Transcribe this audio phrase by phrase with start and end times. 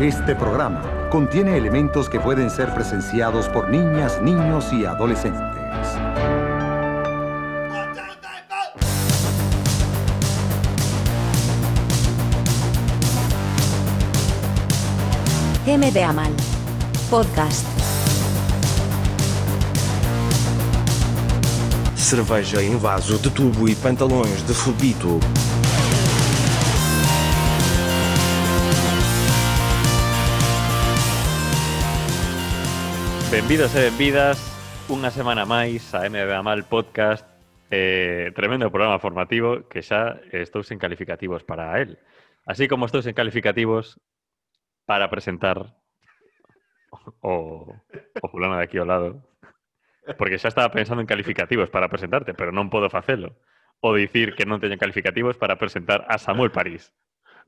[0.00, 5.42] Este programa contiene elementos que pueden ser presenciados por niñas, niños y adolescentes.
[15.66, 16.32] M de Amal.
[17.10, 17.66] Podcast.
[21.94, 25.20] Cerveja em vaso de tubo e pantalões de fubito.
[33.30, 34.42] Benvidos e benvidas
[34.90, 37.22] unha semana máis a MB Mal Podcast
[37.70, 42.02] eh, Tremendo programa formativo que xa estou sen calificativos para él
[42.42, 44.02] Así como estou sen calificativos
[44.82, 45.62] para presentar
[47.22, 49.22] o, o fulano de aquí ao lado
[50.18, 53.38] Porque xa estaba pensando en calificativos para presentarte, pero non podo facelo.
[53.78, 56.90] O dicir que non teño calificativos para presentar a Samuel París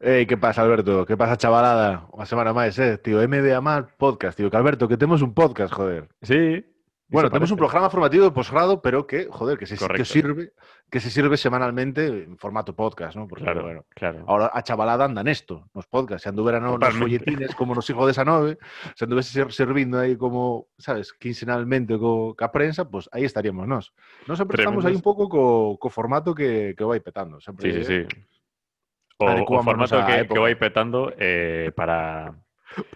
[0.02, 1.06] Ei, que pasa, Alberto?
[1.06, 2.10] Que pasa, chavalada?
[2.10, 2.98] Unha semana máis, eh?
[2.98, 4.50] Tío, MBA Mal Podcast, tío.
[4.50, 6.10] Que Alberto, que temos un podcast, joder.
[6.26, 6.66] Sí
[7.12, 10.52] Bueno, iso temos un programa formativo de posgrado, pero que, joder, que se, que sirve
[10.90, 13.28] que se sirve semanalmente en formato podcast, ¿no?
[13.28, 16.98] Porque, Claro, bueno, claro ahora a chavalada anda nesto, nos podcasts, se nos Totalmente.
[16.98, 18.58] folletines como nos hijos de esa nove,
[18.96, 23.68] se anduvese ser, servindo aí como, sabes, quincenalmente co, ca prensa, pues aí estaríamos.
[23.68, 23.92] Nós
[24.38, 25.02] sempre estamos aí un Tremendos.
[25.02, 27.40] pouco co, co formato que, que vai petando.
[27.40, 28.16] Sempre, Sí, sí, sí.
[29.24, 32.34] o, o formato que, que, vai petando eh, para,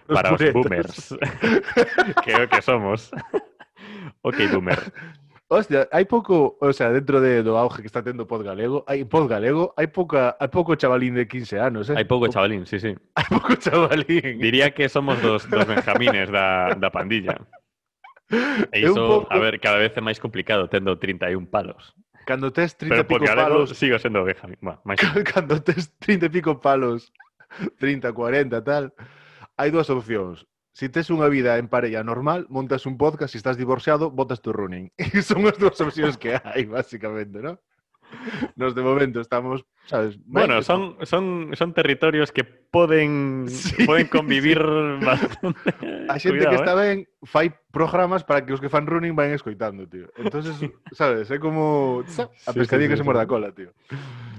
[0.07, 1.15] para os, os boomers.
[2.23, 3.11] que é o que somos.
[4.23, 4.79] ok, boomer.
[5.49, 9.07] Hostia, hai pouco, o sea, dentro de, do auge que está tendo pod galego, hai
[9.07, 11.95] pod galego, hai pouca, hai pouco chavalín de 15 anos, eh?
[11.95, 12.91] Hai pouco chavalín, sí, sí.
[13.15, 14.43] Hai pouco chavalín.
[14.43, 17.39] Diría que somos dos, dos benjamines da, da pandilla.
[18.75, 19.31] E iso, pouco...
[19.31, 21.95] a ver, cada vez é máis complicado tendo 31 palos.
[22.27, 23.71] Cando tes 30 Pero pico palos...
[23.71, 24.51] sigo sendo oveja.
[24.59, 24.99] Bueno, máis...
[25.23, 27.15] Cando tes 30 pico palos,
[27.79, 28.91] 30, 40, tal,
[29.55, 30.43] hai dúas opcións.
[30.75, 34.43] Si tes unha vida en parella normal, montas un podcast, se si estás divorciado, botas
[34.43, 34.91] tu running.
[35.23, 37.55] son as dúas opcións que hai, basicamente, non?
[38.55, 40.17] Nos de momento estamos, sabes?
[40.25, 44.59] Bueno, son, son, son territorios que poden, Sí, poden convivir
[45.03, 45.73] bastante.
[46.09, 46.63] A xente Cuidado, que eh.
[46.63, 46.97] está ben
[47.27, 50.07] fai programas para que os que fan running vayan escoitando, tío.
[50.15, 50.55] Entonces,
[50.95, 53.25] sabes, é como a Sí, pescadilla sí, que sí, se muerde sí.
[53.25, 53.71] a cola, tío.
[53.91, 53.95] Sí,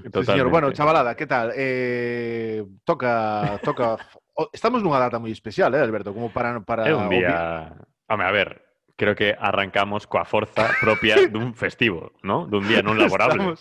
[0.09, 0.33] Totalmente.
[0.33, 0.49] señor.
[0.49, 1.53] Bueno, chavalada, ¿qué tal?
[1.56, 3.99] Eh, toca, toca.
[4.35, 7.75] o- Estamos nunha data moi especial, eh, Alberto, como para para É un día...
[8.09, 8.68] Home, a ver,
[8.98, 12.50] creo que arrancamos coa forza propia dun festivo, ¿no?
[12.50, 13.54] Dun día non laborable.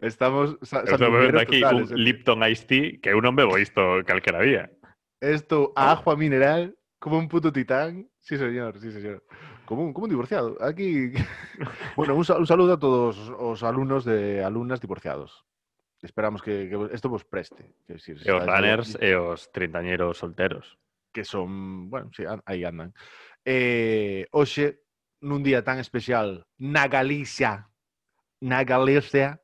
[0.00, 1.92] Estamos, estamos sandungueros aquí un.
[1.92, 4.72] Lipton Ice Tea que eu non bebo isto calquera día.
[5.20, 8.08] Esto a agua mineral como un puto titán.
[8.24, 9.22] Sí, señor, sí, señor.
[9.68, 10.56] Como un, como un divorciado.
[10.64, 11.12] Aquí.
[11.96, 15.44] bueno, un, un saludo a todos os alumnos de alumnas divorciados.
[16.00, 17.76] Esperamos que, que esto vos preste.
[17.84, 20.80] Que, si E os runners e os treintañeros solteros.
[21.12, 22.94] que son, bueno, sí, aí andan.
[23.48, 24.84] eh, hoxe
[25.24, 27.72] nun día tan especial na Galicia
[28.44, 29.40] na Galicia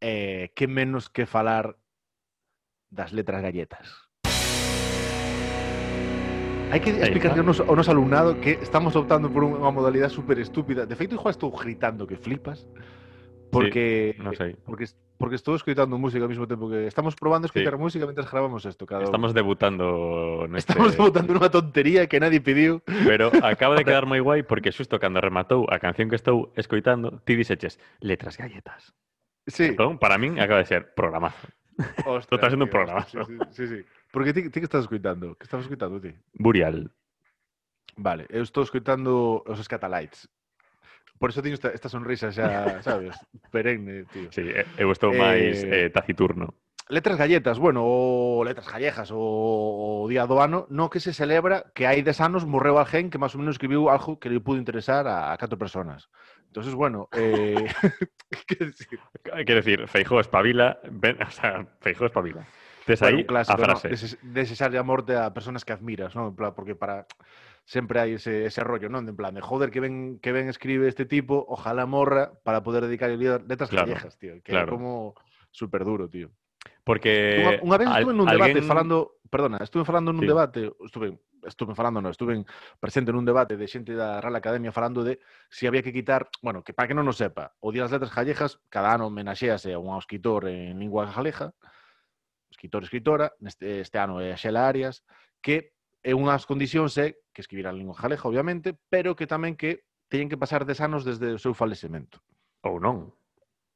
[0.00, 1.76] eh, que menos que falar
[2.88, 4.08] das letras galletas
[6.66, 10.34] Hai que explicar ao noso, ao noso alumnado que estamos optando por unha modalidade super
[10.42, 10.82] estúpida.
[10.82, 12.66] De feito, igual estou gritando que flipas
[13.54, 14.58] porque sí, non sei.
[14.66, 17.80] porque porque estou escoitando música ao mesmo tempo que estamos probando escoitar sí.
[17.80, 22.84] música mentre gravamos isto cada Estamos debutando neste Estamos debutando nunha tontería que nadie pediu.
[22.84, 27.24] Pero acaba de quedar moi guai porque xusto cando rematou a canción que estou escoitando,
[27.24, 28.92] ti dixeches letras galletas.
[29.48, 29.72] Sí.
[29.72, 31.48] Entón, para min acaba de ser programazo.
[32.06, 33.24] Ostras, Tú sendo un programazo.
[33.24, 33.80] Sí, sí, sí, sí.
[34.12, 35.36] Porque ti, ti que estás escoitando?
[35.36, 36.12] Que estás escoitando ti?
[36.34, 36.90] Burial.
[37.96, 40.28] Vale, eu estou escoitando os Scatalites,
[41.18, 43.16] Por eso teño esta, esta sonrisa xa, sabes,
[43.50, 44.28] perenne, tío.
[44.32, 46.54] Sí, eh, eu estou máis Eh, eh, taciturno.
[46.88, 51.66] Letras galletas, bueno, o letras gallejas, o, o día do ano, no que se celebra
[51.74, 54.54] que hai 10 anos morreu alguén que máis ou menos escribiu algo que lle pudo
[54.62, 56.06] interesar a, a catro personas.
[56.46, 57.66] Entonces, bueno, eh,
[58.46, 62.46] que decir, Quero decir, Feijó espabila, ben, o sea, Feijó espabila.
[62.86, 63.88] Tes Bueno, aí un clásico, a frase.
[63.88, 63.90] ¿no?
[63.90, 66.30] Deses- desexarlle a morte a personas que admiras, ¿no?
[66.54, 67.02] Porque para
[67.66, 69.02] sempre hai ese, ese rollo, ¿no?
[69.02, 72.86] En plan, de joder, que ben, que ben escribe este tipo, ojalá morra para poder
[72.86, 74.38] dedicarle letras Claro, gallejas, tío.
[74.46, 74.70] Que claro.
[74.70, 75.18] é como
[75.50, 76.30] súper duro, tío.
[76.86, 80.30] Porque Unha, unha vez al- estuve nun debate alguén- falando, perdona, estuve falando nun Sí.
[80.30, 82.42] debate, estuve estuve falando, no, estuve
[82.78, 85.18] presente nun debate de xente da Real Academia falando de
[85.50, 88.10] si había que quitar, bueno, que para que non nos sepa, o Día das Letras
[88.14, 91.50] Gallejas, cada ano homenaxease a un escritor en lingua galega,
[92.50, 95.02] escritor escritora, neste este ano é a Xela Arias,
[95.42, 99.84] que é unhas condicións é que escribir a lingua galega, obviamente, pero que tamén que
[100.08, 102.24] teñen que pasar 10 anos desde o seu falecemento.
[102.64, 103.12] Ou non.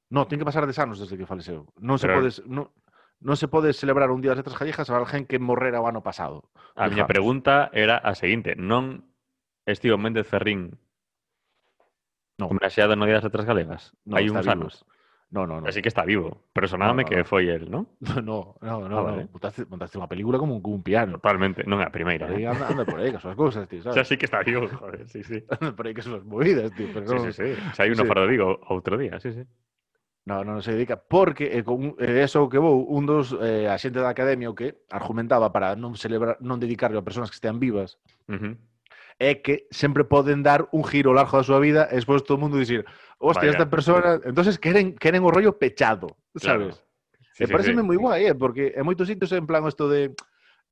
[0.08, 1.68] Non, ten que pasar 10 anos desde que faleceu.
[1.76, 2.24] Non se pero...
[2.24, 2.40] podes...
[2.48, 2.72] Non,
[3.20, 6.00] non se pode celebrar un Día das Letras Gallegas a alguén que morrera o ano
[6.00, 6.48] pasado.
[6.72, 8.56] A miña pregunta era a seguinte.
[8.56, 9.04] Non
[9.68, 10.80] estivo Méndez Ferrín
[12.40, 12.48] no.
[12.48, 13.82] homenaxeado no Día das Letras Galegas?
[14.08, 14.56] No, hai uns vivo.
[14.56, 14.88] anos.
[15.30, 15.68] No, no, no.
[15.68, 16.42] Así que está vivo.
[16.52, 17.24] Pero sonábame No, no, que no.
[17.24, 17.70] foi el?
[17.70, 19.04] No, no, no, Ah, no.
[19.04, 19.28] vale.
[19.30, 21.22] Montaste, montaste unha película como un, como un piano.
[21.22, 21.62] Totalmente.
[21.62, 22.26] Non é a primeira.
[22.34, 22.42] Eh?
[22.50, 24.10] anda, anda por aí, que son as cousas, tío, O sea, sabes?
[24.10, 25.06] sí que está vivo, joder.
[25.06, 25.38] Sí, sí.
[25.54, 26.90] Anda por aí que son as movidas, tío.
[26.90, 27.48] Pero Sí, non, sí, sí.
[27.78, 28.08] Xa hai uno Sí.
[28.10, 29.46] Fardo Vigo outro día, sí, sí.
[30.26, 33.78] No, non se dedica porque eh, con, eh, eso que vou un dos eh, a
[33.80, 37.56] xente da academia o que argumentaba para non celebrar non dedicarlo a persoas que estean
[37.62, 37.96] vivas
[38.28, 38.58] Ujú.
[39.20, 42.40] é que sempre poden dar un giro ao largo da súa vida e despois todo
[42.40, 42.88] o mundo dicir,
[43.20, 43.54] hostia, Vaya.
[43.54, 44.16] esta persona...
[44.24, 46.74] entonces queren, queren o rollo pechado, sabes?
[46.74, 46.90] Claro.
[47.36, 47.86] Sí, e sí, pareceme sí.
[47.86, 48.34] moi guai, eh?
[48.34, 50.16] porque en moitos sitios en plan isto de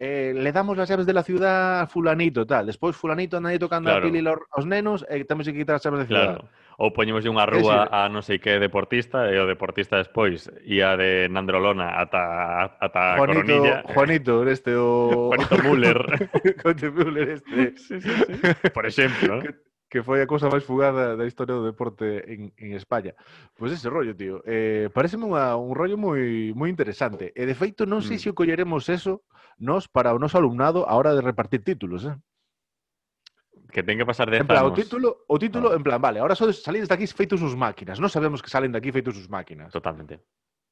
[0.00, 2.67] eh, le damos as chaves de la ciudad a fulanito, tal.
[2.67, 4.00] Despois fulanito anda aí tocando claro.
[4.00, 6.41] a pili aos nenos e eh, tamén se quitar as chaves de ciudad.
[6.41, 6.49] Claro
[6.79, 7.95] ou poñemos unha rúa sí, sí.
[7.99, 13.43] a non sei que deportista e o deportista despois ia de Nandrolona ata ata Juanito,
[13.43, 13.77] Coronilla.
[13.83, 16.01] Juanito, este o Juanito Müller.
[16.63, 17.75] Juanito Müller este.
[17.89, 18.71] Sí, sí, sí.
[18.71, 19.59] Por exemplo, que,
[19.91, 23.19] que foi a cousa máis fugada da historia do deporte en, en España.
[23.59, 24.47] Pois ese rollo, tío.
[24.47, 27.35] Eh, pareceme unha, un rollo moi moi interesante.
[27.35, 28.23] E de feito non sei mm.
[28.23, 29.27] se o colleremos eso
[29.59, 32.15] nós para o noso alumnado a hora de repartir títulos, eh?
[33.70, 35.76] que ten que pasar de en plan, o título, o título ah.
[35.76, 38.00] en plan, vale, ahora só salides aquí feitos sus máquinas.
[38.00, 39.69] Non sabemos que salen de aquí feitos sus máquinas.
[39.69, 40.25] Totalmente.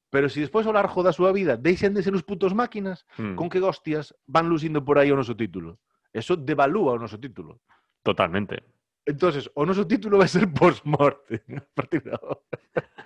[0.09, 3.05] Pero se si despois ao largo da súa vida deixen de ser os putos máquinas,
[3.21, 3.37] hmm.
[3.37, 5.77] con que hostias van lucindo por aí o noso título?
[6.13, 7.61] Eso devalúa o noso título.
[8.01, 8.65] Totalmente.
[9.05, 12.41] Entonces, o noso título vai ser post-morte a partir de agora.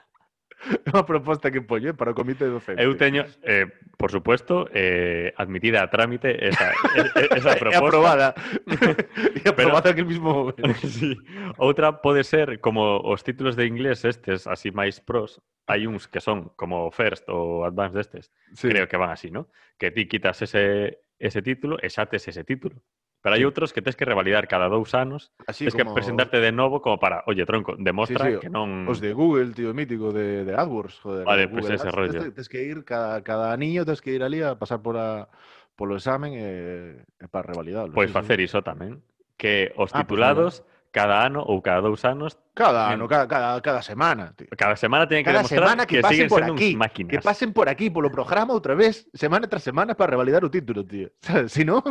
[0.87, 2.81] É unha proposta que poño eh, para o comité docente.
[2.85, 6.77] Eu teño, eh, por supuesto, eh, admitida a trámite esa,
[7.39, 7.81] esa proposta.
[7.81, 8.29] É aprobada.
[9.41, 10.75] E aprobada Pero, que mismo momento.
[10.85, 11.17] Sí.
[11.57, 16.21] Outra pode ser, como os títulos de inglés estes, así máis pros, hai uns que
[16.21, 18.29] son como first ou advanced destes.
[18.53, 18.69] Sí.
[18.69, 19.49] Creo que van así, ¿no?
[19.81, 22.85] Que ti quitas ese, ese título e xa tes ese título.
[23.21, 23.49] Pero hai Sí.
[23.49, 26.81] outros que tens que revalidar cada dous anos, Así tens que como presentarte de novo
[26.81, 28.89] como para, oye, tronco, demostra Sí, sí, que non...
[28.89, 31.25] Os de Google, tío, mítico, de, de AdWords, joder.
[31.29, 31.95] Vale, pues Google ese Ads.
[31.95, 32.21] rollo.
[32.25, 35.29] Tens, tens que ir, cada, cada niño tens que ir ali a pasar por a,
[35.77, 37.93] polo examen e, e para revalidarlo.
[37.93, 38.19] Pois sí, sí.
[38.21, 39.05] facer iso tamén.
[39.37, 40.53] Que os Ah, pois titulados,
[40.93, 44.49] cada ano ou cada dous anos, Cada ano, cada, cada, cada semana, tío.
[44.57, 46.81] cada semana teñen que Cada demostrar semana que, que, pasen siguen por sendo aquí, uns
[46.81, 47.11] máquinas.
[47.13, 50.85] que pasen por aquí, polo programa outra vez, semana tras semana para revalidar o título,
[50.89, 51.13] tío.
[51.53, 51.85] Si non,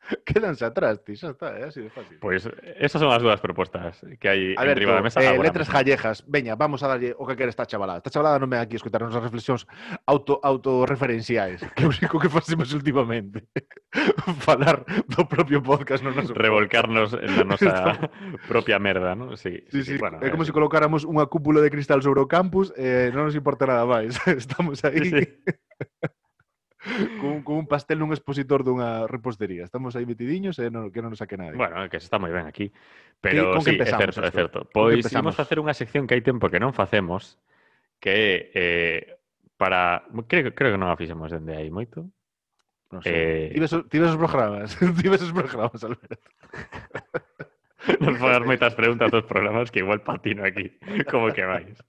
[0.24, 1.14] Quédanse atrás, tío.
[1.14, 1.64] Ya está, ¿eh?
[1.64, 2.18] así de fácil.
[2.20, 5.20] Pues eh, esas son as dúas propostas que hai a ver, da mesa.
[5.20, 6.24] Ah, eh, agora letras gallejas.
[6.26, 7.98] Veña, vamos a darlle o que quere esta chavalada.
[8.00, 9.68] Esta chavalada non me aquí escutar as reflexións
[10.06, 13.46] auto autorreferenciais, que é o único que facemos últimamente.
[14.46, 16.32] Falar do propio podcast non nos...
[16.32, 17.98] Revolcarnos na nosa
[18.50, 19.36] propia merda, non?
[19.36, 20.00] Sí, sí, sí, sí.
[20.00, 23.28] Bueno, é como se si colocáramos unha cúpula de cristal sobre o campus, eh, non
[23.28, 24.16] nos importa nada máis.
[24.26, 25.04] Estamos aí.
[25.06, 25.26] Sí, sí
[27.20, 29.68] con, con un pastel nun expositor dunha repostería.
[29.68, 31.60] Estamos aí metidiños e non, que non nos saque nadie.
[31.60, 32.72] Bueno, que se está moi ben aquí.
[33.20, 34.58] Pero sí, é certo, é certo.
[34.72, 37.36] Pois imos facer unha sección que hai tempo que non facemos,
[38.00, 39.20] que eh,
[39.60, 40.08] para...
[40.24, 42.08] Creo, creo que non a fixemos dende aí moito.
[42.88, 43.52] Non sei.
[43.52, 43.52] Eh...
[43.52, 44.72] Tives, tives os programas.
[45.00, 46.16] Tives os programas, Alberto.
[48.04, 50.68] Non fagas moitas preguntas dos programas que igual patino aquí.
[51.10, 51.80] Como que vais?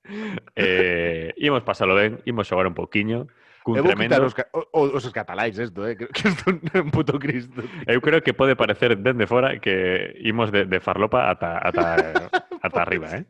[0.55, 3.27] Eh, imos pasalo ben, imos xogar un pouquiño.
[3.63, 4.10] Cun eu vou tremendo...
[4.10, 4.34] quitar os,
[4.74, 5.94] os, os catalais esto, eh?
[5.96, 7.62] que isto é un puto cristo.
[7.62, 7.69] Tío.
[7.86, 11.86] Eu creo que pode parecer dende fora que imos de, de farlopa ata, ata,
[12.65, 13.25] ata arriba, eh?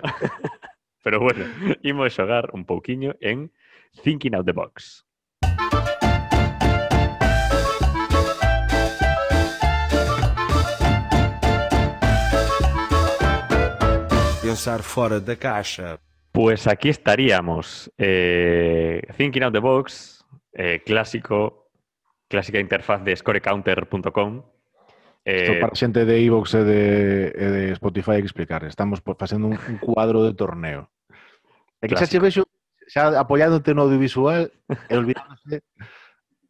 [1.04, 1.44] Pero bueno,
[1.82, 3.52] imos xogar un pouquiño en
[4.02, 5.04] Thinking Out the Box.
[14.40, 16.00] Pensar fora da caixa.
[16.36, 17.90] Pues aquí estaríamos.
[17.96, 21.70] eh, Thinking Out the Box, eh, clásico,
[22.28, 24.42] clásica interfaz de scorecounter.com.
[25.24, 28.68] Eh, para a xente de Evox e de, de Spotify hai que explicar.
[28.68, 30.92] Estamos facendo un, un cuadro de torneo.
[31.80, 32.44] E che vexo
[32.84, 34.52] xa apoiándote no audiovisual
[34.92, 35.64] olvidándose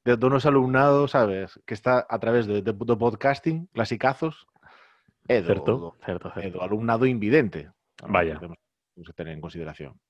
[0.02, 4.50] de, do noso alumnado, sabes, que está a través de, podcasting, clasicazos,
[5.30, 6.58] e do, certo, do, certo, e certo.
[6.58, 7.70] do alumnado invidente.
[8.02, 8.42] Vaya.
[9.04, 10.00] Que ter en consideración.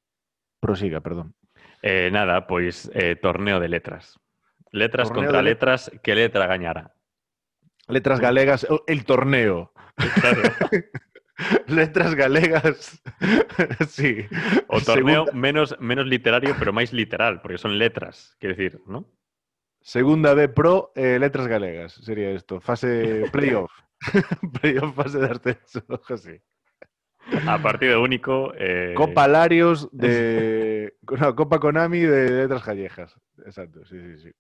[0.61, 1.35] Prosiga, perdón.
[1.83, 4.19] Eh, nada, pois eh, torneo de letras.
[4.73, 6.93] Letras Torneo contra de letras, que letra gañará?
[7.89, 9.73] Letras galegas, o- el torneo.
[10.21, 10.43] Claro.
[11.67, 13.01] Letras galegas.
[13.89, 14.27] sí.
[14.69, 19.05] O torneo Segunda- menos, menos literario, pero máis literal, porque son letras, quero decir, ¿no?
[19.83, 22.61] Segunda B Pro, eh, letras galegas, sería esto.
[22.61, 23.71] Fase playoff.
[24.61, 26.41] playoff, fase de ascenso, así.
[27.47, 28.53] A partido único.
[28.57, 30.95] eh, Copa Larios de.
[31.21, 33.15] No, Copa Konami de letras callejas.
[33.45, 34.33] Exacto, sí, sí, sí.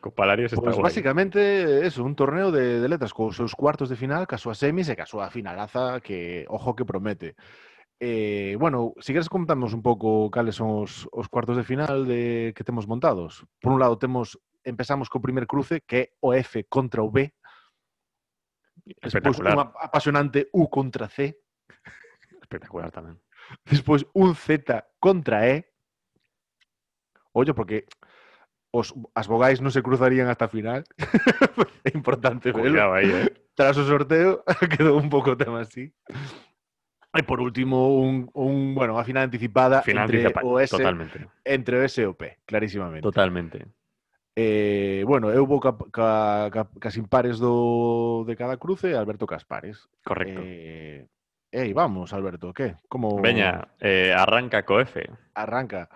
[0.00, 0.84] Copa Larios está Pues guai.
[0.84, 4.88] basicamente eso, un torneo de, de letras con seus cuartos de final, caso a semis
[4.88, 7.34] e caso a finalaza que, ojo, que promete.
[8.00, 12.54] Eh, bueno, si queres contamos un pouco cales son os, os cuartos de final de
[12.56, 13.44] que temos montados.
[13.60, 17.30] Por un lado temos empezamos co primer cruce que é o F contra o B,
[19.02, 19.38] despois
[19.78, 21.36] apasionante U contra C,
[22.50, 23.14] Espectacular tamén.
[23.62, 24.66] despois un Z
[24.98, 25.70] contra E.
[27.30, 27.86] Ollo, porque
[28.74, 30.82] os, as vogais non se cruzarían hasta final.
[31.94, 33.30] importante aí, eh.
[33.54, 34.42] Tras o sorteo
[34.74, 35.94] quedou un pouco o tema así.
[37.14, 41.22] E por último, un, un bueno, a final anticipada Final entre anticipa- o S Totalmente.
[41.46, 43.06] entre o S e o P, clarísimamente.
[43.06, 43.62] Totalmente.
[44.34, 49.86] Eh, bueno, eu vou ca, ca, ca, cas impares do, de cada cruce Alberto Caspares.
[50.02, 50.42] Correcto.
[50.42, 51.06] Eh,
[51.52, 52.76] Ei, vamos, Alberto, que?
[52.88, 53.20] Como...
[53.20, 55.02] Veña, eh, arranca co F.
[55.34, 55.90] Arranca.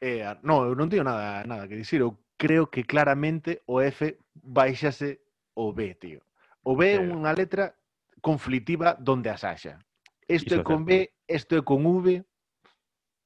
[0.00, 2.04] Eh, no, eu non teño nada, nada que dicir.
[2.04, 5.24] Eu creo que claramente o F baixase
[5.56, 6.20] o B, tío.
[6.64, 7.08] O B é eh...
[7.08, 7.72] unha letra
[8.20, 9.80] conflitiva donde as haxa.
[10.28, 12.20] Isto é con B, isto é con V,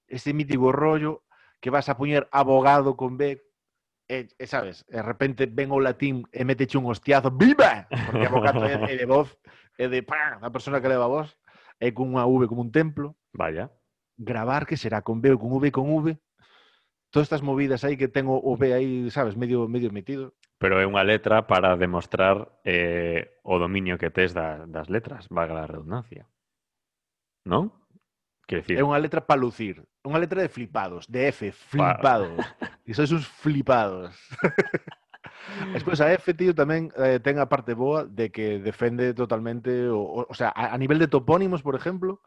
[0.06, 1.26] ese mítico rollo
[1.58, 3.42] que vas a poñer abogado con B,
[4.06, 7.90] e, e sabes, de repente ven o latín eh, e meteche un hostiazo, ¡viva!
[7.90, 9.34] Porque abogado é, é de voz,
[9.74, 10.38] é de ¡pam!
[10.38, 11.34] a persona que leva a voz
[11.80, 13.16] é con unha V como un templo.
[13.32, 13.70] Vaya.
[14.16, 16.18] Gravar, que será con B ou con V con V.
[17.10, 20.34] Todas estas movidas aí que ten o, o B aí, sabes, medio medio metido.
[20.58, 25.62] Pero é unha letra para demostrar eh, o dominio que tes da, das letras, vaga
[25.62, 26.26] a redundancia.
[27.44, 27.70] Non?
[28.46, 28.76] Quer decir...
[28.78, 29.82] É unha letra para lucir.
[30.04, 32.38] Unha letra de flipados, de F, flipados.
[32.84, 32.90] Wow.
[32.90, 34.12] E sois uns flipados.
[35.72, 40.00] Despois a F, tío, tamén eh, ten a parte boa de que defende totalmente, o,
[40.00, 42.22] o, o sea, a, a nivel de topónimos, por exemplo,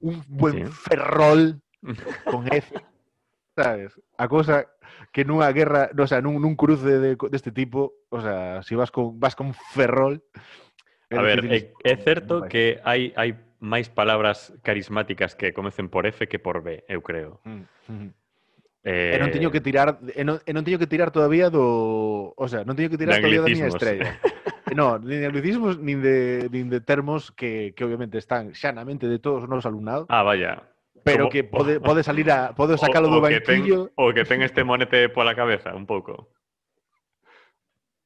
[0.00, 0.72] un buen sí.
[0.72, 1.60] ferrol
[2.30, 2.74] con F.
[3.58, 4.00] sabes?
[4.16, 4.66] A cosa
[5.12, 8.62] que nunha guerra, no, o sea, nun, nun cruce de, deste de tipo, o sea,
[8.62, 10.22] si vas con, vas con ferrol...
[11.10, 16.28] A ver, é, é certo que hai, hai máis palabras carismáticas que comecen por F
[16.28, 17.40] que por B, eu creo.
[17.48, 18.08] Mm, mm.
[18.88, 22.32] Eh, e non teño que tirar e non, e non teño que tirar todavía do,
[22.32, 24.16] o sea, non teño que tirar todavía da miña estrella.
[24.72, 29.20] no, nin de anglicismos nin de nin de termos que que obviamente están xanamente de
[29.20, 30.08] todos os nosos alumnados.
[30.08, 30.64] Ah, vaya.
[31.04, 31.32] Pero Como...
[31.36, 33.92] que pode pode salir a pode sacalo do banquillo.
[33.92, 36.32] O que ten este monete pola cabeza un pouco.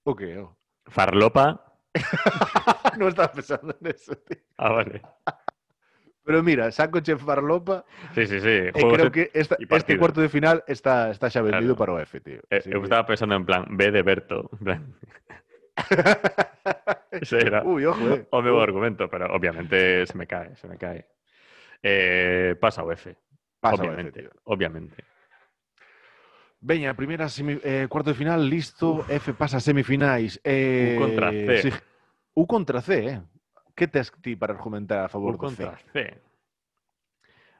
[0.03, 0.35] O que?
[0.35, 0.59] Oh.
[0.91, 1.62] Farlopa.
[2.99, 4.43] non estaba pensando en eso, tío.
[4.59, 4.99] Ah, vale.
[6.25, 8.49] Pero mira, saco che farlopa Sí, sí, sí.
[8.49, 11.76] e juegos creo que esta, este cuarto de final está, está xa vendido Claro.
[11.76, 12.41] para o F, tío.
[12.49, 14.49] Eh, que- estaba pensando en plan B de Berto.
[14.52, 14.95] en plan,
[17.11, 18.26] Ese era Uy, ojo, eh.
[18.31, 21.07] o meu Uh, argumento, pero obviamente se me cae, se me cae.
[21.83, 23.17] Eh, pasa o F,
[23.61, 24.31] pasa obviamente, tío.
[24.45, 25.02] obviamente.
[26.61, 30.38] Veña, primeira semi, eh, cuarto de final, listo, F pasa semifinais.
[30.45, 31.73] Eh, contra C.
[32.35, 33.21] U contra C, eh.
[33.75, 35.64] Que tes ti para argumentar a favor do C?
[35.64, 36.21] Contra C?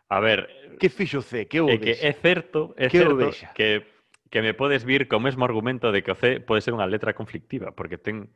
[0.09, 0.76] A ver...
[0.78, 1.49] Que fixo C?
[1.49, 3.87] Que o é que é certo, é que certo que,
[4.28, 7.16] que me podes vir co mesmo argumento de que o C pode ser unha letra
[7.16, 8.28] conflictiva, porque ten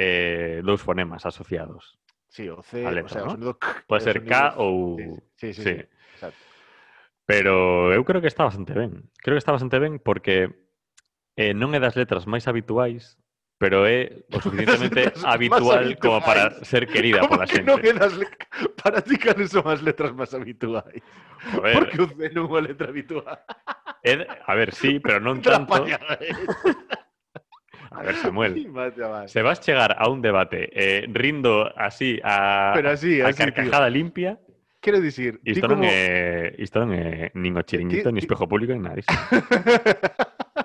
[0.00, 2.00] eh, dous fonemas asociados.
[2.30, 3.28] Sí, o C, letra, o sea, ¿no?
[3.28, 4.32] o sonido K, Pode ser sonido...
[4.32, 4.96] K ou...
[5.36, 5.62] Sí, sí, sí, sí.
[5.62, 5.74] sí.
[6.16, 6.40] Exacto.
[7.30, 9.06] Pero eu creo que está bastante ben.
[9.22, 10.50] Creo que está bastante ben porque
[11.38, 13.20] eh, non é das letras máis habituais
[13.60, 17.68] pero é o suficientemente habitual como para ser querida Como pola que xente.
[17.68, 18.32] non é das le-
[18.80, 21.04] Para ti, cales son as letras máis habituais?
[21.52, 23.36] Joder, Porque o C non é unha letra habitual.
[24.00, 25.84] de- a ver, sí, pero non tanto.
[25.84, 26.00] Eh.
[27.92, 28.54] A ver, Samuel,
[29.26, 33.50] se vas chegar a un debate eh, rindo así a, Pero así, a así, tío.
[33.52, 34.38] carcajada limpia,
[34.80, 35.82] Quero dicir, ti isto como...
[35.84, 38.96] non é isto non é nin o chiringuito, ni espejo público, ni nada.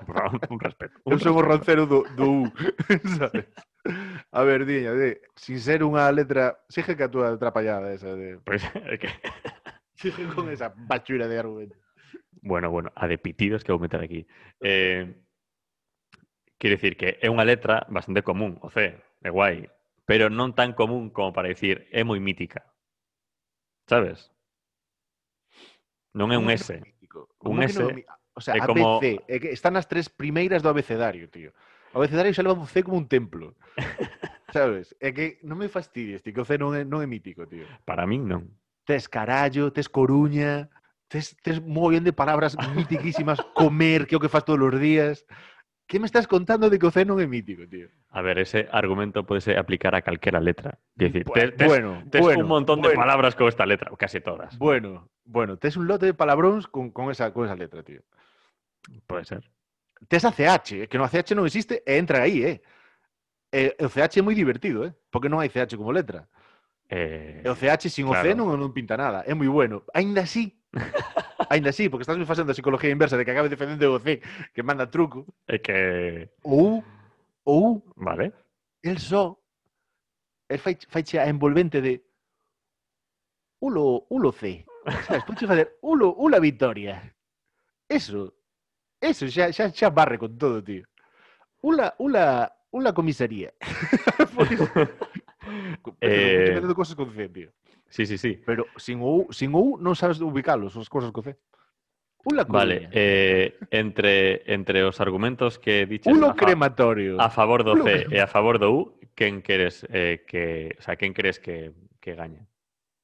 [0.06, 0.16] Por
[0.48, 0.75] un respeto.
[1.16, 2.52] eu son o rancero do, do U,
[3.16, 3.48] sabes?
[4.30, 6.60] A ver, diña, de, sin ser unha letra...
[6.68, 8.36] Sigue que a túa atrapallada esa de...
[8.46, 9.08] Pois, é que...
[9.96, 11.76] Sigue con esa bachura de argumento.
[12.44, 14.28] Bueno, bueno, a de pitidos que vou meter aquí.
[14.60, 15.08] Eh,
[16.60, 18.92] quero dicir que é unha letra bastante común, o C,
[19.24, 19.72] é guai,
[20.04, 22.62] pero non tan común como para dicir é moi mítica.
[23.88, 24.28] Sabes?
[26.12, 26.76] Non é un S.
[27.40, 27.80] Un S.
[27.80, 27.88] No,
[28.36, 31.56] O sea, é A, como- é que están as tres primeiras do abecedario, tío.
[31.96, 33.56] O abecedario xa leva un C como un templo.
[34.52, 34.92] Sabes?
[35.00, 37.64] É que non me fastidies, tío, que o C non é, non é mítico, tío.
[37.88, 38.44] Para min non.
[38.84, 40.68] Tes carallo, tes coruña,
[41.08, 44.76] tes, tes un mogollón de palabras mitiquísimas, comer, que é o que faz todos os
[44.76, 45.24] días.
[45.88, 47.88] Que me estás contando de que o C non é mítico, tío?
[48.12, 50.76] A ver, ese argumento puede aplicar a calquera letra.
[50.98, 53.00] Es decir, Bu- tes, bueno, tes bueno, un montón de bueno.
[53.00, 54.58] palabras con esta letra, casi todas.
[54.60, 58.02] Bueno, bueno, tes un lote de palabróns con, con, esa, con esa letra, tío.
[59.06, 59.42] Puede ser.
[60.08, 62.58] Tes a CH, que no a CH non existe entra aí, eh?
[63.50, 64.92] E, e o CH é moi divertido, eh?
[65.10, 66.28] Porque non hai CH como letra.
[66.88, 68.30] Eh, E o CH sin claro.
[68.36, 69.24] non, non pinta nada.
[69.26, 69.82] É moi bueno.
[69.96, 70.54] Ainda así,
[71.50, 74.20] ainda así, porque estás facendo a psicología inversa de que acabe defendendo o C
[74.54, 75.26] que manda truco.
[75.48, 76.28] é que.
[76.44, 76.84] Ou,
[77.42, 78.30] ou, Vale.
[78.84, 79.34] el só,
[80.46, 82.04] el fai, faiche a envolvente de
[83.58, 84.62] ulo, ulo C.
[85.08, 87.02] Sabes, podes facer ulo, ula victoria.
[87.88, 88.35] Eso,
[89.00, 90.84] Eso, xa, xa, xa barre con todo, tío.
[91.62, 93.52] Ula, ula, ula comisaría.
[96.00, 96.58] Pero, eh...
[96.60, 97.50] Pero cosas con C, tío.
[97.88, 98.40] Sí, sí, sí.
[98.44, 101.38] Pero sin U, sin U non sabes ubicarlos, as cosas con C.
[102.26, 107.20] Ula Vale, eh, entre, entre os argumentos que diches Ulo a, crematorio.
[107.22, 108.78] a favor do Ulo C e a favor do U,
[109.14, 111.70] quen queres eh, que, o sea, quen crees que,
[112.02, 112.50] que gañe?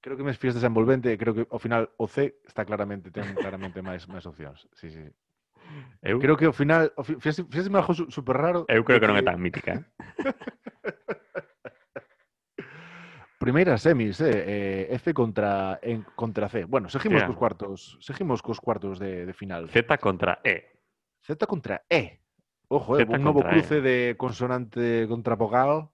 [0.03, 3.79] Creo que me fías desenvolvente, creo que ao final o C está claramente ten claramente
[3.79, 4.67] máis máis opcións.
[4.75, 5.07] Sí, sí.
[6.03, 6.19] Eu...
[6.19, 8.67] Creo que ao final, fíxase, fíxase algo super raro.
[8.67, 9.79] Eu creo que, que non é tan mítica.
[9.79, 9.83] Eh.
[13.43, 16.63] Primeira semis, eh, eh, F contra en, contra C.
[16.65, 17.27] Bueno, seguimos yeah.
[17.27, 19.67] cos cuartos, seguimos cos cuartos de, de final.
[19.67, 20.79] Z contra E.
[21.27, 22.23] Z contra E.
[22.69, 23.81] Ojo, eh, un novo cruce e.
[23.83, 25.91] de consonante contra vogal.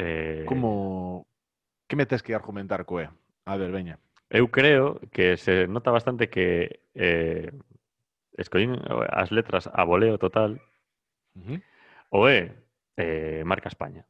[0.00, 0.44] Eh...
[0.48, 1.28] Como
[1.84, 3.12] que metes que argumentar coe?
[3.44, 4.00] A ver, veña.
[4.32, 7.52] Eu creo que se nota bastante que eh,
[8.38, 8.78] escollín
[9.10, 10.62] as letras a voleo total
[11.34, 11.60] uh -huh.
[12.14, 12.54] ou é
[12.96, 14.06] eh, marca España.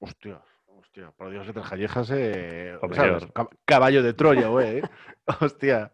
[0.00, 2.72] Hostia, hostia, por Dios, letras gallejas é...
[2.72, 3.28] Eh, o sabes,
[3.64, 4.82] caballo de Troya, oé, eh?
[5.40, 5.90] hostia,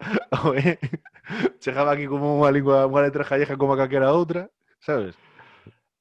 [0.46, 0.78] oé.
[1.58, 5.18] Chegaba aquí como unha lingua, unha letra galleja como a calquera outra, sabes?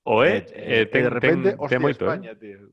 [0.05, 2.09] O é, eh, eh, eh, ten, de repente, ten, hostia, ten moito, eh.
[2.09, 2.37] España, eh?
[2.37, 2.69] tío.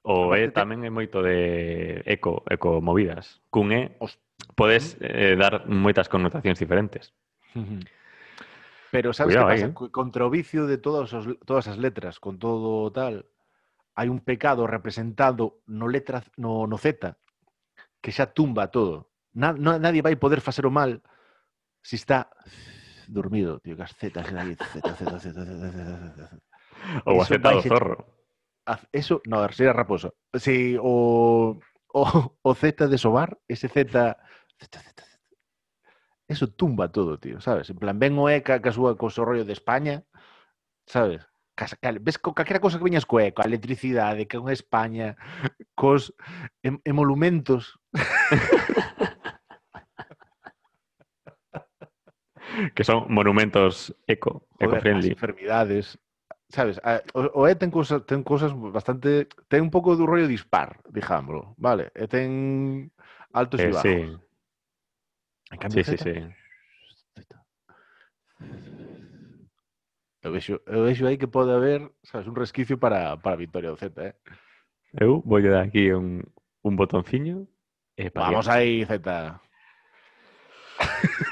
[0.00, 3.44] O é tamén é moito de eco, eco movidas.
[3.52, 7.12] Cun é, hostia podes eh, dar moitas connotacións diferentes.
[8.90, 9.74] Pero sabes Cuidado aí, pasa?
[9.74, 13.26] Co- Contra o vicio de todas, os, todas as letras, con todo tal,
[13.94, 17.14] hai un pecado representado no letra no, no Z
[18.02, 19.12] que xa tumba todo.
[19.36, 20.98] Na, no, nadie vai poder facer o mal
[21.84, 22.26] si está
[23.06, 25.38] dormido, tío, que as Z, Z, Z, Z, Z, Z, Z,
[26.16, 26.20] Z.
[27.06, 27.94] Ou a Iso Z do vai se- zorro.
[28.90, 30.14] Eso, no, sería raposo.
[30.34, 31.58] Si o,
[31.92, 32.04] o,
[32.42, 34.16] o Z de sobar, ese Z, Z,
[34.58, 35.10] Z, Z,
[36.30, 37.70] eso tumba todo, tío, sabes?
[37.70, 40.06] En plan, ven o E ca, ca súa co seu rollo de España,
[40.86, 41.26] sabes?
[41.58, 45.18] Cas, cal, ves co calquera cosa que viñas co E, a electricidade, que con España,
[45.74, 46.14] cos
[46.62, 47.82] em, emolumentos.
[52.78, 55.10] que son monumentos eco, eco-friendly.
[55.10, 55.98] Enfermidades,
[56.50, 60.28] sabes, a, o, o E ten cousas, ten cousas bastante, ten un pouco do rollo
[60.28, 61.90] dispar, dijámoslo, vale?
[61.94, 62.90] E ten
[63.32, 63.82] altos eh, bajos.
[63.82, 63.96] Sí.
[65.50, 66.14] En cambio, sí, sí, sí.
[70.22, 73.70] Eu vexo, eu vexo aí que pode haber, sabes, un resquicio para, para a victoria
[73.70, 74.14] do Z, eh?
[74.92, 76.22] Eu vou dar aquí un,
[76.62, 77.48] un botonciño.
[77.96, 79.00] Eh, para Vamos aí, Z.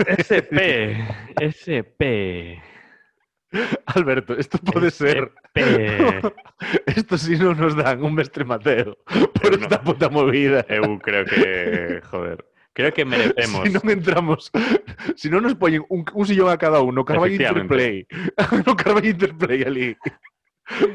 [0.09, 0.97] SP,
[1.37, 2.63] SP.
[3.87, 5.33] Alberto, esto pode ser...
[5.57, 5.59] SP.
[6.87, 9.63] Esto si non nos dan un mestre Mateo por no.
[9.63, 10.67] esta puta movida.
[10.69, 13.65] Eu creo que, joder, creo que merecemos.
[13.65, 14.53] Si non entramos,
[15.17, 17.65] si non nos poñen un, un sillón a cada uno, Efectivamente.
[17.65, 17.95] Interplay,
[18.67, 19.89] no Carballo Interplay ali,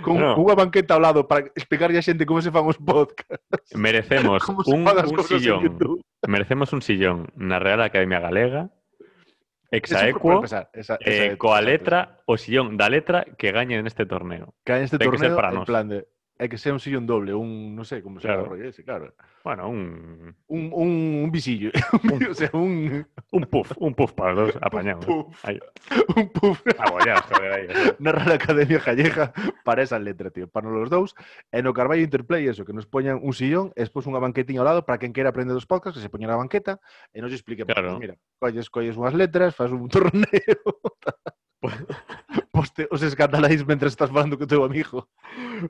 [0.06, 0.38] con No.
[0.38, 4.86] unha banqueta ao lado para explicarlle a xente como se fan os podcasts, Merecemos un,
[4.86, 5.80] un sillón.
[6.28, 8.70] Merecemos un sillón na Real Academia Galega,
[9.78, 11.72] exaequo, empezar, esa- eh, esa- coa exacto.
[11.72, 14.54] letra, o sillón da letra que gañe neste torneo.
[14.64, 15.66] que hai este que ser torneo para en nós.
[15.66, 16.06] plan de
[16.44, 18.52] é que sea un sillón doble, un, non sei, sé, como se claro.
[18.52, 19.16] rollo ese, claro.
[19.48, 20.36] Bueno, un...
[20.52, 20.92] Un, un,
[21.24, 21.72] un visillo,
[22.04, 23.08] un, o sea, un...
[23.32, 25.08] Un puff, un puff para dos apañados.
[25.08, 25.46] Un puff.
[25.48, 25.60] Ahí.
[26.20, 26.60] Un puff.
[26.78, 27.68] Ah, Abollados, joder, ahí.
[28.04, 29.32] Na Real Academia Gallega
[29.64, 31.16] para esa letra, tío, para los dous.
[31.56, 34.68] E no Carballo Interplay, eso, que nos poñan un sillón, e despois unha banquetiña ao
[34.68, 36.84] lado para quen queira aprender dos podcasts, que se poña na banqueta,
[37.16, 37.96] e nos explique, claro.
[37.96, 40.60] pues, mira, colles, colles unhas letras, faz un torneo,
[42.56, 45.10] poste os escandaláis mentre estás falando co teu amigo.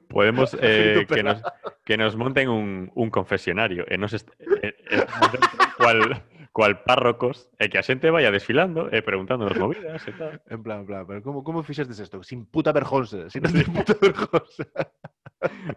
[0.09, 1.39] Podemos eh, que, nos,
[1.85, 4.23] que nos monten un, un confesionario e nos eh,
[4.61, 4.73] eh,
[5.77, 10.41] cual, cual párrocos e que a xente vaya desfilando e preguntándonos movidas e tal.
[10.49, 12.21] En plan, en plan, pero como, como fixestes isto?
[12.21, 14.69] Sin puta vergonza, sin puta vergonza.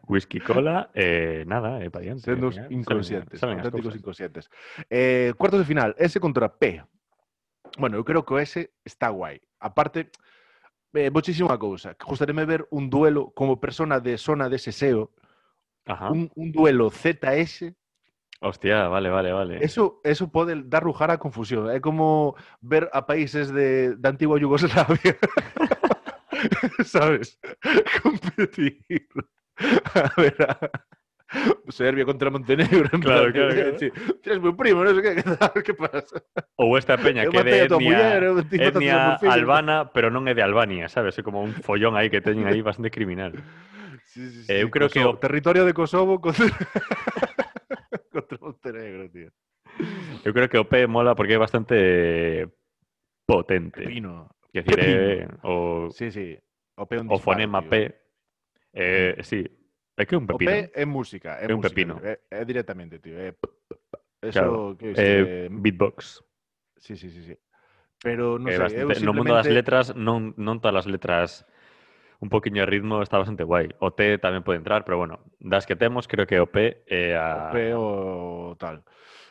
[0.07, 2.23] Whisky cola, eh, nada, eh, pa diante.
[2.23, 4.51] Sendo al final, inconscientes, auténticos inconscientes.
[4.91, 6.83] Eh, cuartos de final, S contra P.
[7.79, 9.41] Bueno, eu creo que o S está guai.
[9.61, 10.11] Aparte,
[10.95, 11.97] eh, muchísima cousa.
[12.47, 15.13] Ver un duelo como persona de zona de seseo,
[15.87, 16.11] Ajá.
[16.11, 17.75] un, un duelo ZS
[18.41, 19.65] Hostia, vale, vale, vale.
[19.65, 21.71] Eso, eso pode dar lugar a confusión.
[21.71, 25.17] É como ver a países de, da antigua Yugoslavia.
[26.85, 27.39] ¿Sabes?
[28.03, 29.09] Competir.
[29.95, 30.71] A ver, a
[31.69, 32.89] Serbia contra Montenegro.
[32.93, 33.79] en Claro, claro, claro.
[33.79, 33.91] sí,
[34.23, 36.23] Tienes meu primo, que, que, tal, que pasa?
[36.57, 38.23] Ou esta peña Eu que de etnia, muller,
[39.19, 39.33] fillo.
[39.33, 41.19] albana, pero non é de Albania, sabes?
[41.19, 43.35] É como un follón aí que teñen aí bastante criminal.
[44.09, 46.47] Sí, sí, Eh, eu creo que o- territorio de Kosovo contra,
[48.13, 49.31] contra Montenegro, tío.
[50.25, 52.49] Eu creo que o P mola porque é bastante
[53.27, 53.83] potente.
[53.83, 54.31] Pepino.
[54.53, 56.39] Decir, é o, Sí, sí.
[56.77, 57.71] O, o fonema tío.
[57.71, 57.95] P.
[58.73, 59.45] Eh, sí,
[59.97, 60.51] é que un pepino.
[60.53, 61.95] P é música, É un música, pepino.
[62.05, 63.17] É, é directamente, tío.
[63.19, 63.33] É...
[64.23, 66.23] Eso, Claro, que Eh, beatbox.
[66.77, 67.35] Sí, sí, sí, sí.
[68.03, 71.29] Pero non É sei, eu bastante- No mundo das simplemente- letras, non todas as letras
[72.21, 73.73] un poquinho de ritmo está bastante guai.
[73.81, 77.17] O T tamén pode entrar, pero bueno, das que temos, creo que o P é
[77.17, 77.49] a...
[77.49, 77.87] O P o
[78.61, 78.85] tal.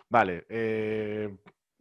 [0.10, 1.30] Vale, eh,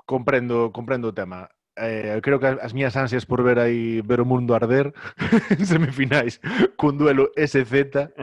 [0.05, 1.49] comprendo, comprendo o tema.
[1.77, 4.95] eh, creo que as miñas ansias por ver aí ver o mundo arder
[5.51, 6.41] en semifinais
[6.79, 8.15] cun duelo SZ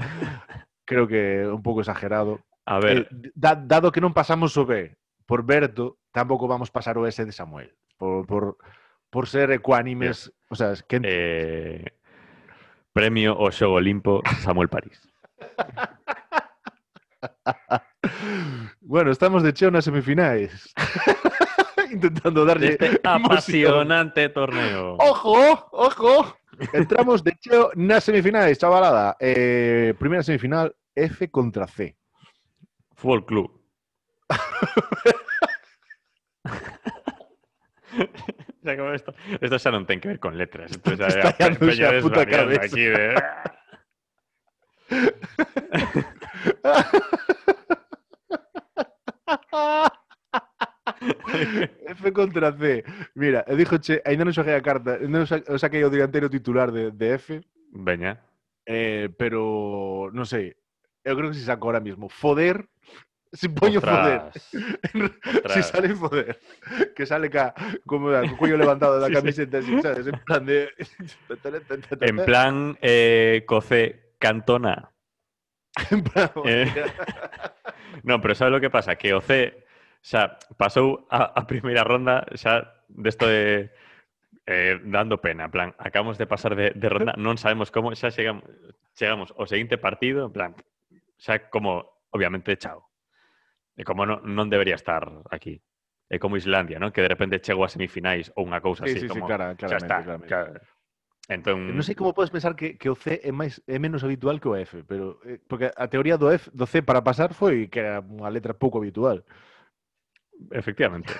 [0.85, 2.39] creo que un pouco exagerado.
[2.65, 4.95] A ver, eh, da, dado que non pasamos o B
[5.27, 8.57] por Berto, tampouco vamos pasar o S de Samuel por por
[9.11, 11.85] por ser ecuánimes, o sea, es que eh
[12.93, 14.99] premio o xogo limpo Samuel París.
[18.81, 20.73] bueno, estamos de cheo nas semifinais.
[21.95, 23.25] Intentando darlle Deste emoción.
[23.25, 24.95] apasionante torneo.
[24.99, 26.37] Ojo, ojo.
[26.73, 29.15] Entramos de cheo nas semifinais, chavalada.
[29.19, 31.95] Eh, primeira semifinal, F contra C.
[32.95, 33.51] Fútbol Club.
[38.63, 40.69] xa como esto, esto xa non ten que ver con letras.
[40.71, 42.61] Isto xa é Está a pe- dándose peña a puta cabeza.
[42.69, 43.15] aquí de...
[51.97, 52.83] F contra C.
[53.15, 57.07] Mira, e díjoche, ainda non xoguei a carta, non saquei o dianteiro titular de, de
[57.17, 57.41] F,
[57.73, 58.21] Veña.
[58.69, 60.53] eh, pero non sei,
[61.01, 62.05] eu creo que se saco ahora mismo.
[62.07, 62.69] Foder,
[63.33, 64.29] se poño foder.
[65.41, 65.53] Ostras.
[65.55, 66.37] Si sale foder,
[66.93, 67.55] que sale ca,
[67.89, 69.17] como da, co cuello levantado da Sí, sí.
[69.17, 70.05] camiseta, así, sabes?
[70.05, 70.69] En plan de...
[72.01, 74.91] En plan, eh, Coce Cantona.
[75.89, 76.67] En plan, Eh,
[78.03, 78.99] non, pero sabe lo que pasa?
[78.99, 79.63] Que o C
[80.01, 83.69] xa pasou a, a primeira ronda xa desto de
[84.45, 88.09] eh, dando pena, en plan, acabamos de pasar de, de ronda, non sabemos como, xa
[88.09, 88.43] chegamos,
[88.97, 90.51] chegamos ao seguinte partido, en plan,
[91.21, 92.89] xa como, obviamente, chao.
[93.77, 95.61] E como non, non debería estar aquí.
[96.11, 96.91] É como Islandia, non?
[96.91, 98.99] Que de repente chego a semifinais ou unha cousa sí, así.
[99.05, 100.27] Sí, como, sí, claro, claramente, está, claramente.
[100.27, 100.59] Claro.
[101.31, 101.71] Entón...
[101.71, 104.51] Non sei como podes pensar que, que o C é máis é menos habitual que
[104.51, 107.79] o F, pero eh, porque a teoría do F do C para pasar foi que
[107.79, 109.23] era unha letra pouco habitual.
[110.49, 111.13] Efectivamente.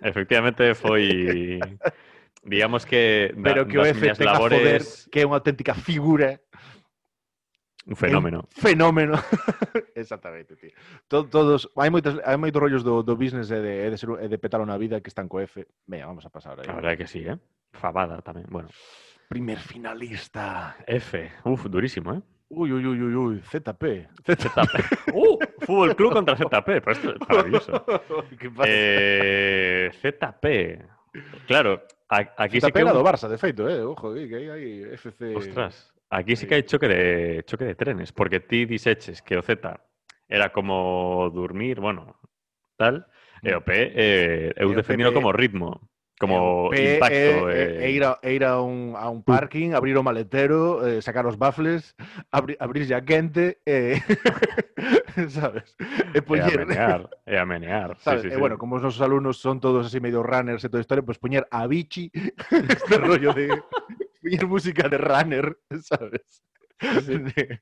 [0.00, 1.58] Efectivamente foi
[2.44, 3.90] digamos que da, Pero que o tenga
[5.10, 6.38] que é unha auténtica figura,
[7.88, 8.46] un fenómeno.
[8.54, 9.16] fenómeno.
[9.98, 10.70] Exactamente, tío.
[11.08, 14.08] To- todos, hai moitos hai moitos rollos do, do business e de, e de, ser,
[14.22, 15.66] e de petalo na vida que están co F.
[15.88, 16.68] Venga, vamos a pasar aí.
[16.68, 17.36] La verdad que sí, ¿eh?
[17.74, 18.46] Fabada tamén.
[18.48, 18.70] Bueno,
[19.28, 20.72] Primer finalista.
[20.88, 21.32] F.
[21.44, 22.22] Uf, durísimo, ¿eh?
[22.50, 24.08] Uy, uy, uy, uy, uy, ZP.
[24.24, 25.12] ZP.
[25.14, 25.38] ¡Uh!
[25.60, 26.80] Fútbol Club contra ZP.
[26.82, 27.84] Pues esto es maravilloso.
[28.40, 28.64] ¿Qué pasa?
[28.72, 30.82] Eh, ZP.
[31.46, 32.80] Claro, aquí sí ZP que...
[32.80, 33.82] era un- do Barça, de feito, eh.
[33.82, 35.36] Ojo, que aí hai FC.
[35.36, 39.42] Ostras, aquí sí que hai choque de choque de trenes, porque ti diseches que o
[39.42, 39.76] Z
[40.28, 42.16] era como dormir, bueno,
[42.76, 43.04] tal,
[43.42, 45.87] e o P eh, eu E defendino como ritmo,
[46.18, 47.50] como P, impacto.
[47.50, 51.00] eh, eh, e ir, a, ir a, un, a un parking, abrir o maletero, eh,
[51.00, 51.94] sacar os baffles,
[52.30, 54.02] abri, abrir ya quente, eh,
[55.30, 55.76] sabes?
[56.14, 57.96] E a menear, a menear.
[57.96, 58.22] Sí, sabes?
[58.22, 58.36] sí, sí.
[58.36, 61.46] bueno, como os nosos alumnos son todos así medio runners e toda historia, pues poñer
[61.50, 62.10] a Vichy,
[62.50, 63.54] este rollo de
[64.20, 66.42] poñer música de runner, sabes?
[66.78, 67.60] De,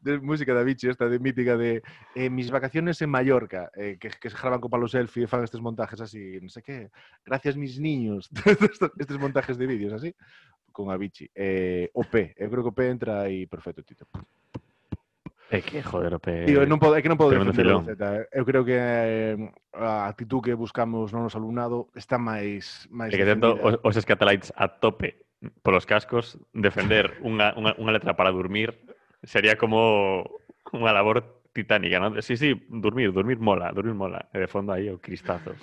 [0.00, 1.82] de música da Vichy, esta de mítica de
[2.14, 5.44] eh, mis vacaciones en Mallorca, eh, que, que, se graban con palo selfie e fan
[5.44, 6.76] estes montajes así, non sei sé que,
[7.24, 8.30] gracias mis niños,
[9.00, 10.14] estes montajes de vídeos así,
[10.72, 11.28] con a Vichy.
[11.34, 14.06] Eh, OP, eu eh, creo que OP entra aí perfecto, Tito.
[15.50, 16.46] É que, joder, OP...
[16.46, 17.98] Tío, non podo, é que non podo defender o Z.
[17.98, 18.38] Eh.
[18.38, 19.34] Eu creo que eh,
[19.74, 22.86] a actitud que buscamos no nos alumnado está máis...
[22.86, 25.26] máis é que tento os, os escatalites a tope
[25.66, 28.76] polos cascos, defender unha, unha, unha letra para dormir
[29.22, 30.24] sería como
[30.72, 32.14] unha labor titánica, non?
[32.22, 34.22] Sí, sí, dormir, dormir mola, dormir mola.
[34.32, 35.54] De fondo aí o cristazo.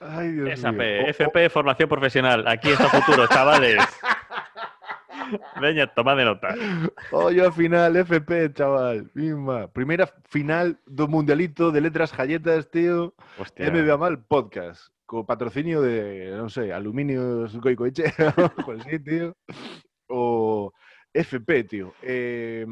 [0.00, 0.76] Ay, Dios mío.
[0.76, 2.44] P, O- o- FP, formación profesional.
[2.48, 3.80] Aquí está futuro, chavales.
[5.60, 6.54] Veña, toma de nota.
[6.54, 9.10] A final, FP, chaval.
[9.14, 9.66] Mima.
[9.68, 13.14] Primeira final do Mundialito de Letras Galletas, tío.
[13.38, 13.70] Hostia.
[13.70, 14.88] MBA Mal Podcast.
[15.06, 18.10] Co patrocinio de, non sei, Aluminios Goicoechea,
[18.58, 19.38] algo así, tío.
[20.10, 20.70] O
[21.16, 21.94] FP, tío.
[22.02, 22.66] Eh,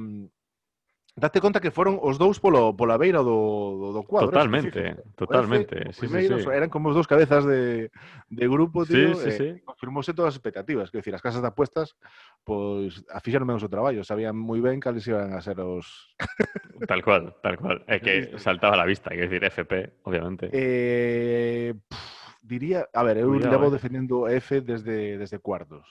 [1.16, 4.34] date conta que foron os dous polo, pola beira do, do, do cuadro.
[4.34, 5.78] Totalmente, totalmente.
[5.78, 6.50] F, sí, primeiros, sí, sí.
[6.50, 7.90] Eran como os dous cabezas de,
[8.28, 9.14] de grupo, tío.
[9.14, 9.48] Sí, sí, eh, sí.
[9.62, 10.90] Confirmouse todas as expectativas.
[10.90, 11.94] Quer dicir, as casas de apuestas,
[12.42, 14.02] pois, pues, afixaron menos o traballo.
[14.02, 15.86] Sabían moi ben cales iban a ser os...
[16.90, 17.86] tal cual, tal cual.
[17.86, 20.50] É que saltaba a la vista, quer decir, FP, obviamente.
[20.50, 22.90] Eh, pff, diría...
[22.90, 23.78] A ver, eu Cuidado, levo eh.
[23.78, 25.86] defendendo a F desde, desde cuartos.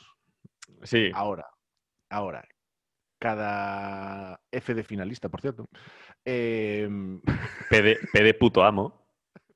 [0.84, 1.16] Sí.
[1.16, 1.48] Ahora.
[2.14, 2.48] Ahora,
[3.20, 5.68] cada F de finalista, por cierto.
[6.24, 6.88] Eh...
[7.72, 9.04] P, de, P, de, puto amo.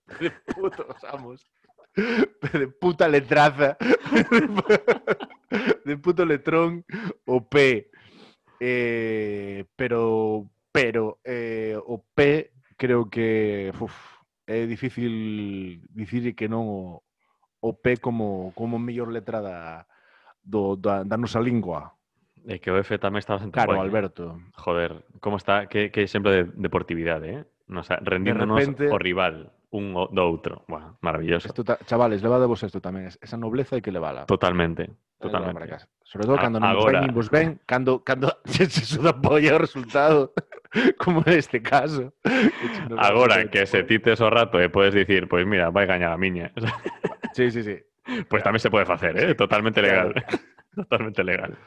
[0.08, 1.52] P de putos amos.
[1.94, 3.78] P de puta letraza.
[5.86, 6.84] de puto letrón
[7.26, 7.92] o P.
[8.60, 13.94] Eh, pero, pero, eh, o P creo que uf,
[14.48, 17.06] é difícil dicir que non o,
[17.62, 19.86] o P como, como mellor letra da,
[20.42, 21.97] do, da, da nosa lingua.
[22.48, 23.80] Es que o F también está bastante Claro, ¿eh?
[23.80, 24.40] Alberto.
[24.56, 25.68] Joder, ¿cómo está?
[25.68, 27.44] Qué, qué ejemplo de deportividad, ¿eh?
[27.70, 30.64] O sea, rendiéndonos repente- o rival, un o do outro.
[30.72, 31.48] Bueno, maravilloso.
[31.52, 33.12] Esto ta- chavales, levadevos esto tamén.
[33.12, 34.24] es- Esa nobleza hai que levala.
[34.24, 34.88] Totalmente,
[35.20, 35.68] para totalmente.
[35.68, 35.88] casa.
[36.08, 37.04] Sobre todo A- cando non agora.
[37.12, 40.32] vos ven, vos ven, cando, cando se, se suda polla o resultado,
[41.04, 42.16] como neste caso.
[42.24, 45.84] Que che nos Agora que se tites o rato e puedes decir, pues mira, vai
[45.84, 46.56] gañar a miña.
[47.36, 47.76] Sí, sí, sí.
[48.32, 49.36] Pues también se puede hacer, ¿eh?
[49.36, 50.16] Totalmente legal.
[50.72, 51.60] Totalmente legal.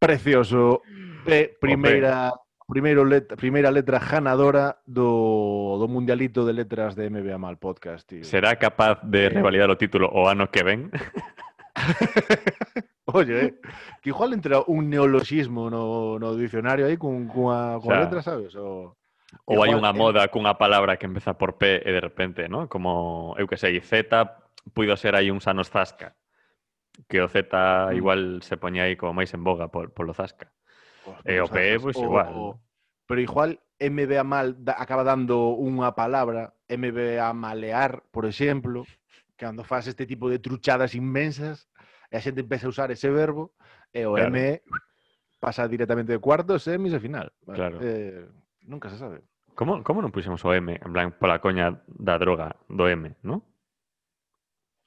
[0.00, 0.80] Precioso.
[1.26, 2.32] P, primeira,
[2.66, 8.08] primeiro letra, primeira letra ganadora do, do Mundialito de Letras de MBA Mal Podcast.
[8.08, 8.24] Tío.
[8.24, 10.90] Será capaz de revalidar o título o ano que ven?
[13.12, 13.54] Oye, eh,
[14.00, 18.22] que igual entra un neologismo no, no dicionario aí cun, cunha, cunha o sea, letra,
[18.22, 18.54] sabes?
[18.56, 18.96] O,
[19.44, 22.72] ou hai unha moda cunha palabra que empeza por P e de repente, ¿no?
[22.72, 24.08] Como, eu que sei, Z
[24.72, 26.16] puido ser aí uns anos zasca
[27.08, 27.96] que o Z mm.
[27.96, 30.52] igual se poña aí como máis en boga por, polo Zasca.
[31.04, 32.32] Pues, e o P, pois pues, igual.
[32.34, 32.60] O...
[33.06, 38.84] Pero igual MBA mal da, acaba dando unha palabra, MBA malear, por exemplo,
[39.34, 41.66] que cando faz este tipo de truchadas inmensas,
[42.12, 43.56] e a xente empeza a usar ese verbo,
[43.90, 44.30] e o claro.
[44.30, 44.60] M
[45.40, 47.32] pasa directamente de cuartos, semis e final.
[47.48, 47.80] Claro.
[47.80, 48.28] Eh,
[48.68, 49.24] nunca se sabe.
[49.56, 53.42] Como, como non puxemos o M, en plan, pola coña da droga do M, non?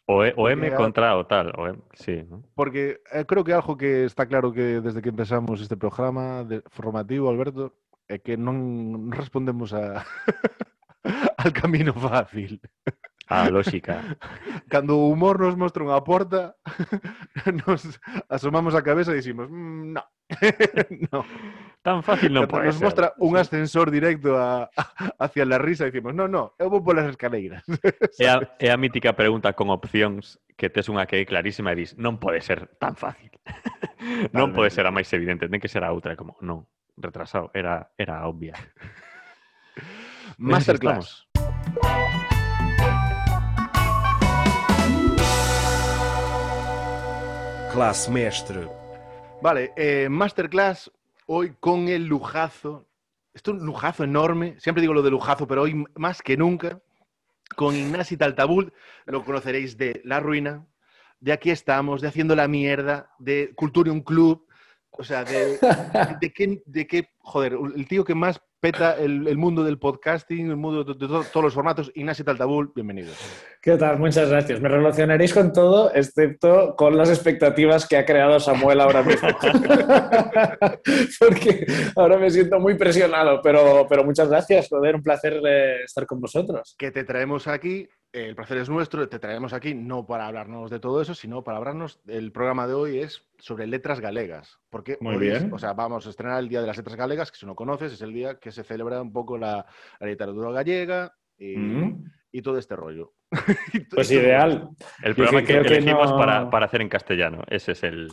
[0.06, 2.28] O, e, o M porque, contra o tal, o M, sí.
[2.28, 2.44] ¿no?
[2.56, 6.62] Porque eh, creo que algo que está claro que desde que empezamos este programa de,
[6.68, 7.72] formativo, Alberto,
[8.12, 10.04] é que non respondemos a
[11.40, 12.60] al camino fácil.
[13.28, 14.04] A lógica.
[14.70, 16.60] Cando o humor nos mostra unha porta,
[17.64, 17.96] nos
[18.28, 20.04] asomamos a cabeza e dicimos, mmm, no.
[21.08, 21.24] no.
[21.84, 22.88] Tan fácil non pode Nos ser.
[22.88, 24.84] mostra un ascensor directo a, a,
[25.20, 27.60] hacia la risa e dicimos, no, no, eu vou polas escaleiras.
[28.16, 31.84] é, a, é a mítica pregunta con opcións que tes unha que é clarísima e
[31.84, 33.36] dis, non pode ser tan fácil.
[34.32, 36.64] non pode ser a máis evidente, ten que ser a outra, como, non,
[36.96, 38.56] retrasado, era, era obvia.
[40.40, 41.28] Masterclass.
[47.76, 48.72] Class Mestre.
[49.44, 50.88] Vale, eh, Masterclass
[51.26, 52.88] hoy con el lujazo.
[53.34, 54.60] Esto es un lujazo enorme.
[54.60, 56.80] Siempre digo lo de lujazo, pero hoy más que nunca.
[57.56, 58.74] Con Ignasi Taltabul,
[59.06, 60.66] lo conoceréis de La Ruina,
[61.20, 64.48] de Aquí estamos, de Haciendo la Mierda, de Culturium Club.
[64.92, 65.60] O sea, de,
[66.22, 70.50] de, qué, de qué, joder, el tío que más peta el, el mundo del podcasting,
[70.50, 71.92] el mundo de, de to- todos los formatos.
[71.96, 73.12] Ignasi Taltabul, bienvenido.
[73.62, 74.00] ¿Qué tal?
[74.00, 74.62] Muchas gracias.
[74.62, 79.28] Me relacionaréis con todo, excepto con las expectativas que ha creado Samuel ahora mismo.
[81.20, 81.66] Porque
[81.98, 86.22] ahora me siento muy presionado, pero, pero muchas gracias, joder, un placer eh, estar con
[86.22, 86.74] vosotros.
[86.78, 90.80] que te traemos aquí, el placer es nuestro, te traemos aquí no para hablarnos de
[90.80, 95.16] todo eso, sino para hablarnos, el programa de hoy es sobre letras galegas, porque Muy
[95.16, 95.54] hoy es- bien.
[95.54, 97.92] o sea, vamos a estrenar el Día de las Letras Galegas, que si no conoces
[97.92, 99.66] es el día que se celebra un poco la,
[100.00, 103.14] la literatura gallega y, Mm, y todo este rollo.
[103.90, 104.70] Pues ideal.
[105.04, 108.10] El programa que que, elegimos no- para, para hacer en castellano, ese es el...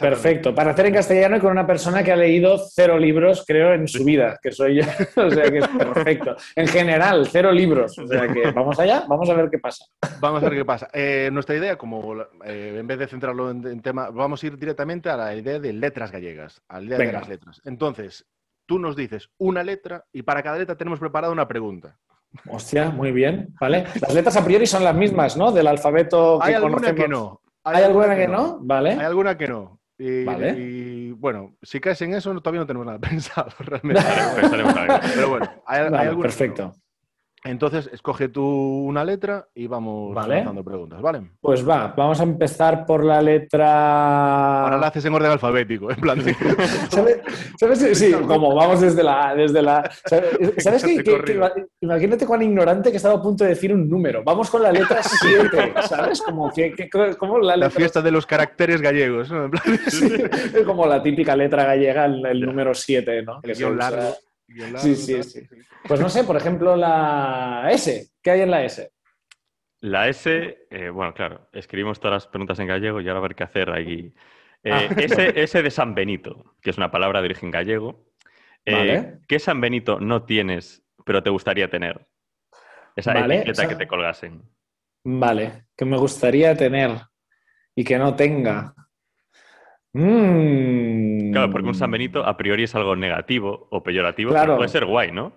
[0.00, 0.54] Perfecto.
[0.54, 3.86] Para hacer en castellano y con una persona que ha leído cero libros, creo, en
[3.86, 4.82] su vida, que soy yo.
[5.16, 6.36] O sea que es perfecto.
[6.56, 7.98] En general, cero libros.
[7.98, 9.84] O sea que vamos allá, vamos a ver qué pasa.
[10.20, 10.88] Vamos a ver qué pasa.
[10.92, 14.58] Eh, nuestra idea, como eh, en vez de centrarlo en, en tema, vamos a ir
[14.58, 17.20] directamente a la idea de letras gallegas, a la idea de Venga.
[17.20, 17.60] las letras.
[17.64, 18.26] Entonces,
[18.66, 21.98] tú nos dices una letra y para cada letra tenemos preparada una pregunta.
[22.48, 23.84] Hostia, muy bien, ¿vale?
[24.00, 25.52] Las letras a priori son las mismas, ¿no?
[25.52, 27.02] Del alfabeto que Hay alguna conocemos.
[27.02, 27.40] que no.
[27.64, 28.58] ¿Hay alguna que no?
[28.60, 28.90] Vale.
[28.92, 29.80] Hay alguna que no.
[29.96, 30.50] Y, Vale.
[30.58, 34.02] y, bueno, si caes en eso, todavía no tenemos nada pensado realmente.
[34.40, 36.20] Pero bueno, hay, hay Vale, alguna que no.
[36.20, 36.74] perfecto.
[37.46, 38.42] Entonces, escoge tú
[38.86, 40.36] una letra y vamos Vale.
[40.36, 41.20] lanzando preguntas, ¿vale?
[41.42, 44.62] Pues va, vamos a empezar por la letra.
[44.64, 46.34] Ahora la haces en orden alfabético, en plan de...
[46.88, 47.20] ¿Sabes?
[47.58, 47.98] ¿Sabes?
[47.98, 49.90] Sí, como vamos desde la desde la.
[50.06, 50.96] ¿Sabes, ¿Sabes qué?
[51.02, 54.22] De Que- imagínate cuán ignorante que estaba a punto de decir un número.
[54.24, 56.22] Vamos con la letra 7, ¿sabes?
[56.22, 59.44] Como que, que- como la fiesta de los caracteres gallegos, ¿no?
[59.44, 63.42] En plan, es como la típica letra gallega, el, el número 7, ¿no?
[63.42, 64.14] Que guion usa.
[64.78, 65.40] Sí, sí, sí.
[65.86, 68.08] Pues no sé, por ejemplo, la S.
[68.22, 68.90] ¿Qué hay en la S?
[69.80, 73.34] La S, eh, bueno, claro, escribimos todas las preguntas en gallego y ahora a ver
[73.34, 74.14] qué hacer ahí.
[74.62, 74.88] Eh, Ah.
[74.98, 78.06] S, S de San Benito, que es una palabra de origen gallego.
[78.64, 79.18] Eh, Vale.
[79.28, 82.06] ¿Qué San Benito no tienes, pero te gustaría tener?
[82.96, 84.42] Esa Vale, etiqueta esa- que te colgasen.
[85.06, 86.92] Vale, que me gustaría tener
[87.74, 88.74] y que no tenga.
[89.94, 91.32] Mm.
[91.32, 94.46] Claro, porque un San Benito a priori es algo negativo o peyorativo, Claro.
[94.46, 95.32] pero puede ser guay, ¿no?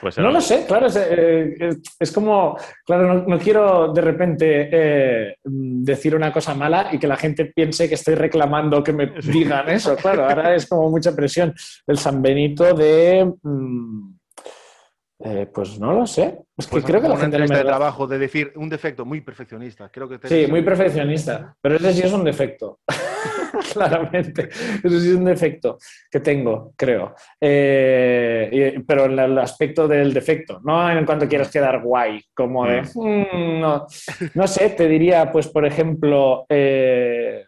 [0.00, 1.68] Puede ser No algo- lo sé, claro, es, eh,
[2.00, 7.06] es- como, claro, no, no quiero de repente eh, decir una cosa mala y que
[7.06, 9.06] la gente piense que estoy reclamando que me
[9.62, 11.54] digan eso, claro, ahora es como mucha presión.
[11.86, 14.14] El San Benito de, mm,
[15.24, 17.64] eh, pues no lo sé, es que Pues creo que la gente no me de
[17.64, 19.90] trabajo de decir un defecto muy perfeccionista.
[19.90, 22.80] Creo que te- Sí, muy perfeccionista, pero ese sí es un defecto,
[23.72, 24.48] claramente.
[24.48, 25.78] Ese sí es un defecto
[26.10, 27.14] que tengo, creo.
[27.40, 32.82] Eh, pero en el aspecto del defecto, no en cuanto quieras quedar guay, como de,
[32.82, 33.86] "Mm, no,
[34.34, 37.44] no sé, te diría, pues, por ejemplo, eh,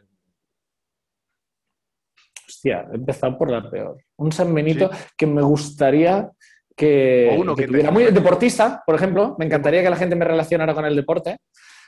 [2.47, 3.97] hostia, he empezado por la peor.
[4.16, 6.31] Un San Benito que me gustaría
[6.77, 9.35] que, O uno que que tuviera muy deportista, por ejemplo.
[9.38, 11.38] Me encantaría que la gente me relacionara con el deporte.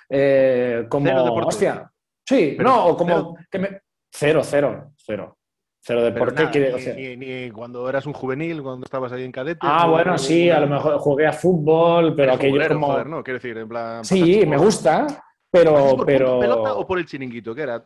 [0.09, 1.09] Eh, como,
[1.47, 1.89] hostia,
[2.29, 3.81] sí, Pero no, o como que me...
[4.13, 5.37] Cero, cero, cero.
[5.83, 6.03] Cero
[6.53, 9.61] quiere- ni, o sea- ni- ni cuando eras un juvenil, cuando estabas ahí en cadete.
[9.63, 12.87] Ah, bueno, sí, a lo mejor jugué a fútbol, pero aquello como...
[12.89, 13.23] joder, ¿no?
[13.25, 14.05] Quiero decir, en plan...
[14.05, 15.97] Sí, me gusta, ¿Pasas pero...
[15.97, 16.27] por pero...
[16.27, 17.55] punto pelota o por el chiringuito?
[17.55, 17.83] ¿Qué era?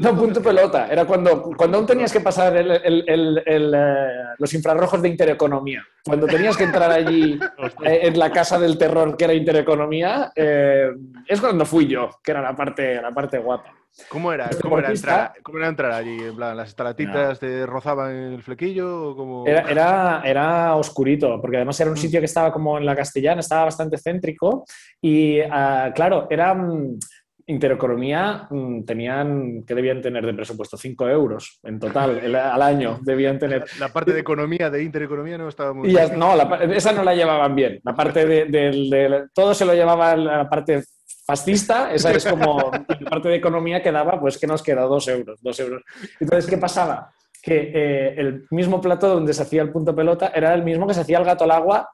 [0.00, 0.88] No, punto pelota.
[0.90, 4.08] Era cuando, cuando aún tenías que pasar el- el- el- el, eh,
[4.38, 5.84] los infrarrojos de Intereconomía.
[6.02, 7.38] Cuando tenías que entrar allí
[7.84, 10.88] eh, en la casa del terror que era Intereconomía, eh,
[11.28, 13.70] es cuando fui yo, que era la parte, la parte guapa.
[14.08, 16.18] ¿Cómo era, Pues cómo, era entrar, ¿Cómo era entrar allí?
[16.20, 19.10] En plan, ¿las estalatitas te rozaban el flequillo?
[19.10, 19.46] O como...
[19.46, 23.40] Era, era, era oscurito, porque además era un sitio que estaba como en la castellana,
[23.40, 24.64] estaba bastante céntrico
[25.00, 26.56] y, ah, claro, era...
[27.46, 30.76] Intereconomía mm, tenían, que debían tener de presupuesto?
[30.76, 33.64] 5 euros en total el- al año debían tener.
[33.78, 37.04] La parte de economía, de intereconomía, no estaba muy Y ya- no, la esa no
[37.04, 37.80] la llevaban bien.
[37.84, 40.84] La parte de, todo se lo llevaba la parte
[41.26, 45.38] fascista, esa es como la parte de economía quedaba, pues que nos queda dos euros,
[45.42, 45.82] dos euros.
[46.20, 47.10] Entonces, ¿qué pasaba?
[47.42, 50.94] Que eh, el mismo plato donde se hacía el punto pelota era el mismo que
[50.94, 51.90] se hacía el gato al agua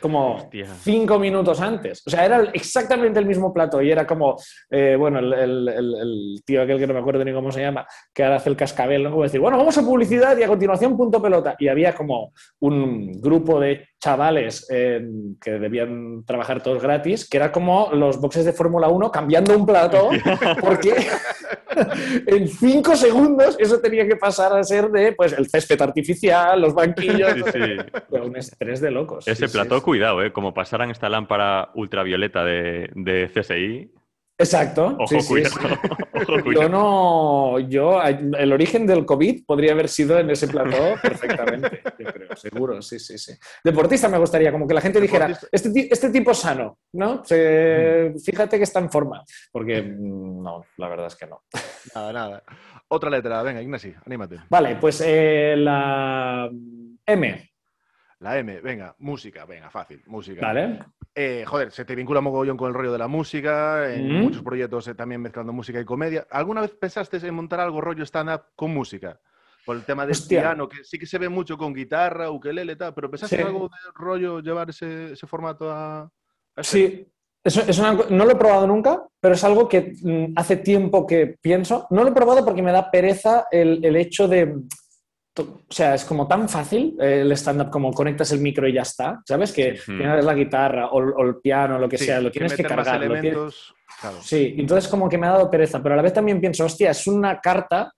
[0.00, 0.66] como Hostia.
[0.80, 2.02] cinco minutos antes.
[2.06, 4.36] O sea, era exactamente el mismo plato y era como,
[4.70, 7.60] eh, bueno, el, el- el- el tío aquel que no me acuerdo ni cómo se
[7.60, 9.10] llama, que ahora hace el cascabel, ¿no?
[9.10, 11.54] Como decir, bueno, vamos a publicidad y a continuación punto pelota.
[11.58, 15.00] Y había como un grupo de chavales eh,
[15.40, 19.64] que debían trabajar todos gratis, que era como los boxes de Fórmula 1 cambiando un
[19.66, 20.08] plato,
[20.60, 20.94] porque
[22.26, 26.74] en cinco segundos eso tenía que pasar a ser de, pues, el césped artificial, los
[26.74, 27.32] banquillos.
[27.34, 28.00] Sí, sí.
[28.10, 29.26] Era un estrés de locos.
[29.28, 30.32] Ese Sí, sí, cuidado, ¿eh?
[30.32, 33.92] Como pasaran esta lámpara ultravioleta de, de CSI.
[34.38, 34.96] Exacto.
[34.98, 35.54] Ojo, sí, cuidado.
[35.60, 35.68] sí.
[36.14, 41.80] Ojo, Yo no, yo, el origen del COVID podría haber sido en ese plató perfectamente,
[41.98, 43.32] yo creo, seguro, sí, sí, sí.
[43.64, 47.24] Deportista me gustaría, como que la gente dijera, este, este tipo sano, ¿no?
[47.24, 51.42] Se- fíjate que está en forma, porque mm, no, la verdad es que no.
[51.94, 52.42] Nada, nada.
[52.88, 54.36] Otra letra, venga, Ignasi, anímate.
[54.48, 56.48] Vale, pues eh, la
[57.06, 57.51] M,
[58.22, 60.40] La M, venga, música, venga, fácil, música.
[60.46, 60.78] ¿vale?
[61.14, 64.22] Eh, joder, se te vincula mogollón con el rollo de la música, en Mm.
[64.22, 66.26] muchos proyectos eh, también mezclando música y comedia.
[66.30, 69.18] ¿Alguna vez pensaste en montar algo rollo stand-up con música?
[69.66, 70.40] Por el tema del Hostia.
[70.40, 73.42] piano, que sí que se ve mucho con guitarra, ukelele y tal, pero ¿pensaste Sí.
[73.42, 76.08] en algo de rollo llevar ese, ese formato a...
[76.62, 77.06] Sí,
[77.44, 81.06] eso es una no lo he probado nunca, pero es algo que mm, hace tiempo
[81.06, 81.86] que pienso.
[81.90, 84.54] No lo he probado porque me da pereza el, el hecho de...
[85.38, 88.82] O sea, es como tan fácil eh, el stand-up como conectas el micro y ya
[88.82, 89.50] está, ¿sabes?
[89.52, 92.62] Que tienes la guitarra o, o el piano, lo que Sí, sea, lo tienes que
[92.64, 93.00] más cargar.
[93.22, 94.18] tienes- claro.
[94.20, 96.90] Sí, entonces como que me ha dado pereza, pero a la vez también pienso, hostia,
[96.90, 97.92] es una carta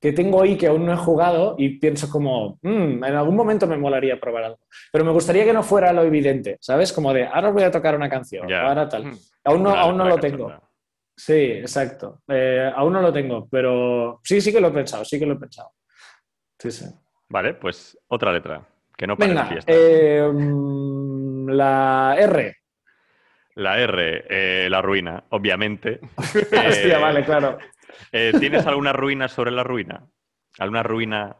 [0.00, 3.66] que tengo ahí que aún no he jugado y pienso como, "Mm, en algún momento
[3.66, 4.58] me molaría probar algo.
[4.92, 6.92] Pero me gustaría que no fuera lo evidente, ¿sabes?
[6.92, 9.06] Como de, ahora voy a tocar una canción, ahora tal.
[9.06, 9.16] Mm.
[9.44, 10.52] Aún no, La- aún no lo tengo.
[11.16, 12.20] Sí, exacto.
[12.28, 15.32] Eh, aún no lo tengo, pero sí, sí que lo he pensado, sí que lo
[15.34, 15.70] he pensado.
[16.58, 16.86] Sí, sí.
[17.28, 18.62] Vale, pues otra letra.
[18.96, 19.72] Que no pare la Venga, fiesta.
[19.74, 22.56] eh, mm, la R.
[23.56, 26.00] La R, eh, la ruina, obviamente.
[26.16, 27.58] Hostia, Eh, vale, claro.
[28.12, 30.06] eh, ¿Tienes alguna ruina sobre la ruina?
[30.58, 31.36] ¿Alguna ruina?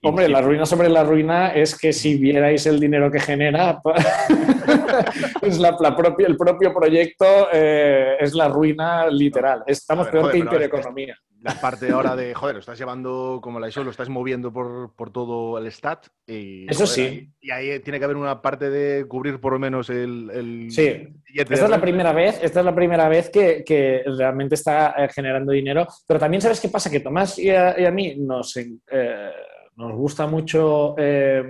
[0.00, 3.80] in Hombre, la ruina sobre la ruina es que si vierais el dinero que genera,
[5.42, 9.62] es la, la propia, el propio proyecto eh, es la ruina literal.
[9.66, 11.16] Estamos ver, peor joder, que Intereconomía.
[11.40, 14.94] La parte ahora de, joder, lo estás llevando como la ISO, lo estás moviendo por,
[14.96, 16.06] por todo el stat.
[16.26, 17.30] Y, Eso joder, sí.
[17.40, 20.30] y ahí tiene que haber una parte de cubrir por lo menos el.
[20.32, 21.08] el Sí.
[21.34, 25.08] Esta es la primera vez, esta es la primera vez que, que realmente está eh,
[25.14, 25.86] generando dinero.
[26.06, 29.30] Pero también sabes qué pasa, que Tomás y a, y a mí nos, eh,
[29.78, 31.44] nos gusta mucho, eh,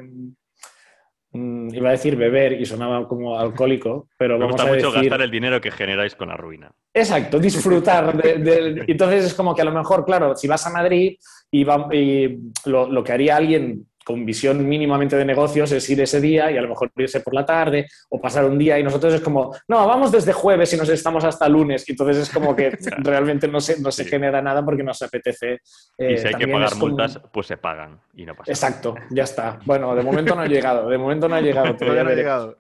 [1.33, 4.87] mm, iba a decir beber y sonaba como alcohólico, pero Me vamos gusta a mucho
[4.93, 5.03] decir...
[5.11, 6.71] gastar el dinero que generáis con la ruina.
[6.95, 8.17] Exacto, disfrutar.
[8.17, 11.17] de- entonces es como que a lo mejor, claro, si vas a Madrid
[11.51, 16.01] y, va- y lo, lo que haría alguien con visión mínimamente de negocios es ir
[16.01, 18.83] ese día y a lo mejor irse por la tarde o pasar un día y
[18.83, 21.87] nosotros es como, no, vamos desde jueves y nos estamos hasta lunes.
[21.87, 24.09] Y entonces es como que realmente no se, no se Sí.
[24.11, 25.59] genera nada porque nos apetece.
[25.99, 28.53] eh, y si hay que pagar como- multas, pues se pagan y no pasa nada.
[28.53, 29.59] Exacto, ya está.
[29.67, 31.77] Bueno, de momento no ha llegado, de momento no ha llegado.
[31.77, 32.57] Todavía no ha llegado.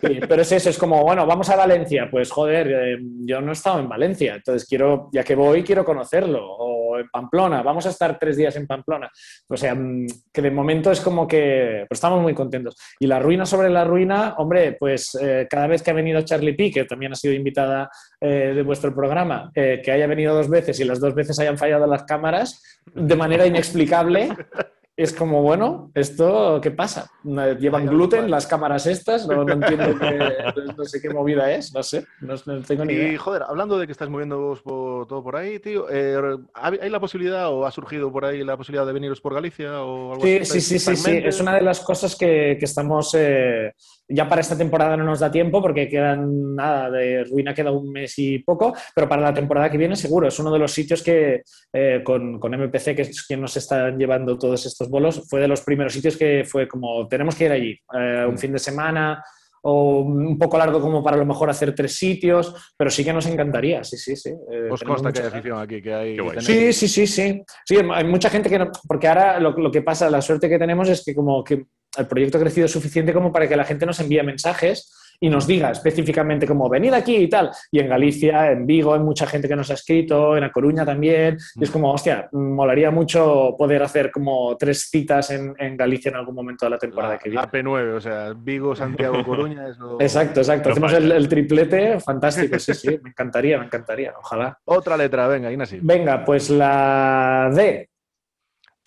[0.00, 2.08] Sí, pero es eso, es como, bueno, vamos a Valencia.
[2.10, 5.84] Pues joder, eh, yo no he estado en Valencia, entonces quiero, ya que voy, quiero
[5.84, 6.42] conocerlo.
[6.42, 9.10] O en Pamplona, vamos a estar tres días en Pamplona.
[9.48, 12.76] O sea, mm, que de momento es como que pues estamos muy contentos.
[12.98, 16.54] Y la ruina sobre la ruina, hombre, pues eh, cada vez que ha venido Charlie
[16.54, 17.90] P, que también ha sido invitada
[18.20, 21.58] eh, de vuestro programa, eh, que haya venido dos veces y las dos veces hayan
[21.58, 22.62] fallado las cámaras
[22.94, 24.28] de manera inexplicable.
[24.98, 27.06] Es como, bueno, ¿esto qué pasa?
[27.22, 29.28] ¿Llevan gluten las cámaras estas?
[29.28, 30.38] No, no entiendo, qué-
[30.76, 33.18] no sé qué movida es, no sé, no, no tengo ni Y idea.
[33.20, 36.98] joder, hablando de que estás moviendo vos por, todo por ahí, tío, eh, ¿hay la
[36.98, 40.38] posibilidad o ha surgido por ahí la posibilidad de veniros por Galicia o algo Sí,
[40.42, 40.44] así?
[40.46, 41.20] sí, sí, ¿Está sí, sí.
[41.24, 43.14] Es una de las cosas que, que estamos.
[43.16, 43.72] eh,
[44.08, 47.90] ya para esta temporada no nos da tiempo porque quedan nada, de ruina queda un
[47.92, 50.28] mes y poco, pero para la temporada que viene seguro.
[50.28, 51.42] Es uno de los sitios que
[51.72, 55.48] eh, con, con MPC, que es quien nos están llevando todos estos bolos, fue de
[55.48, 57.78] los primeros sitios que fue como tenemos que ir allí.
[57.94, 58.38] eh, un Mm.
[58.38, 59.22] fin de semana
[59.62, 63.12] o un poco largo como para a lo mejor hacer tres sitios, pero sí que
[63.12, 64.30] nos encantaría, sí, sí, sí.
[64.30, 66.16] eh, Os consta que hay afición aquí, que hay.
[66.16, 67.42] Que Sí, sí, sí, sí.
[67.66, 70.58] Sí, hay mucha gente que no, porque ahora lo, lo que pasa, la suerte que
[70.60, 71.64] tenemos es que como que
[71.96, 75.46] el proyecto ha crecido suficiente como para que la gente nos envíe mensajes y nos
[75.46, 77.50] diga específicamente como venid aquí y tal.
[77.72, 80.84] Y en Galicia, en Vigo, hay mucha gente que nos ha escrito, en A Coruña
[80.84, 81.36] también.
[81.56, 86.16] Y es como, hostia, molaría mucho poder hacer como tres citas en, en Galicia en
[86.16, 87.44] algún momento de la temporada La, que viene.
[87.44, 90.00] la P9, o sea, Vigo, Santiago, Coruña es lo...
[90.00, 90.70] Exacto, exacto.
[90.70, 94.56] Hacemos el, el triplete, fantástico, sí, sí, me encantaría, me encantaría, ojalá.
[94.66, 95.80] Otra letra, venga, Inasi.
[95.82, 97.90] Venga, pues la D,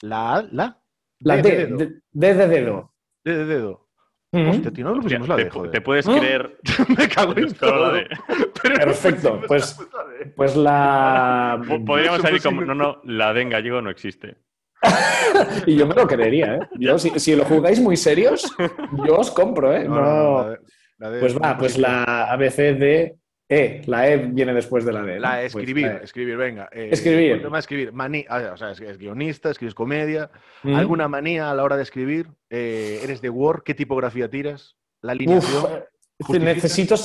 [0.01, 0.77] La la
[1.19, 1.67] la D
[2.11, 2.90] D, de dedo.
[3.23, 3.87] De dedo.
[4.31, 4.49] De.
[4.49, 5.71] Hostia, tío, no lo pusimos la te, D, joder.
[5.71, 6.17] te puedes ¿No?
[6.17, 6.57] creer.
[6.97, 7.91] Me cago en todo.
[7.93, 8.01] No
[8.63, 10.31] Perfecto, pues- la.
[10.35, 11.61] Pues la.
[11.67, 12.61] Po- Podríamos salir como.
[12.61, 14.37] No, no, la D en gallego no existe.
[15.65, 16.59] Y yo me lo creería, ¿eh?
[16.79, 18.53] Yo, si, si lo jugáis muy serios,
[19.05, 19.85] yo os compro, ¿eh?
[19.85, 20.59] No, no, no, No- la D-
[20.97, 23.17] la D Pues es va, pues la ABC de
[23.53, 23.81] E.
[23.85, 25.15] La E viene después de la D.
[25.15, 25.19] ¿no?
[25.19, 26.03] La Pues escribir, la E.
[26.05, 26.69] escribir, venga.
[26.71, 27.31] eh, Escribir.
[27.33, 27.91] el tema escribir.
[27.91, 30.31] Maní, ah, o sea, es, guionista, escribes comedia.
[30.63, 30.75] Mm.
[30.75, 32.27] ¿Alguna manía a la hora de escribir?
[32.49, 33.63] Eh, ¿Eres de Word?
[33.63, 34.77] ¿Qué tipografía tiras?
[35.01, 35.65] ¿La alineación?
[36.33, 36.95] eh, necesito.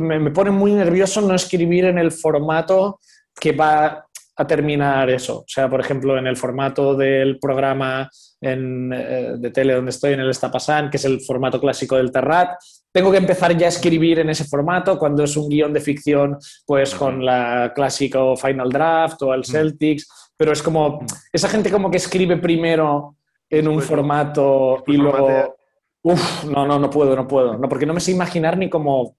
[0.00, 2.98] Me, me pone muy nervioso no escribir en el formato
[3.38, 5.40] que va a terminar eso.
[5.40, 8.08] O sea, por ejemplo, en el formato del programa
[8.40, 12.56] en, de tele donde estoy, en el Estapasan, que es el formato clásico del Terrat,
[12.92, 14.98] tengo que empezar ya a escribir en ese formato.
[14.98, 16.36] Cuando es un guion de ficción,
[16.66, 20.06] pues con la clásico Final Draft o el Celtics.
[20.36, 23.16] Pero es como esa gente como que escribe primero
[23.48, 25.16] en un Después- formato y luego...
[25.18, 25.50] formatea.
[26.04, 27.56] Uf, no, no, no puedo, no puedo.
[27.56, 29.16] No, porque no me sé imaginar ni cómo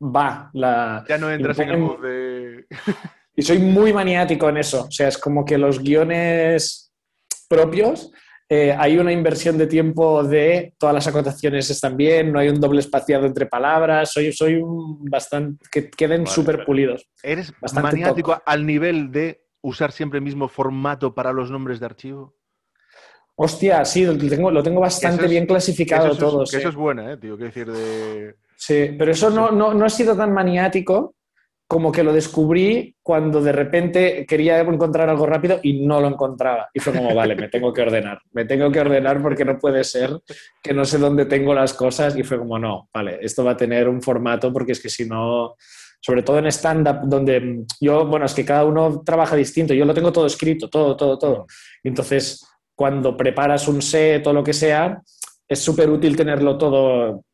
[0.00, 1.02] va la...
[1.08, 2.66] Ya no entras en el mood de...
[3.34, 4.84] Y soy muy maniático en eso.
[4.88, 6.92] O sea, es como que los guiones
[7.48, 8.12] propios,
[8.50, 12.60] eh, hay una inversión de tiempo de todas las acotaciones están bien, no hay un
[12.60, 15.64] doble espaciado entre palabras, soy, soy un bastante...
[15.70, 17.06] que queden Vale, súper pulidos.
[17.22, 21.86] ¿Eres Bastante maniático al nivel de usar siempre el mismo formato para los nombres de
[21.86, 22.34] archivo?
[23.36, 26.40] Hostia, sí, lo tengo, lo tengo bastante es- bien clasificado eso, es- todo.
[26.40, 26.56] que sí.
[26.56, 27.36] eso es buena, ¿eh, tío?
[27.36, 28.34] Quiero decir, de...
[28.56, 31.14] Sí, pero eso no, no, no he sido tan maniático
[31.68, 36.70] como que lo descubrí cuando de repente quería encontrar algo rápido y no lo encontraba.
[36.72, 39.84] Y fue como, vale, me tengo que ordenar, me tengo que ordenar porque no puede
[39.84, 40.18] ser
[40.62, 42.16] que no sé dónde tengo las cosas.
[42.16, 45.04] Y fue como, no, vale, esto va a tener un formato porque es que si
[45.04, 45.56] no,
[46.00, 49.92] sobre todo en stand-up, donde yo, bueno, es que cada uno trabaja distinto, yo lo
[49.92, 51.46] tengo todo escrito, todo, todo, todo.
[51.84, 55.02] Entonces, cuando preparas un set o lo que sea,
[55.46, 57.24] es súper útil tenerlo todo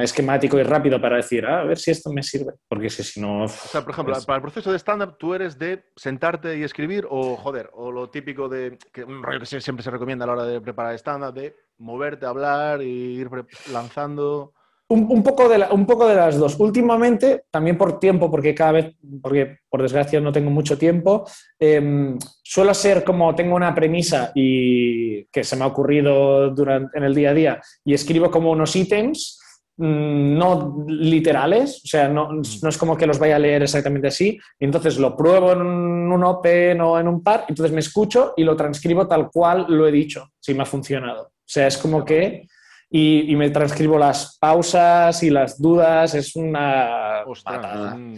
[0.00, 3.44] esquemático y rápido para decir, ah, a ver si esto me sirve, porque si no...
[3.44, 6.62] O sea, por ejemplo, pues- para el proceso de stand-up, ¿tú eres de sentarte y
[6.62, 10.28] escribir o, joder, o lo típico de, que un rollo que siempre se recomienda a
[10.28, 12.88] la hora de preparar stand-up, de moverte, hablar y
[13.20, 13.28] ir
[13.72, 14.54] lanzando?
[14.90, 16.58] Un, un poco de la- un poco de las dos.
[16.58, 21.26] Últimamente, también por tiempo, porque cada vez, porque por desgracia no tengo mucho tiempo,
[21.60, 27.04] eh, suelo ser como tengo una premisa y que se me ha ocurrido durante, en
[27.04, 29.37] el día a día y escribo como unos ítems mm,
[29.78, 34.38] no literales, o sea, no, no es como que los vaya a leer exactamente así,
[34.58, 38.42] y entonces lo pruebo en un open o en un par, entonces me escucho y
[38.44, 41.22] lo transcribo tal cual lo he dicho, si me ha funcionado.
[41.22, 42.46] O sea, es como que
[42.90, 48.14] y, y me transcribo las pausas y las dudas, es una Ostras, mm,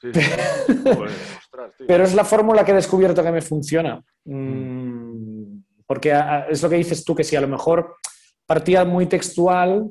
[0.00, 0.20] sí, sí.
[1.86, 4.02] Pero es la fórmula que he descubierto que me funciona.
[4.24, 7.96] Mm, porque a- a- es lo que dices tú, que si a lo mejor
[8.46, 9.90] partía muy textual,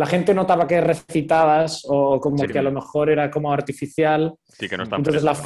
[0.00, 2.46] la gente notaba que recitabas o como Sí.
[2.46, 4.34] que a lo mejor era como artificial.
[4.44, 5.36] Sí, que no está Entonces la...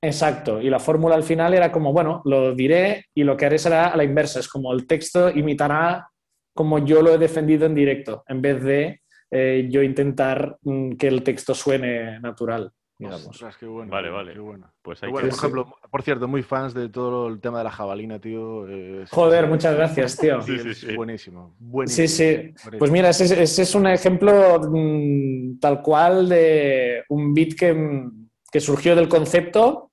[0.00, 3.58] Exacto, y la fórmula al final era como, bueno, lo diré y lo que haré
[3.58, 6.08] será a la inversa, es como el texto imitará
[6.54, 9.00] como yo lo he defendido en directo, en vez de
[9.32, 12.70] eh, yo intentar mm, que el texto suene natural,
[13.00, 13.26] digamos.
[13.28, 13.90] Ostras, qué bueno.
[13.90, 14.32] Vale, vale.
[14.34, 14.70] Qué bueno.
[14.82, 15.30] Pues Qué hay bueno, que...
[15.30, 18.68] por ejemplo, por cierto, muy fans de todo el tema de la jabalina, tío.
[18.68, 20.40] eh, es- Joder, muchas gracias, tío.
[20.42, 20.94] Sí, sí.
[20.94, 22.06] Buenísimo, buenísimo.
[22.08, 22.34] Sí, sí.
[22.36, 22.78] buenísimo.
[22.78, 28.28] Pues mira, ese, ese es un ejemplo mm, tal cual de un beat que, mm,
[28.52, 29.90] que surgió del concepto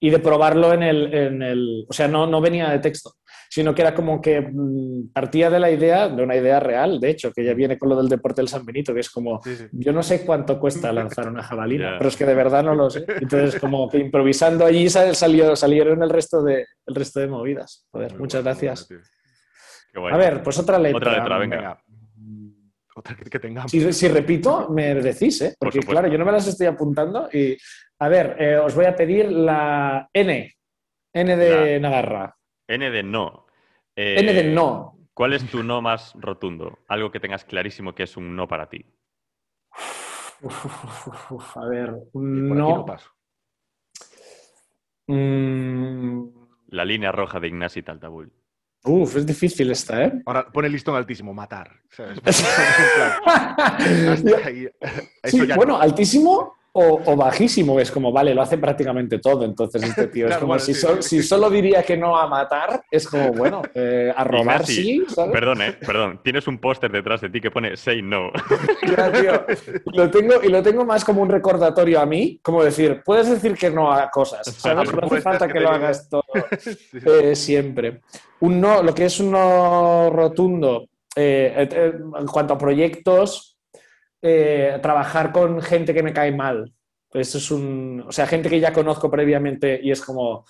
[0.00, 1.14] y de probarlo en el...
[1.14, 3.12] en el- o sea, no, no venía de texto,
[3.54, 7.10] sino que era como que mm, partía de la idea, de una idea real, de
[7.10, 9.54] hecho, que ya viene con lo del deporte del San Benito, que es como, Sí,
[9.54, 9.66] sí.
[9.70, 12.90] yo no sé cuánto cuesta lanzar una jabalina, pero es que de verdad no lo
[12.90, 13.04] sé.
[13.20, 17.86] Entonces, como que improvisando allí sal- salió, salieron el resto, de, el resto de movidas.
[17.92, 18.88] Joder, Muy muchas bueno, gracias.
[18.88, 19.10] bueno, tío.
[19.92, 20.14] Qué guay.
[20.14, 20.96] A ver, pues otra letra.
[20.98, 21.56] Otra letra, venga.
[21.56, 21.82] Venga.
[22.16, 22.48] Mm,
[22.96, 23.70] Otra que, que tengamos.
[23.70, 25.54] Si, si repito, me decís, ¿eh?
[25.56, 27.56] Porque claro, yo no me las estoy apuntando y...
[28.00, 30.52] A ver, eh, os voy a pedir la N.
[31.12, 32.34] N de Navarra.
[32.66, 33.43] N de no.
[33.96, 34.98] Eh, N de no.
[35.14, 36.80] ¿Cuál es tu no más rotundo?
[36.88, 38.84] Algo que tengas clarísimo que es un no para ti.
[40.42, 42.84] Uf, uf, uf, uf, a ver, un por aquí no no.
[42.84, 43.10] paso.
[45.06, 46.24] Mm,
[46.68, 48.32] La línea roja de Ignasi Taltabull.
[48.84, 50.22] uf, es difícil esta, ¿eh?
[50.26, 51.70] Ahora pone el listón altísimo, matar.
[51.90, 52.18] ¿sabes?
[52.18, 52.34] En plan,
[54.12, 54.68] hasta ahí.
[55.24, 55.80] Sí, ya bueno, no.
[55.80, 57.78] altísimo o, o bajísimo.
[57.78, 59.44] Es como, vale, lo hace prácticamente todo.
[59.44, 61.20] Entonces, este tío es como bueno, si, sí, sol- sí.
[61.20, 65.04] si solo diría que no a matar, es como, bueno, eh, a robar Ignasi, sí,
[65.08, 65.32] ¿sabes?
[65.32, 66.20] Perdón, eh, perdón.
[66.22, 68.30] Tienes un póster detrás de ti que pone say no.
[68.96, 69.46] Ya, tío.
[69.92, 73.54] Lo tengo, y lo tengo más como un recordatorio a mí, como decir, puedes decir
[73.56, 74.92] que no a cosas, ¿sabes?
[74.92, 76.24] No hace falta que lo hagas todo
[77.06, 78.00] eh, siempre.
[78.40, 83.53] Un no, lo que es un no rotundo en cuanto a proyectos,
[84.26, 86.72] eh, trabajar con gente que me cae mal.
[87.12, 90.46] Eso es un, o sea, gente que ya conozco previamente y es como,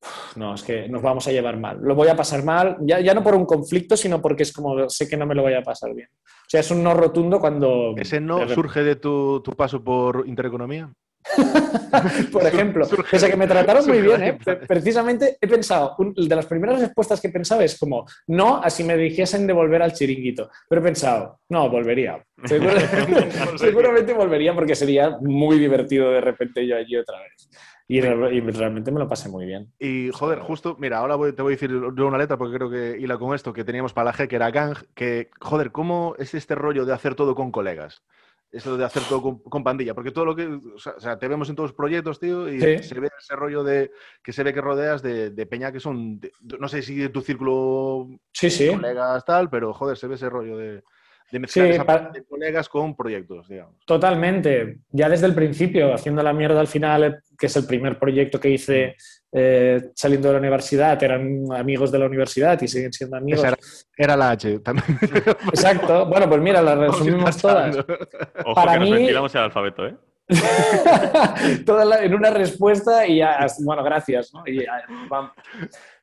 [0.00, 1.78] "Uf, no, es que nos vamos a llevar mal.
[1.82, 4.88] Lo voy a pasar mal, ya, ya no por un conflicto, sino porque es como,
[4.88, 6.08] sé que no me lo voy a pasar bien.
[6.24, 7.94] O sea, es un no rotundo cuando...
[7.98, 10.90] ¿Ese no surge de tu, tu paso por Intereconomía?
[12.32, 14.38] Por ejemplo, Surge- pese a que me trataron muy bien, ¿eh?
[14.42, 18.56] Pre- precisamente he pensado, un- de las primeras respuestas que he pensado es como, no,
[18.62, 20.50] así me dijesen de volver al chiringuito.
[20.68, 22.24] Pero he pensado, no, volvería.
[23.56, 27.50] Seguramente volvería porque sería muy divertido de repente yo allí otra vez.
[27.90, 29.72] Y, re- y realmente me lo pasé muy bien.
[29.78, 32.98] Y joder, justo, mira, ahora voy- te voy a decir una letra porque creo que
[33.00, 36.34] hila con esto que teníamos para la G, que era Gang, que joder, ¿cómo es
[36.34, 38.02] este rollo de hacer todo con colegas?
[38.50, 41.18] Eso de hacer todo con, con pandilla, porque todo lo que, o sea, o sea,
[41.18, 42.82] te vemos en todos los proyectos, tío, y Sí.
[42.82, 43.90] se ve ese rollo de,
[44.22, 47.10] que se ve que rodeas de, de peña que son, de- no sé si de
[47.10, 48.70] tu círculo Sí, sí.
[48.70, 50.82] colegas tal, pero joder, se ve ese rollo de,
[51.30, 53.74] de mezclar Sí, esa pa- parte de colegas con proyectos, digamos.
[53.84, 54.78] Totalmente.
[54.90, 58.50] Ya desde el principio, haciendo la mierda al final, que es el primer proyecto que
[58.50, 58.96] hice
[59.32, 63.44] eh, saliendo de la universidad, eran amigos de la universidad y siguen siendo amigos.
[63.44, 63.56] Era,
[63.96, 64.86] era la H también.
[65.52, 66.06] Exacto.
[66.06, 67.76] Bueno, pues mira, las resumimos todas.
[67.76, 69.94] Ojo Para que nos mí- ventilamos el alfabeto, ¿eh?
[71.64, 74.32] Todas la- en una respuesta y ya, bueno, gracias.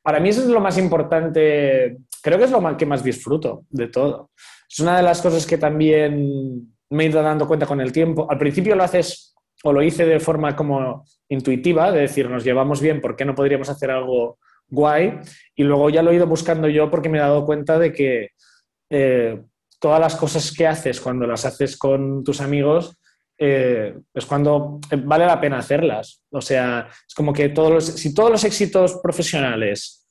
[0.02, 3.88] Para mí eso es lo más importante, creo que es lo que más disfruto de
[3.88, 4.30] todo.
[4.68, 8.26] Es una de las cosas que también me he ido dando cuenta con el tiempo.
[8.30, 12.80] Al principio lo haces o lo hice de forma como intuitiva, de decir, nos llevamos
[12.80, 15.18] bien, ¿por qué no podríamos hacer algo guay?
[15.54, 18.30] Y luego ya lo he ido buscando yo porque me he dado cuenta de que
[18.90, 19.42] eh,
[19.80, 22.98] todas las cosas que haces cuando las haces con tus amigos
[23.38, 26.22] eh, es cuando vale la pena hacerlas.
[26.30, 30.06] O sea, es como que todos los, si todos los éxitos profesionales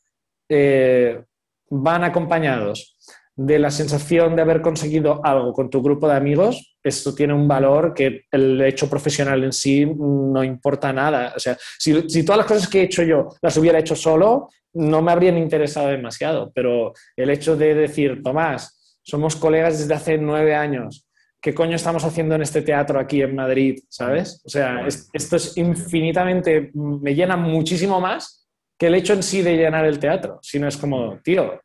[0.50, 1.22] eh,
[1.70, 2.96] van acompañados
[3.36, 7.48] de la sensación de haber conseguido algo con tu grupo de amigos, esto tiene un
[7.48, 11.34] valor que el hecho profesional en sí no importa nada.
[11.36, 15.02] O sea, si, todas las cosas que he hecho yo las hubiera hecho solo, no
[15.02, 20.56] me habrían interesado demasiado, pero el hecho de decir, Tomás, somos colegas desde hace nueve
[20.56, 21.05] años,
[21.46, 23.78] ¿qué coño estamos haciendo en este teatro aquí en Madrid?
[23.88, 24.41] ¿Sabes?
[24.46, 29.43] O sea, es, esto es infinitamente, me llena muchísimo más que el hecho en sí
[29.43, 31.62] de llenar el teatro, sino es como, tío,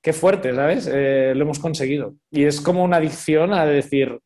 [0.00, 0.88] qué fuerte, ¿sabes?
[0.88, 2.14] Eh, lo hemos conseguido.
[2.30, 4.20] Y es como una adicción a decir,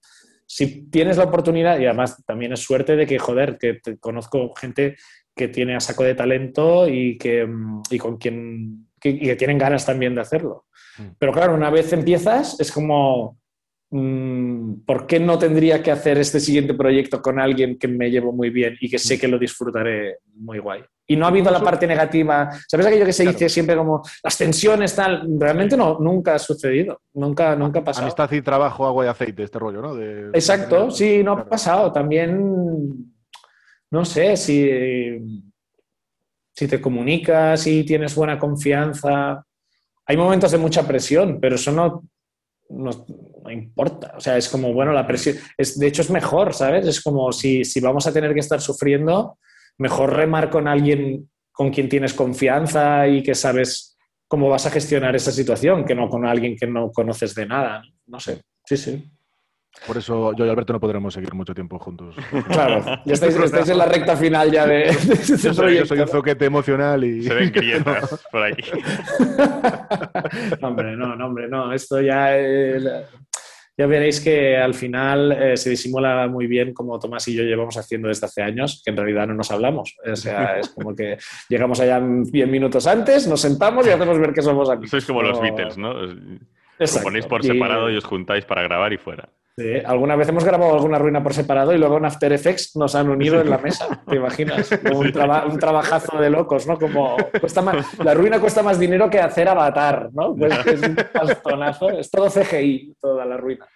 [0.44, 4.98] si tienes la oportunidad, y además también es suerte de que, joder, que conozco gente
[5.34, 9.36] que tiene a saco de talento y, que, mm, y con quien que, y que
[9.36, 10.66] tienen ganas también de hacerlo.
[10.98, 11.12] Mm.
[11.18, 13.38] Pero claro, una vez empiezas, es como,
[13.90, 18.50] ¿por qué no tendría que hacer este siguiente proyecto con alguien que me llevo muy
[18.50, 20.82] bien y que sé que lo disfrutaré muy guay?
[21.06, 22.50] Y no ha habido la parte negativa.
[22.68, 25.26] ¿Sabes aquello que se dice siempre como las tensiones, tal?
[25.38, 27.00] Realmente no, nunca ha sucedido.
[27.14, 28.04] Nunca, nunca ha pasado.
[28.04, 29.94] Amistad y trabajo, agua y aceite, este rollo, ¿no?
[29.94, 31.90] De- Exacto, sí, no ha pasado.
[31.90, 33.14] También,
[33.90, 34.68] no sé, si,
[36.54, 39.42] si te comunicas, si tienes buena confianza.
[40.04, 42.02] Hay momentos de mucha presión, pero eso no,
[42.68, 42.90] no,
[43.48, 44.14] no importa.
[44.16, 46.86] O sea, es como, bueno, la presión, es, de hecho es mejor, ¿sabes?
[46.86, 49.38] Es como si, si vamos a tener que estar sufriendo,
[49.78, 53.96] mejor remar con alguien con quien tienes confianza y que sabes
[54.28, 57.82] cómo vas a gestionar esa situación, que no con alguien que no conoces de nada.
[58.06, 59.10] No sé, sí, sí.
[59.86, 62.16] Por eso yo y Alberto no podremos seguir mucho tiempo juntos.
[62.48, 65.56] Claro, ya estáis, estáis en la recta final ya de, de este Yo soy, yo
[65.56, 65.86] proyecto.
[65.86, 67.22] soy un zoquete emocional y...
[67.22, 68.54] Se ven grietas por ahí.
[70.60, 71.72] No, hombre, no, no, hombre, no.
[71.72, 72.80] Esto ya, eh,
[73.78, 77.76] ya veréis que al final eh, se disimula muy bien como Tomás y yo llevamos
[77.76, 79.94] haciendo desde hace años, que en realidad no nos hablamos.
[80.04, 81.16] O sea, es como que
[81.48, 84.90] llegamos allá 10 minutos antes, nos sentamos y hacemos ver que somos amigos.
[84.90, 85.92] Sois como los Beatles, ¿no?
[86.80, 86.92] Os-.
[86.92, 89.28] Componéis por Y- separado y os juntáis para grabar y fuera.
[89.58, 92.94] Sí, alguna vez hemos grabado alguna ruina por separado y luego en After Effects nos
[92.94, 94.70] han unido en la mesa, ¿te imaginas?
[94.86, 96.78] Como un, traba- un trabajazo de locos, ¿no?
[96.78, 100.36] Como cuesta más, la ruina cuesta más dinero que hacer Avatar, ¿no?
[100.36, 103.66] Pues es un pastonazo, es todo CGI, toda la ruina.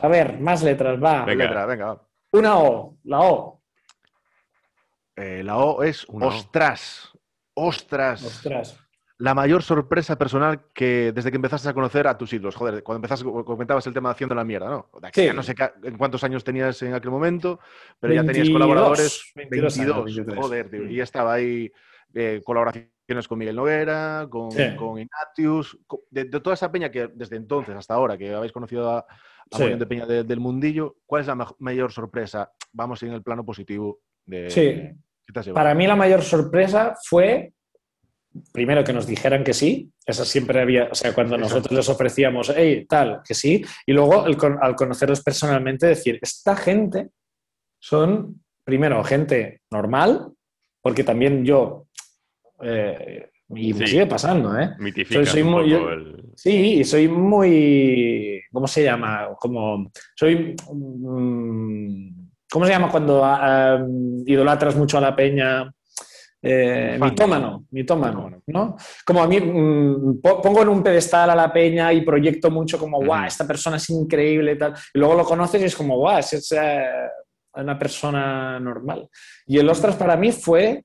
[0.00, 1.26] A ver, más letras, va.
[1.26, 1.44] Venga.
[1.44, 2.02] Letra, venga, va.
[2.32, 3.60] Una O, la O.
[5.14, 6.28] Eh, la O es Una O.
[6.30, 7.12] ostras.
[7.54, 8.78] Ostras.
[9.18, 12.54] La mayor sorpresa personal que desde que empezaste a conocer a tus ídolos.
[12.54, 14.90] Joder, cuando empezaste, comentabas el tema de haciendo la mierda, ¿no?
[15.00, 15.34] De aquí Sí.
[15.34, 17.58] no sé ca- en cuántos años tenías en aquel momento,
[17.98, 19.32] pero ya tenías 22, colaboradores.
[19.34, 19.96] 22 22.
[19.96, 20.38] años, 23.
[20.44, 20.82] joder, tío.
[20.84, 21.72] Y ya estaba ahí
[22.14, 24.74] eh, colaboraciones con Miguel Noguera, con, Sí.
[24.76, 25.78] con Ignatius,
[26.10, 29.06] de, de toda esa peña que desde entonces hasta ahora, que habéis conocido a, a
[29.56, 29.64] Sí.
[29.74, 32.52] de peña de- del mundillo, ¿cuál es la mayor sorpresa?
[32.72, 34.60] Vamos en el plano positivo de Sí.
[35.26, 35.62] ¿qué te has llevado?
[35.62, 37.52] Para mí la mayor sorpresa fue,
[38.52, 39.90] primero, que nos dijeran que sí.
[40.04, 43.64] Esa siempre había, o sea, cuando nosotros les ofrecíamos, hey, tal, que sí.
[43.86, 47.08] Y luego, el al conocerlos personalmente, decir, esta gente
[47.78, 50.28] son, primero, gente normal,
[50.80, 51.86] porque también yo,
[52.62, 53.92] eh, y me Sí.
[53.92, 54.70] sigue pasando, ¿eh?
[55.24, 56.24] Soy un muy- yo- el...
[56.34, 58.42] Sí, y soy muy.
[58.52, 59.28] ¿Cómo se llama?
[59.38, 59.90] Como.
[60.16, 60.54] Soy.
[60.72, 62.08] mm,
[62.50, 65.72] ¿Cómo se llama cuando ah, mm, idolatras mucho a la peña?
[66.42, 68.30] Eh, mitómano, mitómano.
[68.46, 68.76] ¿no?
[69.04, 72.78] Como a mí mm, po- pongo en un pedestal a la peña y proyecto mucho
[72.78, 73.26] como, guau, Ujú.
[73.28, 74.74] esta persona es increíble y tal.
[74.94, 76.84] Y luego lo conoces y es como, guau, es, es, eh,
[77.54, 79.08] una persona normal.
[79.46, 80.84] Y el Ostras para mí fue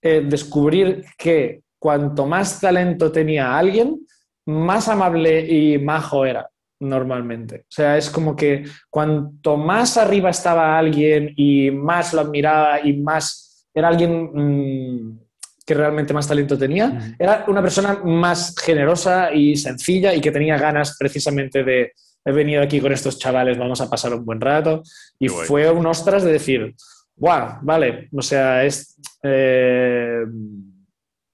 [0.00, 4.06] eh, descubrir que cuanto más talento tenía alguien,
[4.46, 6.48] más amable y majo era
[6.80, 7.60] normalmente.
[7.62, 12.92] O sea, es como que cuanto más arriba estaba alguien y más lo admiraba y
[12.94, 15.20] más era alguien mm,
[15.64, 20.58] que realmente más talento tenía, era una persona más generosa y sencilla y que tenía
[20.58, 21.92] ganas precisamente de
[22.24, 24.82] he venido aquí con estos chavales, vamos a pasar un buen rato.
[25.18, 25.46] Y Qué guay.
[25.46, 26.74] fue un ostras de decir,
[27.16, 27.58] ¡guau!
[27.62, 28.96] Vale, o sea, es...
[29.22, 30.24] eh,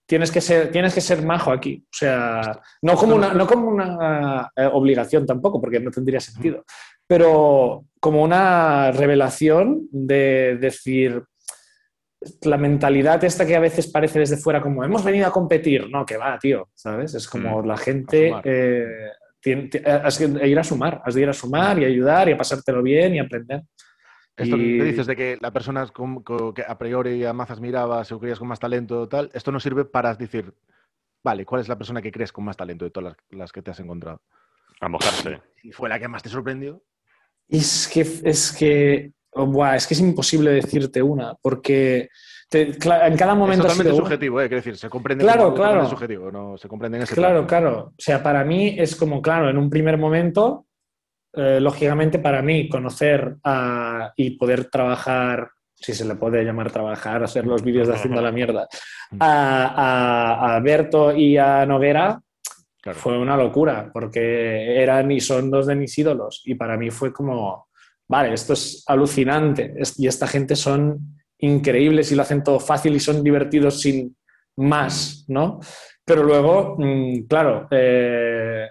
[0.06, 1.84] tienes que ser, tienes que ser majo aquí.
[1.84, 6.64] O sea, no como una, no como una eh, obligación tampoco, porque no tendría sentido,
[7.06, 11.22] pero como una revelación de decir
[12.42, 16.04] la mentalidad esta que a veces parece desde fuera como hemos venido a competir, no,
[16.04, 17.14] que va, tío, ¿sabes?
[17.14, 18.86] Es como Mm, la gente eh,
[19.40, 22.32] tiene, ti- has de ir a sumar, has de ir a sumar y ayudar y
[22.32, 23.62] a pasártelo bien y aprender.
[24.36, 27.60] Esto Y- que dices de que la persona con- co- que a priori a mazas
[27.60, 30.52] mirabas o creías con más talento tal, esto no sirve para decir,
[31.24, 33.62] vale, ¿cuál es la persona que crees con más talento de todas las, las que
[33.62, 34.22] te has encontrado?
[34.80, 35.40] A mojarse.
[35.62, 36.82] Si fue la que más te sorprendió,
[37.48, 39.12] Es que es que
[39.46, 42.08] buah, es que es imposible decirte una, porque
[42.48, 44.48] te- en cada es momento ha totalmente subjetivo, ¿eh?
[44.48, 45.88] Quiero decir, se comprende Claro, claro.
[45.88, 47.78] subjetivo, no se comprende en ese Claro, claro.
[47.90, 50.66] O sea, para mí es como, claro, en un primer momento,
[51.34, 57.22] eh, lógicamente para mí conocer a- y poder trabajar, si se le puede llamar trabajar,
[57.22, 58.66] hacer los vídeos de haciendo la mierda,
[59.20, 59.66] a,
[60.46, 62.20] a- a Berto y a Noguera
[62.80, 62.98] Claro.
[62.98, 66.42] fue una locura, porque eran y son dos de mis ídolos.
[66.46, 67.67] Y para mí fue como,
[68.08, 69.74] vale, esto es alucinante.
[69.96, 74.16] y esta gente son increíbles y lo hacen todo fácil y son divertidos sin
[74.56, 75.60] más, ¿no?
[76.04, 78.66] Pero luego, mm, claro, eh,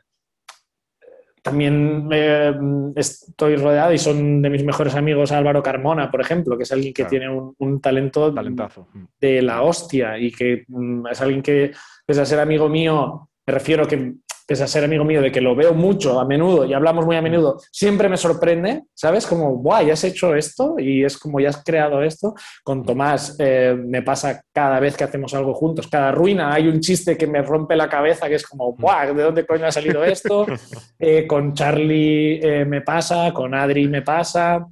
[1.42, 2.54] también eh,
[2.96, 6.94] estoy rodeado y son de mis mejores amigos Álvaro Carmona, por ejemplo, que es alguien
[6.94, 7.10] que Claro.
[7.10, 8.88] tiene un, un talento Talentazo.
[8.94, 9.04] Mm.
[9.22, 11.72] de la hostia y que mm, es alguien que,
[12.06, 14.16] pese a ser amigo mío, me refiero que,
[14.48, 17.18] pese a ser amigo mío, de que lo veo mucho a menudo y hablamos muy
[17.18, 19.28] a menudo, siempre me sorprende, ¿sabes?
[19.28, 22.34] Como, guau, ya has hecho esto y es como, ya has creado esto.
[22.64, 26.80] Con Tomás eh, me pasa cada vez que hacemos algo juntos, cada ruina hay un
[26.80, 30.04] chiste que me rompe la cabeza, que es como, guau, ¿de dónde coño ha salido
[30.04, 30.46] esto?
[31.00, 34.66] Eh, con Charlie eh, me pasa, con Adri me pasa.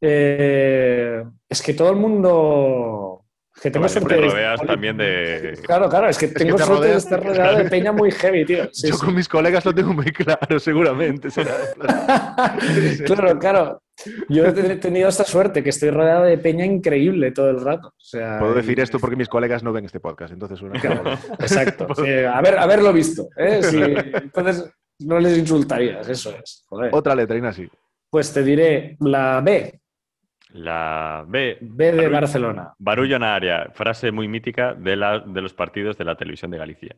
[0.00, 3.15] Es que todo el mundo...
[3.62, 5.58] Que tengo suerte te de- rodeas también de...
[5.64, 8.44] Claro, claro, es que que tengo te suerte de estar rodeado de peña muy heavy,
[8.44, 8.68] tío.
[8.70, 9.04] Sí, Yo sí.
[9.06, 11.28] con mis colegas lo tengo muy claro, seguramente.
[13.06, 13.82] claro, claro.
[14.28, 17.88] Yo he tenido esta suerte, que estoy rodeado de peña increíble todo el rato.
[17.88, 20.78] O sea, Puedo decir esto porque mis colegas no ven este podcast, entonces una
[21.40, 21.88] Exacto.
[21.96, 23.28] sí, haber, haberlo visto.
[23.38, 23.60] ¿eh?
[23.62, 26.64] Sí, entonces no les insultarías, eso es.
[26.68, 26.90] Joder.
[26.92, 27.66] Otra letrina sí.
[28.10, 29.80] Pues te diré la B,
[30.56, 31.58] La B.
[31.60, 32.74] B de Barullo- Barcelona.
[32.78, 36.58] Barullo en área, frase muy mítica de, la- de los partidos de la televisión de
[36.58, 36.96] Galicia.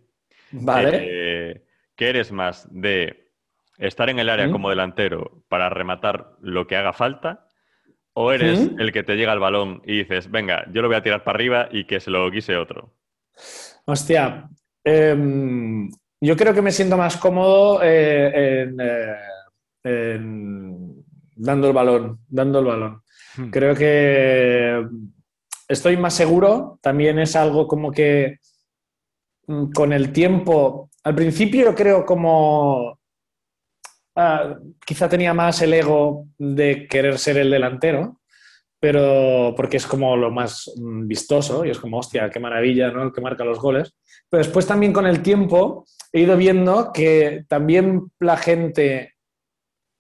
[0.53, 0.91] Vale.
[1.03, 1.65] Eh,
[1.97, 3.29] ¿Qué eres más de
[3.79, 4.53] estar en el área ¿Mm?
[4.53, 7.47] como delantero para rematar lo que haga falta?
[8.13, 8.81] ¿O eres ¿Mm?
[8.81, 11.37] el que te llega el balón y dices, venga, yo lo voy a tirar para
[11.37, 12.95] arriba y que se lo guise otro?
[13.85, 14.49] Hostia,
[14.85, 15.89] em,
[16.21, 19.15] yo creo que me siento más cómodo eh, en, eh,
[19.85, 21.05] en
[21.37, 23.03] dando el balón, dando el balón.
[23.37, 23.51] Hmm.
[23.51, 24.87] Creo que
[25.69, 26.79] estoy más seguro.
[26.83, 28.39] También es algo como que
[29.47, 32.99] mm, con el tiempo, al principio creo como
[34.17, 38.21] ah, quizá tenía más el ego de querer ser el delantero,
[38.81, 43.03] pero porque es como lo más mm, vistoso y es como, hostia, qué maravilla, ¿no?
[43.03, 43.95] El que marca los goles.
[44.29, 49.15] Pero después también con el tiempo he ido viendo que también la gente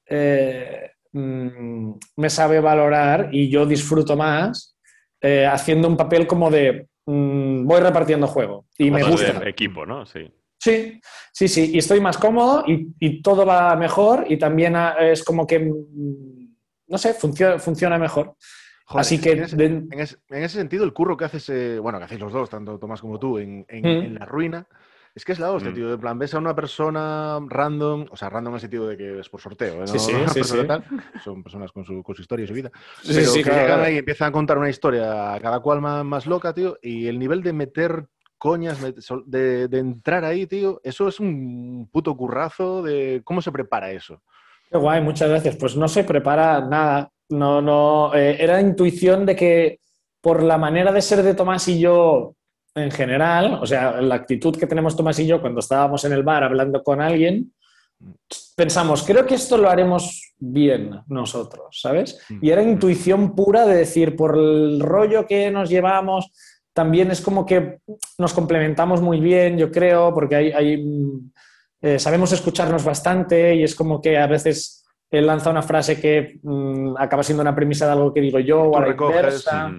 [0.08, 0.87] eh,
[1.18, 4.76] mm, me sabe valorar y yo disfruto más
[5.20, 9.46] eh, haciendo un papel como de mm, voy repartiendo juego y me gusta.
[9.48, 10.06] equipo, ¿no?
[10.06, 10.30] Sí.
[10.60, 11.00] Sí,
[11.32, 15.22] sí, sí, y estoy más cómodo y, y todo va mejor y también ah, es
[15.22, 16.54] como que, mm,
[16.88, 18.34] no sé, funciona, funciona mejor.
[18.86, 21.48] Joder, Así que en ese, de- en ese- en ese sentido, el curro que haces,
[21.50, 24.02] eh, bueno, que hacéis los dos, tanto Tomás como tú, en, en- Mm.
[24.04, 24.66] en la ruina,
[25.18, 25.74] es que es la hostia, Mm.
[25.74, 25.92] tío.
[25.92, 29.20] En plan, ves a una persona random, o sea, random en el sentido de que
[29.20, 29.80] es por sorteo, ¿eh?
[29.80, 30.66] No- Sí, sí, sí, persona sí.
[30.66, 30.84] tal,
[31.22, 32.70] son personas con su, con su historia y su vida.
[33.02, 35.80] Sí, pero sí, que claro, llegan ahí y empiezan a contar una historia, cada cual
[35.80, 38.06] más, más loca, tío, y el nivel de meter
[38.38, 44.22] coñas, de entrar ahí, tío, eso es un puto currazo de cómo se prepara eso.
[44.70, 45.56] Qué guay, muchas gracias.
[45.56, 47.10] Pues no se prepara nada.
[47.30, 48.14] No, no.
[48.14, 49.80] eh, era intuición de que
[50.20, 52.34] por la manera de ser de Tomás y yo
[52.78, 56.22] en general, o sea, la actitud que tenemos Tomás y yo cuando estábamos en el
[56.22, 57.52] bar hablando con alguien,
[58.56, 62.20] pensamos, creo que esto lo haremos bien nosotros, ¿sabes?
[62.28, 62.38] Mm.
[62.42, 66.30] Y era intuición pura de decir, por el rollo que nos llevamos,
[66.72, 67.78] también es como que
[68.18, 70.84] nos complementamos muy bien, yo creo, porque hay, hay,
[71.82, 76.38] eh, sabemos escucharnos bastante y es como que a veces él lanza una frase que
[76.42, 79.72] mm, acaba siendo una premisa de algo que digo yo o a la inversa.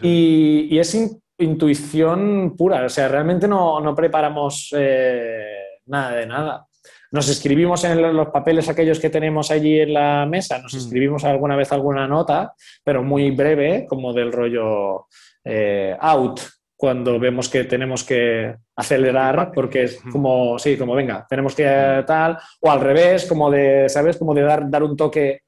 [0.00, 0.94] Y, y es
[1.42, 6.66] intuición pura, o sea, realmente no, no preparamos eh, nada de nada.
[7.10, 10.78] Nos escribimos en los papeles aquellos que tenemos allí en la mesa, nos Mm.
[10.78, 15.06] escribimos alguna vez alguna nota, pero muy breve, como del rollo
[15.44, 16.40] eh, out,
[16.76, 22.02] cuando vemos que tenemos que acelerar, porque es como, sí, como venga, tenemos que eh,
[22.06, 24.16] tal, o al revés, como de, ¿sabes?
[24.16, 25.42] Como de dar, dar un toque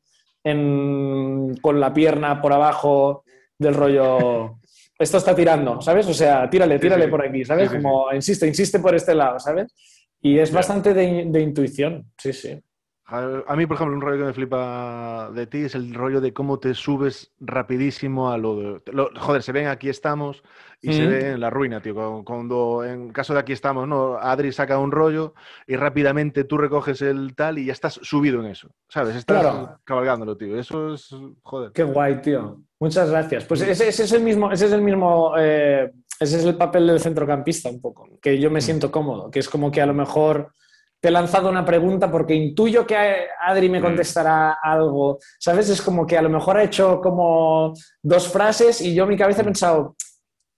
[0.45, 3.25] en- con la pierna por abajo
[3.59, 4.59] del rollo,
[4.99, 6.07] esto está tirando, ¿sabes?
[6.09, 7.11] O sea, tírale, Sí, tírale sí.
[7.11, 7.71] por aquí, ¿sabes?
[7.71, 9.75] Sí, sí, Como insiste, insiste por este lado, ¿sabes?
[10.21, 12.63] Y es bastante de, de intuición, sí, sí.
[13.07, 16.33] A mí, por ejemplo, un rollo que me flipa de ti es el rollo de
[16.33, 18.83] cómo te subes rapidísimo a lo de...
[18.93, 20.43] lo- joder, se ven aquí estamos
[20.81, 21.95] y se ve en la ruina, tío.
[21.95, 24.17] cu- Cuando, en caso de aquí estamos, ¿no?
[24.17, 25.35] Adri saca un rollo
[25.67, 29.17] y rápidamente tú recoges el tal y ya estás subido en eso, ¿sabes?
[29.17, 29.79] Estás Claro.
[29.85, 30.59] cabalgándolo, tío.
[30.59, 31.15] Eso es...
[31.43, 31.73] Joder.
[31.73, 32.63] Qué guay, tío.
[32.85, 33.45] Muchas gracias.
[33.47, 36.87] Pues ese, ese es el mismo, ese es el mismo, eh, ese es el papel
[36.87, 39.95] del centrocampista un poco, que yo me siento cómodo, que es como que a lo
[39.95, 40.53] mejor
[41.01, 42.97] te he lanzado una pregunta porque intuyo que
[43.41, 43.83] Adri me Mm.
[43.83, 45.69] contestará algo, ¿sabes?
[45.71, 47.73] Es como que a lo mejor ha hecho como
[48.03, 49.97] dos frases y yo en mi cabeza he pensado,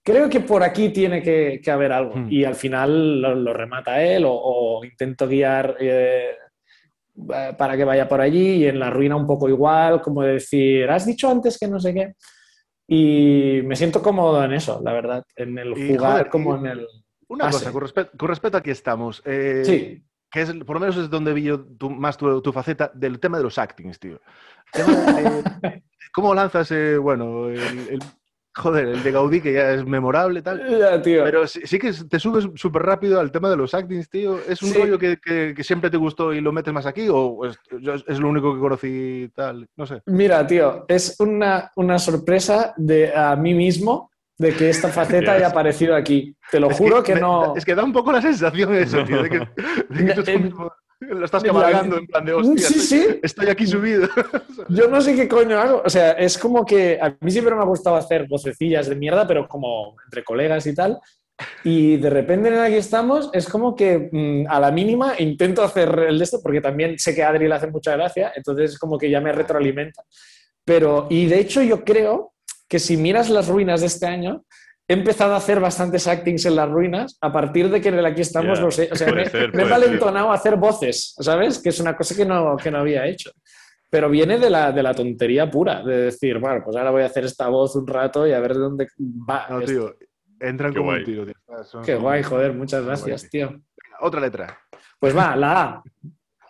[0.03, 2.15] creo que por aquí tiene que, que haber algo.
[2.15, 2.27] Mm.
[2.31, 6.31] Y al final lo, lo remata él o, o intento guiar eh,
[7.57, 11.05] para que vaya por allí y en la ruina un poco igual, como decir, has
[11.05, 12.13] dicho antes que no sé qué.
[12.87, 16.59] Y me siento cómodo en eso, la verdad, en el Y, jugar joder, como y-
[16.59, 16.87] en el...
[17.29, 17.65] Una pase.
[17.65, 19.21] cosa, con, respe- con respecto a aquí estamos.
[19.25, 22.53] eh, Sí, que es, por lo menos es donde vi yo tu- más tu, tu
[22.53, 24.21] faceta del tema de los actings, tío.
[24.73, 25.43] Tema de
[26.13, 27.99] ¿Cómo lanzas, eh, bueno, el, el-
[28.57, 30.67] joder, el de Gaudí, que ya es memorable tal?
[30.79, 31.23] Ya, tío.
[31.23, 34.39] Pero sí, sí que te subes súper rápido al tema de los actings, tío.
[34.47, 34.77] ¿Es un Sí.
[34.77, 37.07] rollo que, que- que siempre te gustó y lo metes más aquí?
[37.09, 37.57] ¿O es,
[38.19, 39.67] lo único que conocí tal?
[39.75, 40.01] No sé.
[40.07, 45.47] Mira, tío, es una, una sorpresa de a mí mismo de que esta faceta haya
[45.49, 46.35] aparecido aquí.
[46.51, 47.55] Te lo Es juro que, me- no...
[47.55, 50.13] Es que da un poco la sensación eso, tío, de que, de
[50.99, 52.67] lo estás cabalgando en plan de hostia.
[52.67, 53.19] Sí, estoy, sí.
[53.23, 54.07] estoy aquí subido.
[54.69, 55.81] Yo no sé qué coño hago.
[55.85, 59.27] O sea, es como que a mí siempre me ha gustado hacer vocecillas de mierda,
[59.27, 60.99] pero como entre colegas y tal.
[61.63, 66.07] Y de repente en aquí estamos, es como que mm, a la mínima intento hacer
[66.09, 68.79] el de esto, porque también sé que a Adri le hace mucha gracia, entonces es
[68.79, 70.03] como que ya me retroalimenta.
[70.65, 72.33] Pero, y de hecho yo creo
[72.67, 74.45] que si miras las ruinas de este año,
[74.87, 78.05] he empezado a hacer bastantes actings en las ruinas a partir de que en el
[78.05, 78.89] aquí estamos, Ya, lo sé.
[78.91, 81.59] O sea, me, ser, me he valentonado a hacer voces, ¿sabes?
[81.59, 83.31] Que es una cosa que no, que no había hecho.
[83.89, 87.07] Pero viene de la, de la tontería pura, de decir, bueno, pues ahora voy a
[87.07, 89.45] hacer esta voz un rato y a ver de dónde va.
[89.49, 89.71] No, esto.
[89.71, 89.95] tío.
[90.39, 90.99] Entran Qué como guay.
[90.99, 91.33] un tiro, tío.
[91.49, 93.29] Ah, son- Qué son- guay, joder, muchas gracias, guay.
[93.29, 93.47] tío.
[93.49, 94.59] Venga, Otra letra.
[94.99, 95.83] Pues va, la A,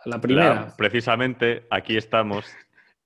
[0.06, 0.54] la primera.
[0.56, 2.46] La- precisamente aquí estamos.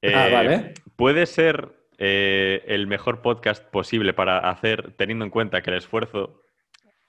[0.04, 0.74] Ah, Eh, vale.
[0.96, 1.70] Puede ser
[2.04, 6.42] eh, el mejor podcast posible para hacer, teniendo en cuenta que el esfuerzo,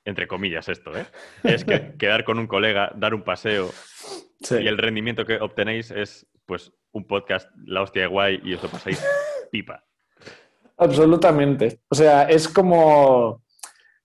[0.05, 1.07] entre comillas esto, ¿eh?
[1.45, 3.71] es que quedar con un colega, dar un paseo
[4.43, 4.57] Sí.
[4.57, 8.63] y el rendimiento que obtenéis es pues un podcast, la hostia de guay y os
[8.63, 9.03] lo pasáis
[9.51, 9.83] pipa.
[10.77, 11.81] Absolutamente.
[11.89, 13.43] O sea, es como.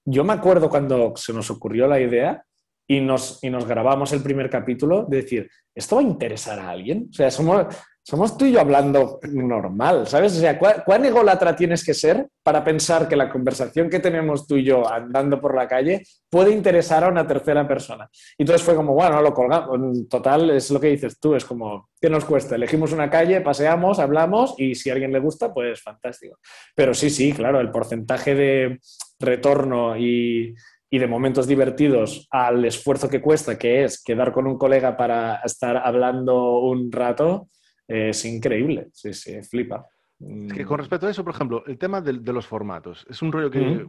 [0.05, 2.45] Yo me acuerdo cuando se nos ocurrió la idea
[2.87, 6.69] y nos, y nos grabamos el primer capítulo de decir, ¿esto va a interesar a
[6.69, 7.07] alguien?
[7.09, 7.75] O sea, somos,
[8.07, 10.37] somos tú y yo hablando normal, ¿sabes?
[10.37, 14.47] O sea, ¿cuán, cuán ególatra tienes que ser para pensar que la conversación que tenemos
[14.47, 18.09] tú y yo andando por la calle puede interesar a una tercera persona?
[18.37, 20.07] Y entonces fue como, bueno, lo colgamos.
[20.07, 22.55] Total, es lo que dices tú, es como, ¿qué nos cuesta?
[22.55, 26.39] Elegimos una calle, paseamos, hablamos y si a alguien le gusta, pues fantástico.
[26.73, 28.79] Pero sí, sí, claro, el porcentaje de
[29.19, 30.55] retorno y,
[30.89, 35.41] y de momentos divertidos al esfuerzo que cuesta, que es quedar con un colega para
[35.43, 37.49] estar hablando un rato,
[37.87, 38.89] es increíble.
[38.93, 39.85] Sí, sí, flipa.
[40.19, 43.05] Es que con respecto a eso, por ejemplo, el tema de, los formatos.
[43.07, 43.87] Es un rollo que,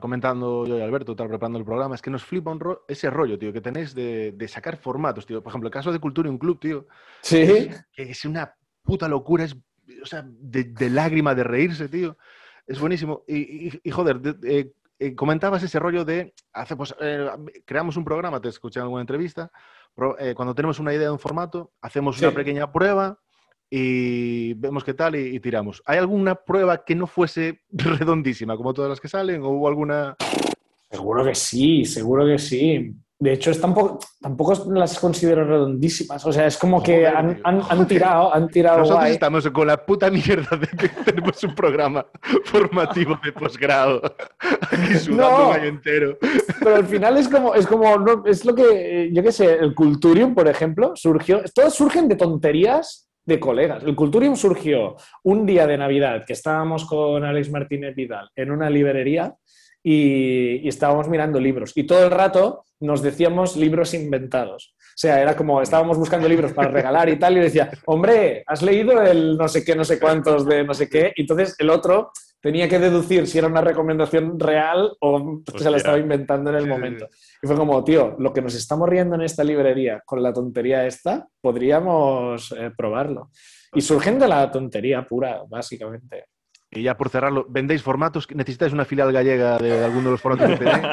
[0.00, 3.08] comentando yo y Alberto, tal, preparando el programa, es que nos flipa un ro- ese
[3.08, 5.42] rollo, tío, que tenéis de, de sacar formatos, tío.
[5.42, 6.86] Por ejemplo, el caso de Cultura y un Club, tío,
[7.22, 9.56] Sí, que es una puta locura, es,
[10.02, 12.18] o sea, de, de lágrima, de reírse, tío.
[12.66, 13.24] Es buenísimo.
[13.26, 17.30] Y, y- y, joder, de- eh, eh, comentabas ese rollo de, hace, pues, eh,
[17.64, 19.50] creamos un programa, te escuché en alguna entrevista,
[19.94, 22.24] cuando tenemos una idea de un formato, hacemos Sí.
[22.26, 23.18] una pequeña prueba
[23.74, 25.82] y vemos qué tal y, y tiramos.
[25.86, 29.42] ¿Hay alguna prueba que no fuese redondísima, como todas las que salen?
[29.42, 30.14] ¿O hubo alguna...?
[30.90, 32.94] seguro que sí, seguro que sí.
[33.18, 36.26] De hecho, tampoco, tampoco las considero redondísimas.
[36.26, 37.42] O sea, es como que han, tío.
[37.46, 39.12] han- han tirado, han tirado Nosotros guay.
[39.12, 42.04] estamos con la puta mierda de que tenemos un programa
[42.44, 44.02] formativo de posgrado.
[44.70, 45.48] Aquí sudando No.
[45.50, 46.18] un año entero.
[46.58, 49.54] Pero al final es como, es como, no, es lo que, eh, yo qué sé,
[49.54, 53.82] el Culturium, por ejemplo, surgió, todos surgen de tonterías de colegas.
[53.84, 58.68] El Culturium surgió un día de Navidad que estábamos con Alex Martínez Vidal en una
[58.68, 59.34] librería
[59.82, 64.74] y, estábamos mirando libros y todo el rato nos decíamos libros inventados.
[64.78, 68.62] O sea, era como, estábamos buscando libros para regalar y tal, y decía, hombre, ¿has
[68.62, 71.12] leído el no sé qué, no sé cuántos de no sé qué?
[71.16, 72.10] Entonces el otro
[72.42, 76.66] tenía que deducir si era una recomendación real o se la estaba inventando en el
[76.66, 77.08] momento.
[77.40, 80.84] Y fue como, tío, lo que nos estamos riendo en esta librería con la tontería
[80.84, 83.30] esta, podríamos eh, probarlo.
[83.72, 86.26] Y surgen de la tontería pura, básicamente.
[86.74, 88.26] Y ya por cerrarlo, ¿vendéis formatos?
[88.34, 90.86] ¿Necesitáis una filial gallega de alguno de los formatos que tenéis?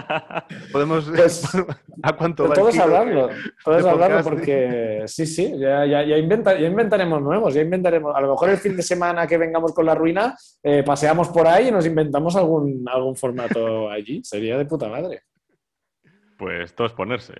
[0.73, 1.09] Podemos...
[1.09, 1.47] Pues,
[2.03, 3.29] ¿A cuánto va todos hablarlo,
[3.63, 8.13] todos hablarlo porque sí, sí, ya, ya, ya, inventa- ya inventaremos nuevos, ya inventaremos.
[8.13, 11.47] A lo mejor el fin de semana que vengamos con la ruina, eh, paseamos por
[11.47, 14.21] ahí y nos inventamos algún, algún formato allí.
[14.23, 15.23] Sería de puta madre.
[16.37, 17.33] Pues todos ponerse.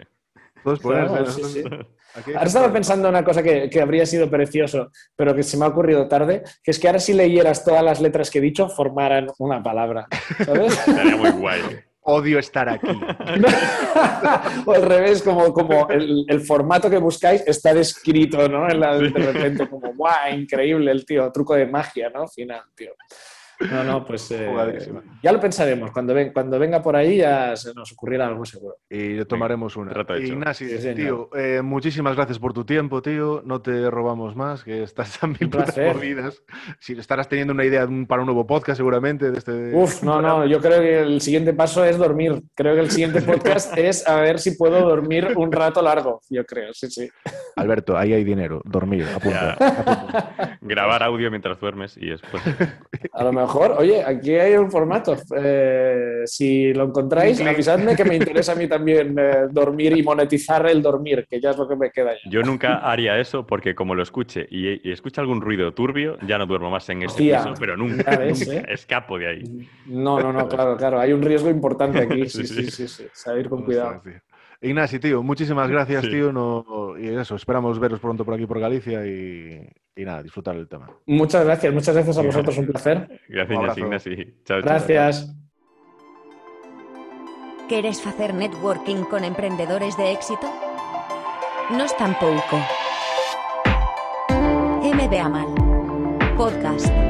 [0.64, 1.64] Todos ponerse, Claro, sí, sí.
[2.28, 5.66] Ahora estaba pensando en una cosa que, que habría sido precioso, pero que se me
[5.66, 8.68] ha ocurrido tarde, que es que ahora si leyeras todas las letras que he dicho,
[8.70, 10.08] formaran una palabra.
[10.46, 10.74] ¿Sabes?
[10.88, 11.62] Estaría muy guay.
[12.02, 12.88] Odio estar aquí.
[14.66, 18.68] o al revés, como, como el, el formato que buscáis está descrito, ¿no?
[18.70, 20.34] En la- de repente, como, ¡guau!
[20.34, 22.28] Increíble el tío, truco de magia, ¿no?
[22.28, 22.94] Final, tío.
[23.72, 24.50] No, no, pues eh,
[25.22, 25.92] ya lo pensaremos.
[25.92, 28.78] Cuando, ven- cuando venga por ahí ya se nos ocurrirá algo seguro.
[28.90, 29.94] Y le tomaremos una.
[30.54, 30.96] Sí, señor.
[30.96, 33.42] tío, eh, muchísimas gracias por tu tiempo, tío.
[33.46, 36.42] No te robamos más, que estás a mil putas movidas.
[36.80, 39.30] Si estarás teniendo una idea para un nuevo podcast, seguramente.
[39.32, 42.42] De este, Uf, no, no, yo creo que el siguiente paso es dormir.
[42.56, 46.22] Creo que el siguiente podcast es a ver si puedo dormir un rato largo.
[46.30, 47.10] Yo creo, sí, sí.
[47.58, 48.62] Alberto, ahí hay dinero.
[48.64, 49.58] Dormir, apunta.
[50.62, 52.42] Grabar audio mientras duermes y después.
[53.12, 55.16] A lo mejor, oye, aquí hay un formato.
[55.36, 60.68] Eh, si lo encontráis, avisadme que me interesa a mí también eh, dormir y monetizar
[60.68, 62.30] el dormir, que ya es lo que me queda ya.
[62.30, 66.38] Yo nunca haría eso porque como lo escuche y, y escuche algún ruido turbio, ya
[66.38, 68.66] no duermo más en ese Hostia, piso, pero nunca, ves, nunca ¿eh?
[68.74, 69.44] escapo de ahí.
[69.86, 71.00] No, no, no, claro, claro.
[71.00, 72.20] Hay un riesgo importante aquí.
[72.30, 72.72] Sí, Sí, sí, sí.
[72.72, 73.08] sí, sí.
[73.14, 74.02] Saber con cuidado.
[74.60, 74.70] Tío.
[74.70, 76.10] Ignacio, tío, muchísimas gracias, Sí.
[76.12, 76.32] tío.
[76.32, 79.06] No, y eso, esperamos veros pronto por aquí, por Galicia.
[79.06, 80.90] Y, y nada, disfrutar el tema.
[81.06, 83.22] Muchas gracias, muchas gracias a vosotros, un placer.
[83.30, 83.84] Gracias, Un.
[83.84, 84.16] Ignasi.
[84.46, 84.70] Chao, chao.
[84.70, 85.36] Gracias.
[87.68, 90.48] ¿Queres facer networking con emprendedores de éxito?
[91.72, 92.58] Nos tampouco.
[94.82, 96.34] MBA Mal.
[96.36, 97.09] Podcast.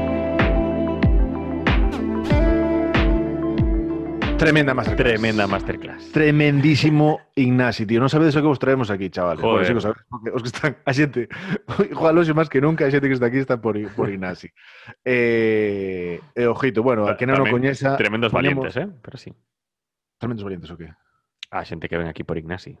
[4.40, 4.96] Tremenda masterclass.
[5.12, 6.12] Tremenda masterclass.
[6.12, 8.00] Tremendísimo Ignasi, tío.
[8.00, 9.44] Non sabedes o que vos traemos aquí, chavales.
[9.44, 9.60] Joder.
[9.60, 11.28] Bueno, sí que o sabedes, porque os que están, a xente,
[11.92, 14.48] igual hoxe máis que nunca, a xente que está aquí está por, por Ignasi.
[15.04, 18.00] Eh, e ojito, bueno, a que non o coñeza...
[18.00, 18.88] Tremendos valientes, ¿eh?
[18.88, 19.28] Pero sí.
[20.16, 20.88] Tremendos valientes, o qué?
[21.52, 22.80] A xente que ven aquí por Ignasi.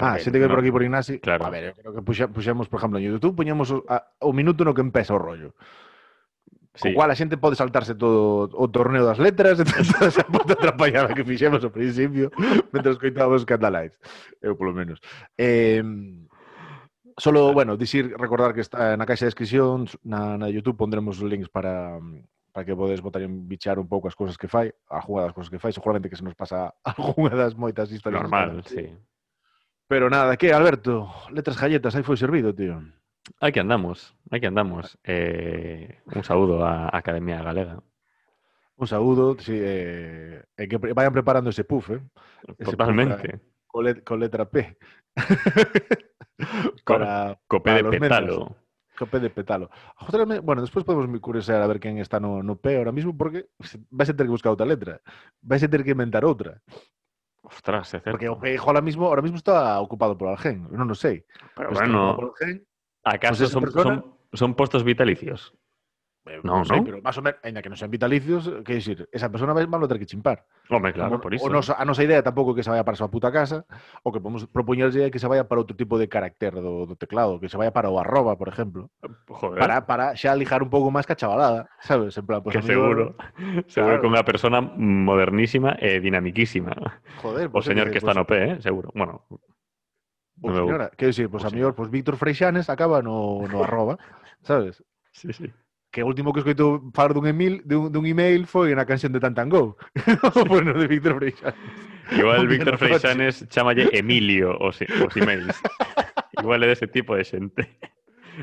[0.00, 1.20] Ah, xente que no- por aquí por Ignasi.
[1.20, 1.44] Claro.
[1.44, 4.64] A ver, eu creo que puxa, puxemos, por exemplo, en YouTube, o, a, o minuto
[4.64, 5.52] no que empeza o rollo.
[6.76, 6.92] Sí.
[6.92, 10.52] Co cual a xente pode saltarse todo o torneo das letras e toda esa puta
[10.52, 12.28] atrapallada que fixemos ao principio
[12.70, 13.96] mentre escoitábamos Candlelight.
[14.44, 15.00] Eu, polo menos.
[15.40, 15.80] Eh,
[17.16, 21.48] solo, bueno, dicir, recordar que está na caixa de descripción, na, na YouTube pondremos links
[21.48, 21.96] para,
[22.52, 25.34] para que podes botar en bichar un pouco as cousas que fai, a jugada das
[25.34, 28.20] cousas que fai, seguramente que se nos pasa algunha das moitas historias.
[28.20, 28.84] Normal, sí.
[28.84, 28.86] sí.
[29.88, 32.82] Pero nada, que, Alberto, letras galletas, aí foi servido, tío.
[33.40, 34.98] Aquí andamos, aquí andamos.
[35.04, 37.82] Eh, un saludo a Academia Galega.
[38.76, 42.00] Un saúdo, sí, eh, que vayan preparando ese puff, eh?
[42.58, 43.40] Ese Totalmente.
[43.66, 44.76] con, let- con letra P.
[46.84, 48.10] Para, Copé para de los membros.
[48.12, 48.56] petalo.
[48.98, 49.70] con P de petalo.
[49.96, 53.46] Joder, Bueno, después podemos curiosear a ver quen está no, no P ahora mismo, porque
[53.90, 55.00] vais a ter que buscar outra letra.
[55.40, 56.60] Vais a ter que inventar outra.
[57.42, 58.10] Ostras, certo.
[58.10, 58.26] Porque
[58.58, 60.68] ahora mismo, ahora mismo está ocupado por Algen.
[60.74, 61.24] Non o sei.
[61.56, 62.65] Pero está bueno, Algen,
[63.06, 65.54] ¿acaso pues son, persona- son, son postos vitalicios?
[66.26, 66.82] eh, No, no.
[66.82, 69.86] pero máis ou menos, ainda que non sean vitalicios, que decir, esa persona vai malo
[69.86, 70.42] ter que chimpar.
[70.66, 71.46] Hombre, claro, O- por iso.
[71.46, 73.62] O nosa, a nosa idea tampouco é que se vaya para a súa puta casa,
[74.02, 77.38] o que podemos propoñerlle que se vaya para outro tipo de carácter do, do teclado,
[77.38, 78.90] que se vaya para o arroba, por exemplo,
[79.30, 82.18] Joder, para, para xa lijar un pouco máis ca chavalada, sabes?
[82.18, 83.04] En plan, pues, que amigo, seguro.
[83.70, 86.74] Seguro que unha persona modernísima e dinamiquísima.
[87.22, 88.54] Joder, O pues, señor que que está no P, ¿eh?
[88.66, 88.90] Seguro.
[88.98, 89.22] Bueno,
[90.40, 91.76] Pues, no señora, quiero decir, pues, pues amigos, sí.
[91.76, 93.98] pues Víctor Freixanes acaba no, no arroba,
[94.42, 94.82] sabes?
[95.16, 95.50] Sí, sí.
[95.90, 99.20] Que o último que escoito falar dun email, dun, dun email foi na canción de
[99.20, 99.80] Tantango.
[100.44, 101.56] bueno, de Víctor Freixanes.
[102.12, 105.56] Igual Víctor Freixanes chamalle Emilio os, os emails.
[106.36, 107.80] Igual é dese tipo de xente.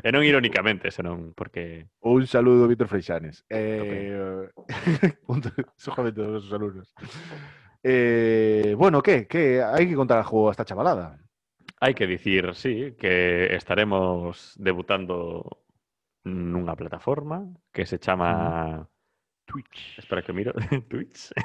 [0.01, 1.93] E non irónicamente, senón porque...
[2.01, 3.45] Un saludo, Víctor Freixanes.
[3.53, 4.49] Eh,
[5.77, 6.89] Sójame todos os saludos.
[7.85, 9.29] Eh, bueno, que?
[9.29, 11.21] Que hai que contar a juego a esta chavalada.
[11.83, 15.67] Hai que dicir, sí, que estaremos debutando
[16.23, 17.43] nunha plataforma
[17.75, 18.87] que se chama...
[19.43, 19.99] Twitch.
[19.99, 20.55] Espera que miro.
[20.87, 21.35] Twitch.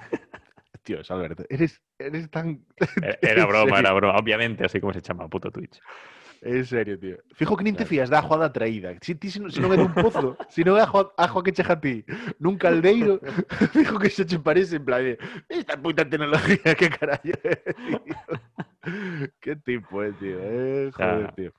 [0.87, 2.63] Tío, Alberto, eres, eres tan...
[3.03, 4.15] Eh, Era En broma, era broma.
[4.15, 5.83] Obviamente, así como se chama puto Twitch.
[6.41, 7.17] En serio, tío.
[7.35, 8.95] Fijo que nin te fías da jugada traída.
[9.03, 11.51] Si, ti, si, non- si non é dun pozo, si non é ajo, ajo que
[11.51, 12.07] cheja a ti
[12.39, 13.19] nun caldeiro,
[13.75, 15.19] fijo que xa che parece en plan de
[15.51, 17.59] esta puta tecnología, que carallo é.
[19.41, 20.37] Qué tipo, eh, tío.
[20.41, 21.53] Eh, joder, tío.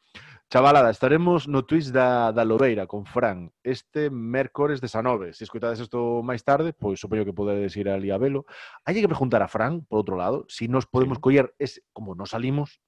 [0.49, 5.33] Chavalada, estaremos no Twitch da, da Lobeira con Fran este mércores de Sanove.
[5.37, 8.49] Se escoitades isto máis tarde, pois supoño que podedes ir ali a velo.
[8.81, 11.21] Hai que preguntar a Fran, por outro lado, si nos podemos Sí.
[11.21, 12.81] coller, ese, como nos salimos,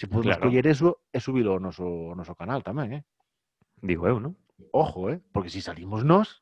[0.00, 0.48] si podemos Claro.
[0.48, 3.02] coller eso e subilo ao noso, ao noso canal tamén, eh?
[3.84, 4.32] Digo eu, ¿no?
[4.72, 5.20] Ojo, eh?
[5.28, 6.40] Porque si salimos nós,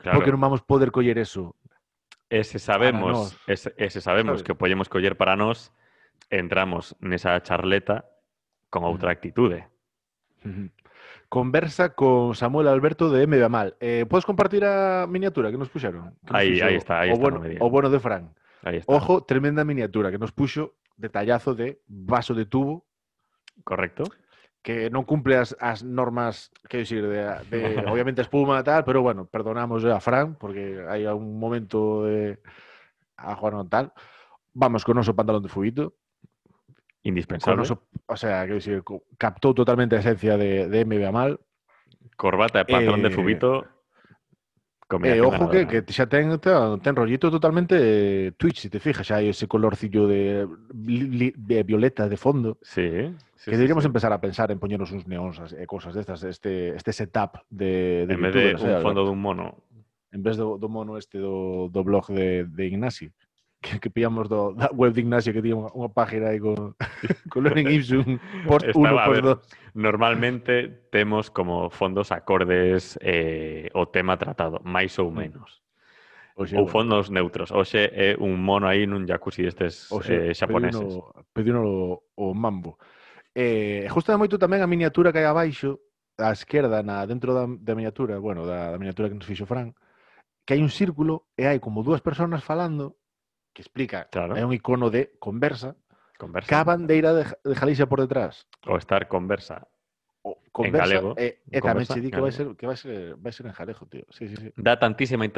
[0.00, 0.16] Claro.
[0.16, 1.52] porque non vamos poder coller eso.
[2.32, 5.76] Ese sabemos, ese, ese sabemos que podemos coller para nós,
[6.32, 8.08] entramos nesa charleta
[8.72, 9.68] con outra actitude.
[10.40, 10.72] Ujú.
[11.28, 13.76] Conversa con Samuel Alberto de MB Mal.
[13.78, 16.16] Eh, podes compartir a miniatura que nos puxeron?
[16.24, 18.32] Que nos Aí- puxo aí está, aí o está bueno, o bueno de Fran.
[18.64, 18.88] Está.
[18.88, 22.85] Ojo, tremenda miniatura que nos puxo detallazo de vaso de tubo
[23.64, 24.04] Correcto.
[24.66, 29.22] que non cumple as, as normas, quero dicir, de, de obviamente espuma tal, pero bueno,
[29.30, 32.42] perdonamos a Fran porque hai un momento de
[33.14, 33.94] a Juan tal.
[34.50, 35.94] Vamos con o noso pantalón de fubito,
[37.06, 37.62] Indispensable.
[38.10, 41.38] o sea, quero dicir, co- captou totalmente a esencia de, de MB Mal.
[42.18, 43.62] Corbata pantalón de Eh, fubito.
[43.62, 48.82] E combinación ojo que, que xa ten, ten, ten rollito totalmente eh, Twitch, se te
[48.82, 52.58] fijas, xa hai ese colorcillo de, li- de violeta de fondo.
[52.66, 53.14] Sí.
[53.36, 53.90] Sí, que deberíamos sí, sí.
[53.90, 58.08] empezar a pensar en poñernos uns neóns e eh, cosas destas, este, este setup de,
[58.08, 59.60] de En vez de un sea, fondo dun mono.
[60.10, 63.12] En vez do, do mono este do, do blog de, de Ignasi,
[63.60, 66.72] que, que pillamos do, da web de Ignasi que tiña unha, unha página aí con,
[67.30, 68.16] con Learning Ipsum,
[68.48, 69.76] post 1, post 2.
[69.76, 75.16] Normalmente temos como fondos acordes eh, o tema tratado, máis ou mm.
[75.16, 75.60] menos.
[76.36, 77.52] Oxe, ou fondos neutros.
[77.52, 80.80] Oxe é un mono aí nun jacuzzi destes Oxe, eh, xaponeses.
[80.80, 82.76] Pedino, pedino o, o mambo.
[83.36, 85.84] Eh, justa moito tamén a miniatura que hai abaixo,
[86.16, 89.76] á esquerda, na, dentro da, da miniatura, bueno, da, da miniatura que nos fixo Fran,
[90.48, 92.96] que hai un círculo e hai como dúas personas falando
[93.52, 94.40] que explica, claro.
[94.40, 95.76] é un icono de conversa,
[96.16, 96.48] conversa.
[96.48, 98.48] ca bandeira de, de Galicia por detrás.
[98.64, 99.68] O estar conversa.
[100.24, 101.10] O conversa, eh, eh, en galego.
[101.20, 103.84] E, e tamén se di que vai ser que vai ser vai ser en galego,
[103.84, 104.08] tío.
[104.16, 104.48] Sí, sí, sí.
[104.56, 105.28] Da tantísima,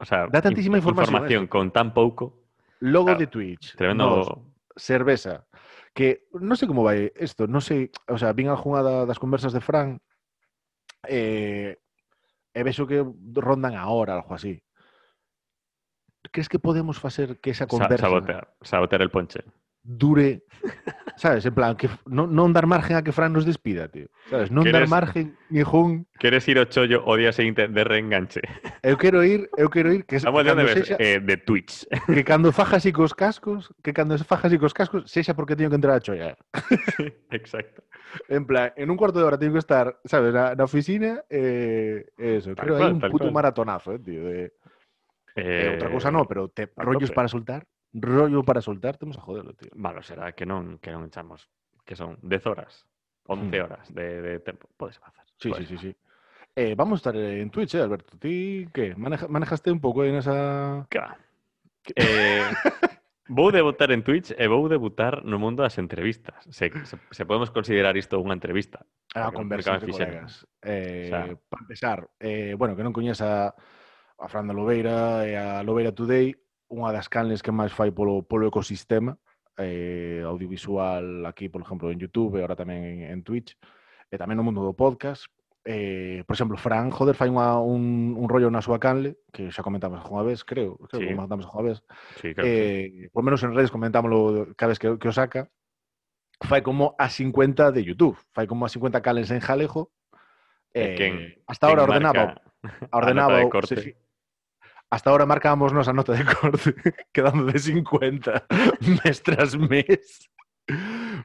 [0.00, 2.48] o sea, da tantísima información, información con tan pouco.
[2.80, 3.76] Logo claro, de Twitch.
[3.76, 4.28] Tremendo nos,
[4.80, 5.44] cerveza
[5.92, 9.52] que non sei como vai isto, non sei, o sea, vin algunha da, das conversas
[9.52, 10.00] de Fran
[11.04, 11.76] eh,
[12.52, 13.04] e vexo que
[13.36, 14.60] rondan a hora, algo así.
[16.32, 18.08] Crees que podemos facer que esa conversa...
[18.08, 19.44] Sa sabotear, sabotear el ponche.
[19.82, 20.44] Dure
[21.16, 24.06] sabes, en plan, que non, non dar margen a que Fran nos despida, tío.
[24.30, 26.06] Sabes, non dar margen, nijón.
[26.18, 28.40] Queres ir ao chollo o día seguinte de reenganche?
[28.82, 30.72] Eu quero ir, eu quero ir que, Estamos de ves?
[30.86, 31.84] sexa, Eh, de Twitch.
[32.06, 35.68] que cando fajas e cos cascos, que cando fajas e cos cascos, sexa porque teño
[35.70, 36.36] que entrar a chollar.
[37.30, 37.84] Exacto.
[38.28, 42.04] En plan, en un cuarto de hora teño que estar, sabes, na, na oficina, eh,
[42.18, 43.32] eso, Tal creo cual, hai un puto cual.
[43.32, 44.52] maratonazo, eh, tío, de, eh,
[45.34, 49.54] Eh, outra cousa no, pero te, rollos para soltar, rollo para soltar, temos a joderlo,
[49.54, 49.70] tío.
[49.74, 51.48] Malo será que non, que non echamos,
[51.84, 52.88] que son 10 horas,
[53.28, 53.62] 11 mm.
[53.62, 54.68] horas de, de tempo.
[54.76, 55.24] Podes facer.
[55.36, 55.96] Sí, podes sí, sí, sí.
[56.54, 58.16] Eh, vamos a estar en Twitch, eh, Alberto.
[58.18, 60.86] Ti que Maneja, manejaste un pouco en esa...
[60.90, 61.16] Que va.
[61.96, 62.44] Eh,
[63.28, 66.44] vou debutar en Twitch e vou debutar no mundo das entrevistas.
[66.52, 68.84] Se, se, se podemos considerar isto unha entrevista.
[69.16, 70.44] A conversa entre colegas.
[70.60, 75.32] Eh, o sea, para empezar, eh, bueno, que non coñeza a Fran da Lobeira e
[75.34, 76.36] a Lobeira Today,
[76.72, 79.20] unha das canles que máis fai polo, polo ecosistema
[79.60, 83.52] eh, audiovisual aquí, por exemplo, en YouTube e ahora tamén en, en Twitch
[84.08, 85.28] e tamén no mundo do podcast.
[85.62, 89.62] Eh, por exemplo, Fran, joder, fai unha, un, un rollo na súa canle, que xa
[89.62, 91.06] comentamos unha vez, creo, creo sí.
[91.06, 91.78] que comentamos unha vez.
[92.18, 93.08] Sí, claro, eh, sí.
[93.14, 95.46] Por menos en redes comentámoslo cada vez que, que o saca.
[96.42, 99.94] Fai como a 50 de YouTube, fai como a 50 canles en Jalejo.
[100.74, 101.14] Eh, quen,
[101.46, 102.42] hasta quen ahora ordenaba,
[102.90, 103.94] ordenaba, se,
[104.92, 106.76] hasta ahora marcábamos a nota de corte
[107.16, 108.44] quedando de 50
[109.00, 110.28] mes tras mes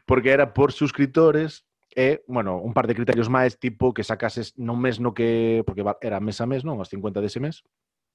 [0.07, 1.65] porque era por suscriptores
[1.95, 5.83] e, bueno, un par de criterios máis tipo que sacases non mes no que porque
[6.01, 6.77] era mes a mes, non?
[6.79, 7.65] As 50 dese mes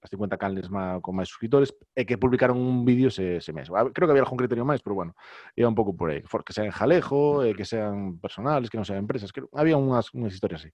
[0.03, 3.71] as 50 canles má, con máis suscriptores e que publicaron un vídeo ese, ese mes.
[3.71, 5.15] A- Creo que había algún criterio máis, pero bueno,
[5.55, 6.27] iba un pouco por aí.
[6.27, 9.31] For, que sean jalejo, e que sean personales, que non sean empresas.
[9.31, 10.71] Que había unhas, unhas historias así.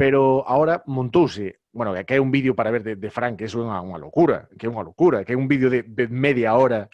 [0.00, 3.60] Pero ahora montouse, bueno, que hai un vídeo para ver de, de Fran, que eso
[3.60, 6.56] é unha, unha locura, que é unha locura, que é un vídeo de, de media
[6.56, 6.88] hora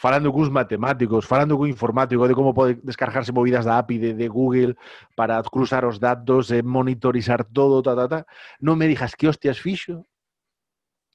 [0.00, 4.26] falando cuns matemáticos, falando cun informático de como pode descargarse movidas da API de, de
[4.32, 4.72] Google
[5.12, 8.20] para cruzar os datos, e monitorizar todo, ta, ta, ta.
[8.64, 10.08] Non me dijas que hostias fixo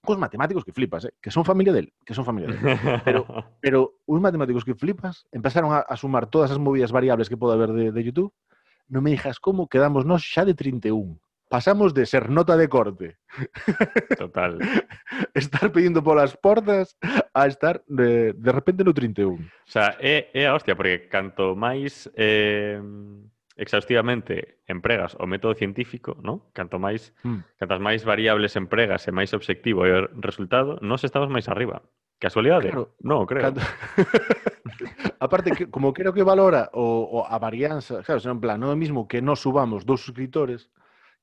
[0.05, 1.13] cos matemáticos que flipas, eh?
[1.17, 2.61] que son familia del, que son familia del.
[3.01, 3.25] Pero-
[3.65, 7.57] Pero uns matemáticos que flipas empezaron a, a sumar todas as movidas variables que pode
[7.57, 8.29] haber de, de YouTube.
[8.89, 11.17] non me dijas como quedamos nós xa de 31.
[11.45, 13.21] Pasamos de ser nota de corte.
[14.17, 14.57] Total.
[15.33, 16.97] estar pedindo polas portas
[17.33, 19.37] a estar de, de repente no 31.
[19.37, 22.81] O sea, é, é a hostia, porque canto máis eh,
[23.55, 26.51] exhaustivamente empregas o método científico, ¿no?
[26.51, 27.61] canto máis, mm.
[27.61, 31.85] cantas máis variables empregas e máis obxectivo é o resultado, nos estamos máis arriba.
[32.19, 32.71] Casualidade?
[32.71, 33.51] Claro, No, creo.
[33.51, 33.61] Canto...
[35.19, 38.75] Aparte, que, como creo que valora o, o a varianza, claro, en plan, non é
[38.75, 40.69] o mismo que nos subamos dos suscriptores,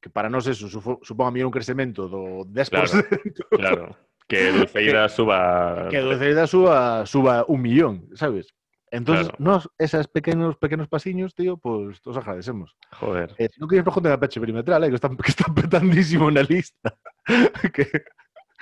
[0.03, 3.95] que para nós eso sufo- supón a mí un crecemento do 10%, Claro.
[4.27, 5.89] Que Dulceida suba...
[5.93, 8.49] que Celta suba, suba un millón, sabes?
[8.93, 9.41] Entonces, Claro.
[9.41, 12.77] nos, esas pequenos pequenos pasiños, tío, pues os agradecemos.
[13.01, 13.33] Joder.
[13.41, 16.45] Eh, si non queres preguntar a Peche Perimetral, eh, que está, que está petandísimo na
[16.45, 16.93] lista.
[17.73, 17.89] que,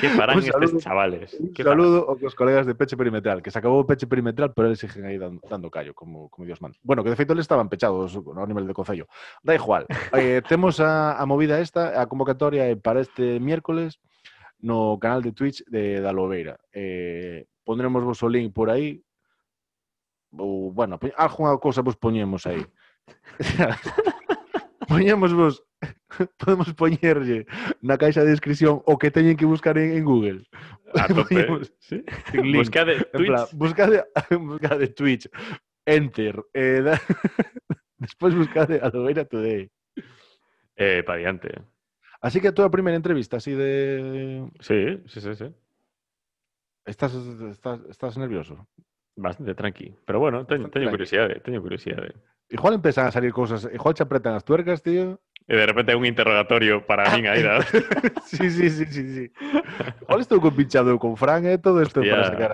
[0.01, 1.35] ¿Qué farán saludo, estos chavales?
[1.35, 2.25] Un saludo farán?
[2.25, 5.19] aos colegas de Peche Perimetral, que se acabou o Peche Perimetral, pero eles siguen aí
[5.19, 6.79] dando, dando callo, como, como Dios manda.
[6.83, 9.07] Bueno, que de feito eles estaban pechados ao nivel de Concello.
[9.43, 9.87] Da igual.
[10.17, 14.01] eh, temos a, a movida esta, a convocatoria eh, para este miércoles
[14.59, 16.61] no canal de Twitch de, da Lobeira.
[16.73, 19.03] Eh, pondremos vos o link por aí.
[20.33, 22.65] Ou, bueno, algunha cousa vos poñemos aí.
[24.89, 25.63] poñemos vos
[26.39, 27.47] podemos poñerlle
[27.81, 30.45] na caixa de descripción o que teñen que buscar en, en Google.
[30.95, 31.47] A tope.
[32.33, 32.71] Twitch.
[32.71, 34.05] plan, buscade,
[34.37, 35.29] buscade Twitch,
[35.87, 37.01] Enter, eh, da-
[37.97, 39.71] despois buscade Aloeira Today.
[40.77, 41.57] Eh, pa diante.
[42.21, 44.45] Así que a túa primeira entrevista, así de...
[44.61, 45.49] Sí, sí, sí, sí.
[46.85, 48.69] Estás, estás, estás nervioso?
[49.17, 49.95] Bastante tranqui.
[50.05, 52.13] Pero bueno, teño, teño curiosidade, teño curiosidade.
[52.51, 55.21] Igual empezan a salir cosas, igual te apretan as tuercas, tío.
[55.51, 57.59] E de repente un interrogatorio para min aí da...
[58.27, 59.25] sí, sí, sí, sí, sí.
[60.03, 62.53] Igual estou compinchado con Fran, eh, todo isto para sacar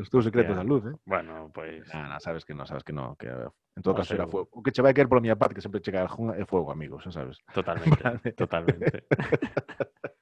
[0.00, 0.64] os teus secretos Hostia.
[0.64, 0.96] a luz, eh.
[1.04, 1.84] Bueno, pois...
[1.92, 4.28] Nah, nah, sabes que no, sabes que no, que en todo No caso sei, era
[4.28, 4.48] fuego.
[4.52, 6.72] O que che vai caer pola miña parte, que sempre che cae algunha, é fuego,
[6.72, 7.40] amigos, sabes.
[7.52, 9.04] Totalmente, totalmente.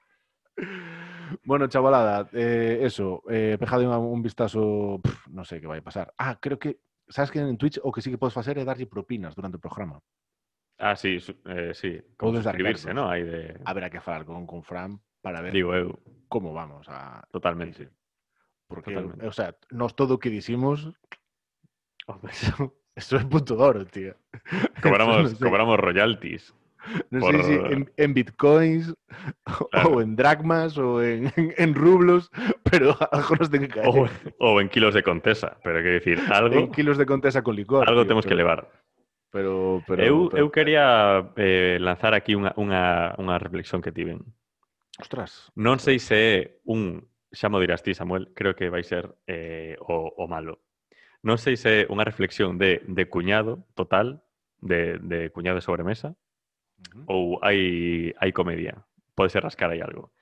[1.44, 5.84] Bueno, chavalada, eh, eso, eh, pejade un, un vistazo, pf, no sé qué vai a
[5.84, 6.12] pasar.
[6.16, 8.86] Ah, creo que, sabes que en Twitch o que sí que podes facer é darlle
[8.86, 10.01] propinas durante o programa.
[10.78, 12.01] Ah, sí, eh, sí.
[12.16, 12.94] Como suscribirse.
[12.94, 13.10] ¿no?
[13.10, 13.59] Aí de...
[13.64, 15.98] Habrá que falar con, con Fran para ver Digo eu,
[16.28, 17.26] cómo vamos a...
[17.32, 17.90] totalmente.
[18.68, 19.26] Porque, totalmente.
[19.26, 20.30] o sea, nos todo o que
[22.09, 22.32] Hombre,
[22.97, 24.16] eso é punto de oro, tío.
[24.82, 25.44] Cobramos, Eso no sé.
[25.44, 26.55] cobramos royalties.
[27.10, 27.36] No por...
[27.36, 28.94] sé si en, en bitcoins
[29.70, 29.90] claro.
[29.90, 32.30] o en dracmas o en, en, en, rublos,
[32.70, 33.88] pero algo nos ten que caer.
[33.88, 36.55] O, o, en kilos de contesa, pero que decir algo.
[36.55, 37.88] En kilos de contesa con licor.
[37.88, 38.70] Algo tío, tenemos pero, que elevar.
[39.30, 40.44] Pero, pero, eu, pero...
[40.44, 44.24] eu quería eh, lanzar aquí unha, unha, unha reflexión que tiven.
[44.98, 45.52] Ostras.
[45.55, 49.76] Non sei se é un, xa mo dirás ti, Samuel, creo que vai ser eh,
[49.84, 50.64] o, o malo.
[51.20, 54.24] Non sei se é unha reflexión de, de cuñado total,
[54.64, 56.16] de, de cuñado de sobremesa,
[56.78, 57.05] -huh.
[57.06, 58.84] ou hai, hai comedia.
[59.14, 60.12] Podese rascar aí algo.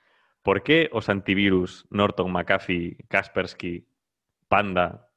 [0.41, 3.85] Por que os antivirus Norton, McAfee, Kaspersky,
[4.47, 5.11] Panda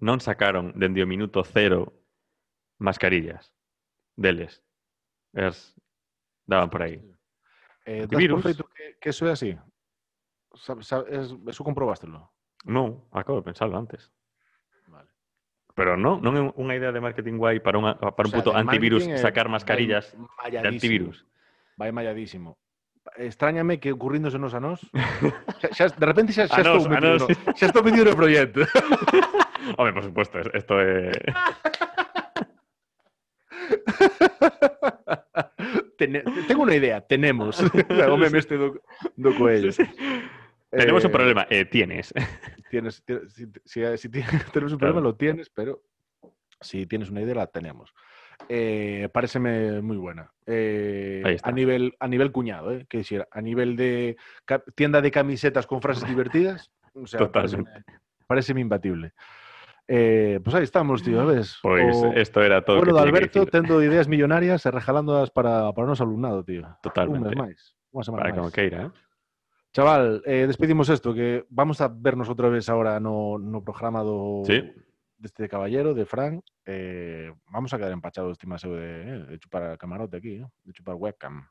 [0.00, 2.00] non sacaron dende o minuto cero
[2.80, 3.52] mascarillas
[4.16, 4.64] deles?
[5.36, 5.76] Es,
[6.48, 7.00] daban por aí.
[7.84, 8.40] Eh, antivirus...
[8.40, 9.52] Por feito que, que eso é así?
[10.56, 12.32] Sa, sa, es, eso comprobástelo?
[12.64, 14.08] Non, acabo de pensarlo antes.
[15.76, 18.40] Pero non, non é unha idea de marketing guai para, unha, para un O sea,
[18.40, 20.16] puto antivirus sacar mascarillas
[20.48, 21.28] de antivirus.
[21.76, 22.56] Vai malladísimo.
[23.20, 24.80] Extrañame que ocurrindo nos a nós.
[25.60, 27.22] xa, xa, de repente xa, xa A estou nós, a metido nós.
[27.22, 28.60] no, xa estou metido no proxecto.
[29.76, 31.12] Hombre, por supuesto, es- esto é...
[35.96, 37.56] Tene, tengo unha idea, tenemos.
[37.60, 38.76] o meme este do,
[39.16, 39.72] do coello.
[40.76, 42.12] Tenemos un Eh, problema, eh, tienes.
[42.70, 44.94] Tienes, tienes- si, si, si tienes, tenemos un Claro.
[44.94, 45.82] problema, lo tienes, pero
[46.60, 47.92] si tienes una idea, la tenemos.
[48.48, 50.30] Eh, pareceme muy buena.
[50.46, 52.86] Eh, a, nivel, a nivel cuñado, ¿eh?
[52.88, 54.16] Que decir, a nivel de
[54.74, 57.30] tienda de camisetas con frases divertidas, o sea,
[58.26, 59.12] pareceme imbatible.
[59.88, 61.58] Eh, pues ahí estamos, tío, ¿ves?
[61.62, 61.76] O-
[62.14, 65.84] esto era todo bueno, que de que Alberto tendo ideas millonarias e regalándolas para, para
[65.86, 66.66] o noso alumnado, tío.
[66.66, 67.28] Un Totalmente.
[67.30, 67.58] mes máis.
[67.94, 68.52] Unha semana Para máis.
[68.52, 68.90] queira, eh?
[69.76, 74.40] Chaval, eh, despedimos esto, que vamos a vernos outra vez ahora no, no programa do
[74.48, 74.64] Sí.
[75.20, 76.40] deste caballero, de Fran.
[76.64, 80.96] Eh, vamos a quedar empachados, estima seu, de, de chupar camarote aquí, eh, de chupar
[80.96, 81.44] webcam.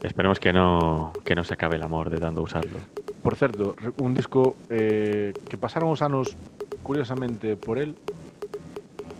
[0.00, 2.80] Esperemos que no, que no se acabe el amor de tanto usarlo.
[3.20, 6.32] Por certo, re- un disco eh, que pasaron os anos
[6.80, 7.92] curiosamente por el,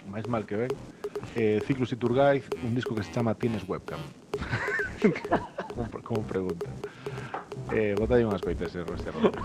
[0.08, 0.72] máis mal que ven,
[1.36, 4.00] eh, Ciclus y Turgaiz, un disco que se chama Tienes webcam.
[5.74, 6.66] Como, como pregunta.
[7.72, 9.42] Eh, bota aí unhas coitas, eh, Rostia Rodríguez.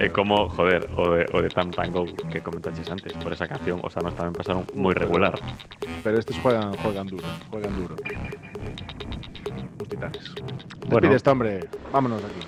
[0.00, 3.80] É como, joder, o de, o de Tam Tango que comentaches antes, por esa canción,
[3.84, 5.36] os anos tamén pasaron moi regular.
[6.00, 7.94] Pero estos juegan, juegan duro, juegan duro.
[9.76, 10.24] Los titanes.
[10.88, 11.04] Bueno.
[11.04, 11.52] Despide este hombre.
[11.92, 12.42] Vámonos aquí.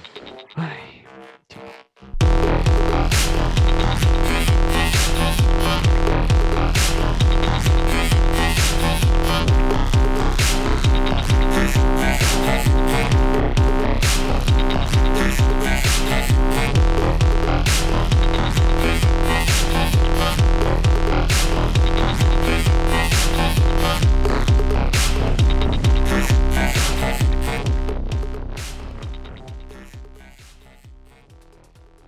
[23.82, 24.21] Thank